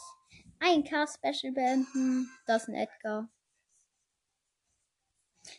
1K-Special 0.59 1.53
beenden. 1.53 2.29
Das 2.45 2.63
ist 2.63 2.67
ein 2.67 2.75
Edgar. 2.75 3.29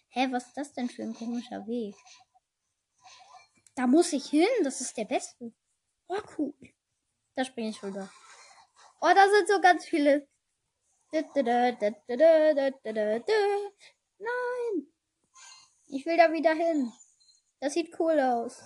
Hä, 0.09 0.29
was 0.31 0.49
ist 0.49 0.59
das 0.59 0.75
denn 0.75 0.91
für 0.91 1.05
ein 1.05 1.15
komischer 1.15 1.67
Weg? 1.67 1.97
Da 3.77 3.87
muss 3.87 4.13
ich 4.13 4.27
hin. 4.27 4.47
Das 4.63 4.83
ist 4.83 4.95
der 4.99 5.07
beste. 5.07 5.55
Oh, 6.09 6.21
cool. 6.37 6.53
Da 7.35 7.47
springe 7.47 7.71
ich 7.71 7.83
rüber. 7.83 8.13
Oh, 9.01 9.13
da 9.15 9.27
sind 9.31 9.49
so 9.49 9.59
ganz 9.63 9.87
viele. 9.87 10.29
Nein. 14.19 14.93
Ich 15.89 16.05
will 16.05 16.17
da 16.17 16.33
wieder 16.33 16.55
hin. 16.55 16.93
Das 17.61 17.75
sieht 17.75 17.99
cool 17.99 18.19
aus. 18.19 18.65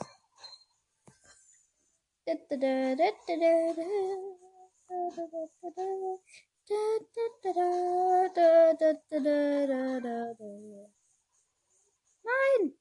Nein! 12.23 12.79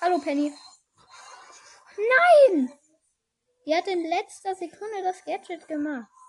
Hallo 0.00 0.18
Penny. 0.18 0.52
Nein! 1.96 2.72
Die 3.64 3.74
hat 3.74 3.86
in 3.86 4.04
letzter 4.04 4.54
Sekunde 4.54 5.02
das 5.04 5.24
Gadget 5.24 5.68
gemacht. 5.68 6.21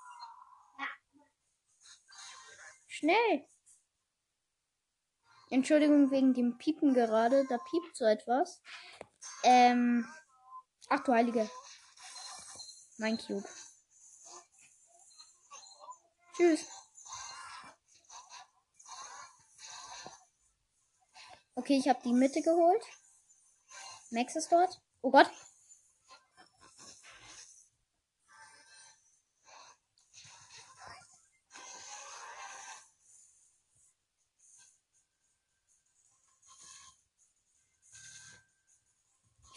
Schnell! 3.04 3.46
Entschuldigung 5.50 6.10
wegen 6.10 6.34
dem 6.34 6.58
Piepen 6.58 6.94
gerade. 6.94 7.46
Da 7.50 7.58
piept 7.58 7.98
so 7.98 8.06
etwas. 8.06 8.62
Ähm. 9.44 10.08
Ach 10.88 11.04
du 11.04 11.12
Heilige. 11.12 11.50
Mein 13.00 13.18
Cube. 13.18 13.46
Tschüss. 16.38 16.66
Okay, 21.56 21.78
ich 21.80 21.90
habe 21.90 22.00
die 22.06 22.14
Mitte 22.14 22.42
geholt. 22.42 22.86
Max 24.12 24.38
ist 24.38 24.50
dort. 24.50 24.82
Oh 25.02 25.12
Gott. 25.12 25.30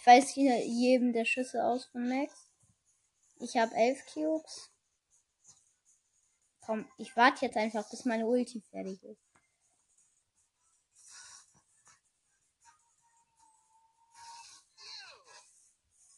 Ich 0.07 0.13
weiß 0.13 0.29
hier 0.31 0.65
jedem 0.65 1.13
der 1.13 1.25
Schüsse 1.25 1.65
aus 1.65 1.87
von 1.87 2.09
Max. 2.09 2.49
Ich 3.41 3.57
habe 3.57 3.75
elf 3.75 4.07
Cubes. 4.07 4.71
Komm, 6.61 6.89
ich 6.97 7.17
warte 7.17 7.45
jetzt 7.45 7.57
einfach, 7.57 7.91
bis 7.91 8.05
meine 8.05 8.25
Ulti 8.25 8.61
fertig 8.71 9.03
ist. 9.03 9.21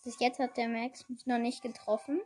Bis 0.04 0.20
jetzt 0.20 0.38
hat 0.38 0.58
der 0.58 0.68
Max 0.68 1.08
mich 1.08 1.24
noch 1.24 1.38
nicht 1.38 1.62
getroffen. 1.62 2.20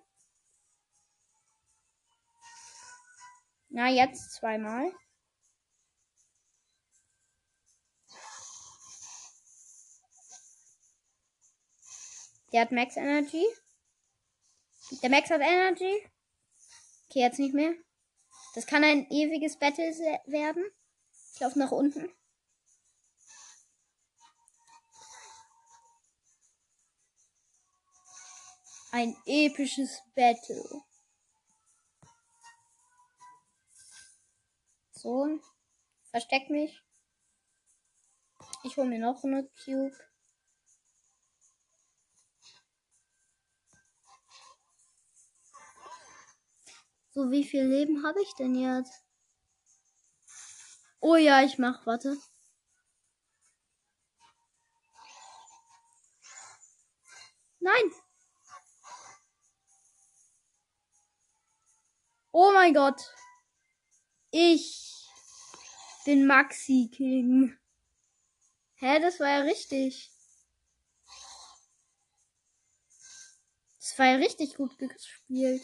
Na, 3.68 3.88
jetzt 3.88 4.32
zweimal. 4.32 4.92
Der 12.53 12.62
hat 12.62 12.72
Max 12.72 12.96
Energy. 12.96 13.46
Der 15.03 15.09
Max 15.09 15.30
hat 15.30 15.40
Energy. 15.40 16.07
Okay, 17.09 17.20
jetzt 17.20 17.38
nicht 17.38 17.55
mehr. 17.55 17.74
Das 18.55 18.66
kann 18.66 18.84
ein 18.84 19.11
ewiges 19.11 19.59
Battle 19.59 19.90
werden. 20.26 20.64
Ich 21.34 21.40
laufe 21.40 21.59
nach 21.59 21.70
unten. 21.70 22.12
Ein 28.90 29.16
episches 29.24 30.03
Battle. 30.14 30.82
So. 34.90 35.40
Versteck 36.11 36.50
mich. 36.50 36.78
Ich 38.64 38.76
hole 38.76 38.86
mir 38.86 38.98
noch 38.98 39.24
eine 39.24 39.48
Cube. 39.64 39.96
So, 47.14 47.30
wie 47.30 47.44
viel 47.44 47.66
Leben 47.66 48.06
habe 48.06 48.22
ich 48.22 48.32
denn 48.36 48.54
jetzt? 48.54 49.04
Oh 51.00 51.16
ja, 51.16 51.42
ich 51.42 51.58
mach, 51.58 51.84
warte. 51.84 52.16
Nein! 57.60 57.92
Oh 62.32 62.50
mein 62.54 62.72
Gott. 62.72 63.14
Ich 64.30 65.06
bin 66.06 66.26
Maxi 66.26 66.88
King. 66.90 67.58
Hä, 68.76 69.00
das 69.00 69.20
war 69.20 69.28
ja 69.28 69.40
richtig. 69.40 70.10
Das 73.78 73.98
war 73.98 74.06
ja 74.06 74.16
richtig 74.16 74.54
gut 74.56 74.78
gespielt. 74.78 75.62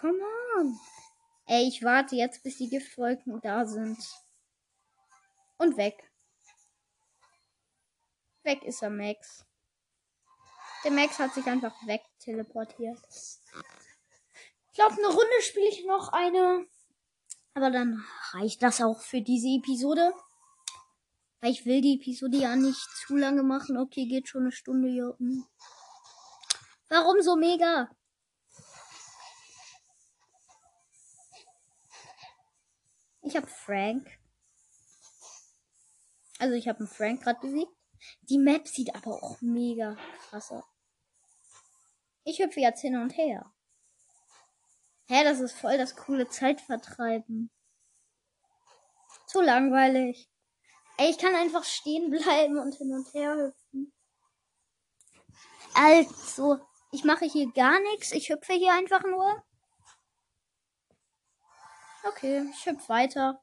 Come 0.00 0.20
on. 0.56 0.78
Ey, 1.46 1.66
ich 1.66 1.82
warte 1.82 2.14
jetzt, 2.14 2.44
bis 2.44 2.58
die 2.58 2.68
Giftwolken 2.68 3.40
da 3.40 3.64
sind. 3.64 3.98
Und 5.56 5.76
weg. 5.76 6.12
Weg 8.44 8.62
ist 8.62 8.82
er, 8.82 8.90
Max. 8.90 9.44
Der 10.84 10.92
Max 10.92 11.18
hat 11.18 11.34
sich 11.34 11.44
einfach 11.46 11.74
weg 11.86 12.02
teleportiert. 12.20 12.98
Ich 13.10 14.74
glaube, 14.74 14.94
eine 14.94 15.08
Runde 15.08 15.42
spiele 15.42 15.68
ich 15.68 15.84
noch 15.84 16.12
eine. 16.12 16.64
Aber 17.54 17.72
dann 17.72 18.04
reicht 18.30 18.62
das 18.62 18.80
auch 18.80 19.00
für 19.00 19.20
diese 19.20 19.48
Episode. 19.48 20.12
Weil 21.40 21.50
ich 21.50 21.66
will 21.66 21.80
die 21.80 21.96
Episode 21.96 22.36
ja 22.36 22.54
nicht 22.54 22.88
zu 23.04 23.16
lange 23.16 23.42
machen. 23.42 23.76
Okay, 23.76 24.06
geht 24.06 24.28
schon 24.28 24.42
eine 24.42 24.52
Stunde 24.52 24.88
hier. 24.88 25.16
Warum 26.88 27.20
so 27.20 27.34
mega? 27.34 27.90
Ich 33.28 33.36
habe 33.36 33.46
Frank. 33.46 34.08
Also 36.38 36.54
ich 36.54 36.66
habe 36.66 36.78
einen 36.78 36.88
Frank 36.88 37.22
gerade 37.22 37.40
besiegt. 37.40 37.70
Die 38.22 38.38
Map 38.38 38.66
sieht 38.66 38.94
aber 38.94 39.22
auch 39.22 39.36
mega 39.42 39.98
krass 40.30 40.50
aus. 40.50 40.64
Ich 42.24 42.38
hüpfe 42.38 42.60
jetzt 42.60 42.80
hin 42.80 42.96
und 42.96 43.10
her. 43.18 43.52
Hä, 45.08 45.24
das 45.24 45.40
ist 45.40 45.52
voll 45.52 45.76
das 45.76 45.94
coole 45.94 46.30
Zeitvertreiben. 46.30 47.50
Zu 49.26 49.42
langweilig. 49.42 50.30
Ey, 50.96 51.10
ich 51.10 51.18
kann 51.18 51.34
einfach 51.34 51.64
stehen 51.64 52.08
bleiben 52.10 52.56
und 52.56 52.76
hin 52.76 52.94
und 52.94 53.12
her 53.12 53.36
hüpfen. 53.36 53.92
Also, 55.74 56.60
ich 56.92 57.04
mache 57.04 57.26
hier 57.26 57.52
gar 57.52 57.78
nichts. 57.92 58.12
Ich 58.12 58.30
hüpfe 58.30 58.54
hier 58.54 58.72
einfach 58.72 59.02
nur. 59.02 59.44
Okay, 62.04 62.48
ich 62.52 62.66
hüpfe 62.66 62.88
weiter. 62.88 63.42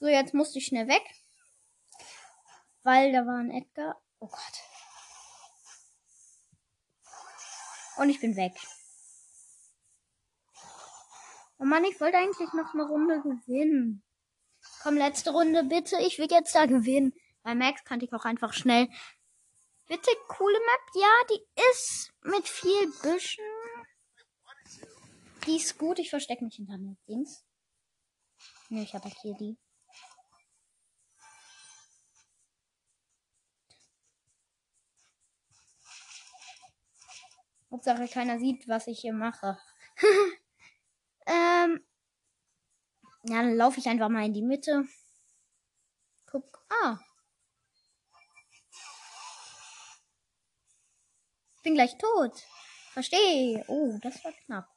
So, 0.00 0.06
jetzt 0.06 0.32
musste 0.32 0.58
ich 0.58 0.66
schnell 0.66 0.88
weg. 0.88 1.02
Weil 2.82 3.12
da 3.12 3.26
war 3.26 3.38
ein 3.38 3.50
Edgar. 3.50 4.00
Oh 4.18 4.28
Gott. 4.28 4.62
Und 7.98 8.08
ich 8.08 8.20
bin 8.20 8.36
weg. 8.36 8.54
Oh 11.58 11.64
Mann, 11.64 11.84
ich 11.84 12.00
wollte 12.00 12.16
eigentlich 12.16 12.52
noch 12.54 12.72
eine 12.72 12.84
Runde 12.84 13.20
gewinnen. 13.20 14.02
Komm, 14.82 14.96
letzte 14.96 15.32
Runde 15.32 15.64
bitte. 15.64 15.98
Ich 15.98 16.18
will 16.18 16.28
jetzt 16.30 16.54
da 16.54 16.64
gewinnen. 16.64 17.12
Bei 17.42 17.54
Max 17.54 17.84
kannte 17.84 18.06
ich 18.06 18.12
auch 18.14 18.24
einfach 18.24 18.54
schnell. 18.54 18.88
Bitte, 19.90 20.12
coole 20.28 20.60
Map. 20.60 20.94
Ja, 20.94 21.08
die 21.30 21.44
ist 21.72 22.12
mit 22.22 22.46
viel 22.46 22.92
Büschen. 23.02 23.44
Die 25.44 25.56
ist 25.56 25.78
gut. 25.78 25.98
Ich 25.98 26.10
verstecke 26.10 26.44
mich 26.44 26.54
hinter 26.54 26.78
den 26.78 26.96
Dings. 27.08 27.44
Ne, 28.68 28.84
ich 28.84 28.94
habe 28.94 29.08
hier 29.08 29.34
die. 29.34 29.58
Hauptsache 37.72 38.06
keiner 38.06 38.38
sieht, 38.38 38.68
was 38.68 38.86
ich 38.86 39.00
hier 39.00 39.12
mache. 39.12 39.58
ähm. 41.26 41.84
Ja, 43.24 43.42
dann 43.42 43.56
laufe 43.56 43.80
ich 43.80 43.88
einfach 43.88 44.08
mal 44.08 44.24
in 44.24 44.34
die 44.34 44.42
Mitte. 44.42 44.84
Guck. 46.26 46.64
Ah. 46.68 47.00
Bin 51.62 51.74
gleich 51.74 51.96
tot. 51.98 52.32
Verstehe. 52.92 53.64
Oh, 53.68 53.98
das 54.02 54.24
war 54.24 54.32
knapp. 54.32 54.68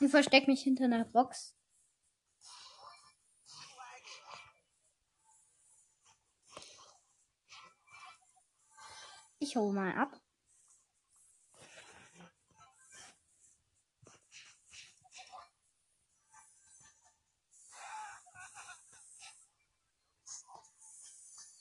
Ich 0.00 0.10
versteck 0.10 0.46
mich 0.46 0.62
hinter 0.62 0.84
einer 0.84 1.04
Box. 1.04 1.57
Ich 9.48 9.56
hole 9.56 9.72
mal 9.72 9.94
ab. 9.96 10.12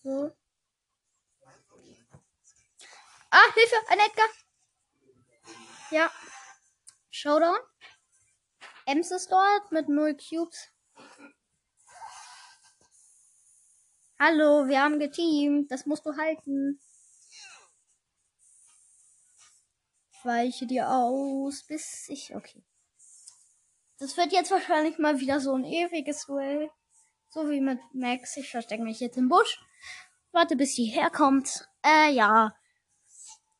So. 0.03 0.35
Ah, 3.29 3.53
Hilfe, 3.53 3.75
ein 3.87 3.99
Edgar. 3.99 4.27
Ja. 5.91 6.11
Showdown. 7.09 7.57
Ems 8.85 9.11
ist 9.11 9.31
dort 9.31 9.71
mit 9.71 9.87
null 9.87 10.17
Cubes. 10.17 10.73
Hallo, 14.19 14.67
wir 14.67 14.81
haben 14.81 14.99
geteamt. 14.99 15.71
Das 15.71 15.85
musst 15.85 16.05
du 16.05 16.17
halten. 16.17 16.81
Ich 20.16 20.16
weiche 20.27 20.67
dir 20.67 20.91
aus, 20.91 21.63
bis 21.63 22.07
ich. 22.09 22.35
Okay. 22.35 22.63
Das 23.97 24.15
wird 24.15 24.31
jetzt 24.31 24.51
wahrscheinlich 24.51 24.99
mal 24.99 25.19
wieder 25.19 25.39
so 25.39 25.55
ein 25.55 25.63
ewiges 25.63 26.27
Duell. 26.27 26.69
So 27.29 27.49
wie 27.49 27.61
mit 27.61 27.79
Max. 27.93 28.37
Ich 28.37 28.51
verstecke 28.51 28.83
mich 28.83 28.99
jetzt 28.99 29.17
im 29.17 29.29
Busch. 29.29 29.59
Warte, 30.31 30.55
bis 30.55 30.75
sie 30.75 30.85
herkommt. 30.85 31.67
Äh, 31.83 32.11
ja. 32.11 32.55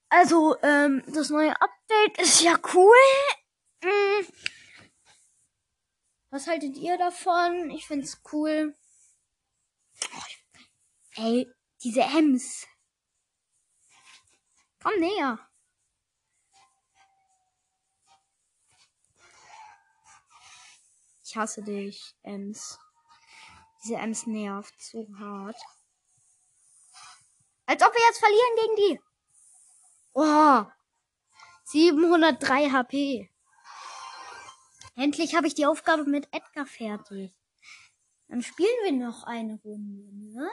Also, 0.10 0.56
ähm, 0.62 1.04
das 1.08 1.32
neue 1.32 1.60
Update 1.60 2.22
ist 2.22 2.42
ja 2.42 2.58
cool. 2.74 2.96
Mm. 3.84 4.26
Was 6.30 6.48
haltet 6.48 6.78
ihr 6.78 6.98
davon? 6.98 7.72
Ich 7.72 7.88
find's 7.88 8.22
cool. 8.32 8.76
Ey, 11.16 11.48
diese 11.84 12.02
Ems. 12.02 12.68
Komm 14.84 15.00
näher. 15.00 15.47
Ich 21.38 21.40
hasse 21.40 21.62
dich, 21.62 22.16
Ems. 22.24 22.80
Diese 23.84 23.98
Ems 23.98 24.26
nervt 24.26 24.74
so 24.82 25.08
hart. 25.20 25.56
Als 27.68 27.84
ob 27.84 27.94
wir 27.94 28.02
jetzt 28.08 28.18
verlieren 28.18 28.56
gegen 28.56 28.76
die. 28.76 29.02
Oh. 30.16 30.66
703 31.66 32.72
HP. 32.72 33.32
Endlich 34.96 35.36
habe 35.36 35.46
ich 35.46 35.54
die 35.54 35.68
Aufgabe 35.68 36.06
mit 36.06 36.28
Edgar 36.34 36.66
fertig. 36.66 37.36
Dann 38.30 38.42
spielen 38.42 38.84
wir 38.86 38.94
noch 38.94 39.24
eine 39.26 39.60
Runde, 39.64 40.10
ne? 40.12 40.50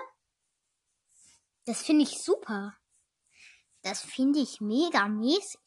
Das 1.64 1.80
finde 1.80 2.02
ich 2.02 2.22
super. 2.22 2.76
Das 3.80 4.02
finde 4.02 4.40
ich 4.40 4.60
mega 4.60 5.08
mäßig. 5.08 5.62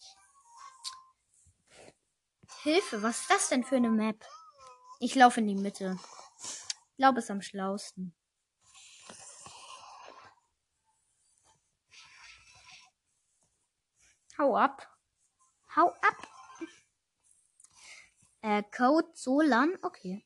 Hilfe, 2.61 3.01
was 3.01 3.21
ist 3.21 3.31
das 3.31 3.49
denn 3.49 3.63
für 3.63 3.77
eine 3.77 3.89
Map? 3.89 4.23
Ich 4.99 5.13
laufe 5.13 5.41
in 5.41 5.47
die 5.47 5.55
Mitte. 5.55 5.99
Ich 6.91 6.97
glaube, 6.97 7.19
es 7.19 7.25
ist 7.25 7.31
am 7.31 7.41
schlausten. 7.41 8.15
Hau 14.39 14.55
ab. 14.55 14.87
Hau 15.75 15.89
ab. 15.89 16.27
Äh, 18.41 18.63
Code 18.75 19.09
Solan. 19.13 19.77
Okay. 19.83 20.25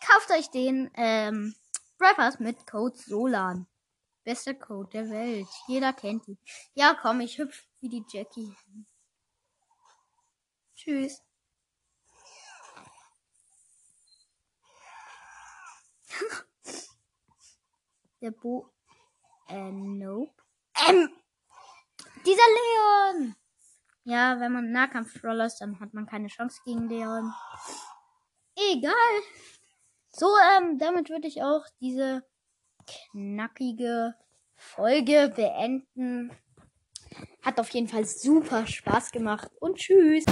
Kauft 0.00 0.30
euch 0.30 0.50
den 0.50 0.90
ähm, 0.94 1.54
Brawl 1.98 2.32
mit 2.38 2.66
Code 2.66 2.96
Solan. 2.96 3.66
Bester 4.22 4.54
Code 4.54 4.90
der 4.90 5.10
Welt. 5.10 5.48
Jeder 5.66 5.92
kennt 5.92 6.28
ihn. 6.28 6.38
Ja, 6.74 6.94
komm, 6.94 7.20
ich 7.20 7.38
hüpf 7.38 7.66
wie 7.80 7.88
die 7.88 8.04
Jackie. 8.08 8.54
Tschüss. 10.76 11.23
der 18.20 18.30
Bo. 18.30 18.70
Äh, 19.48 19.72
nope. 19.72 20.32
Ähm. 20.88 21.10
Dieser 22.26 22.42
Leon! 22.42 23.36
Ja, 24.04 24.38
wenn 24.40 24.52
man 24.52 24.70
Nahkampf-Troller 24.70 25.46
ist, 25.46 25.60
dann 25.60 25.80
hat 25.80 25.94
man 25.94 26.06
keine 26.06 26.28
Chance 26.28 26.60
gegen 26.64 26.88
Leon. 26.88 27.32
Egal. 28.54 28.92
So, 30.10 30.28
ähm, 30.56 30.78
damit 30.78 31.10
würde 31.10 31.26
ich 31.26 31.42
auch 31.42 31.64
diese 31.80 32.24
knackige 32.86 34.14
Folge 34.56 35.32
beenden. 35.34 36.30
Hat 37.42 37.58
auf 37.58 37.70
jeden 37.70 37.88
Fall 37.88 38.04
super 38.04 38.66
Spaß 38.66 39.10
gemacht 39.10 39.50
und 39.60 39.76
tschüss. 39.76 40.24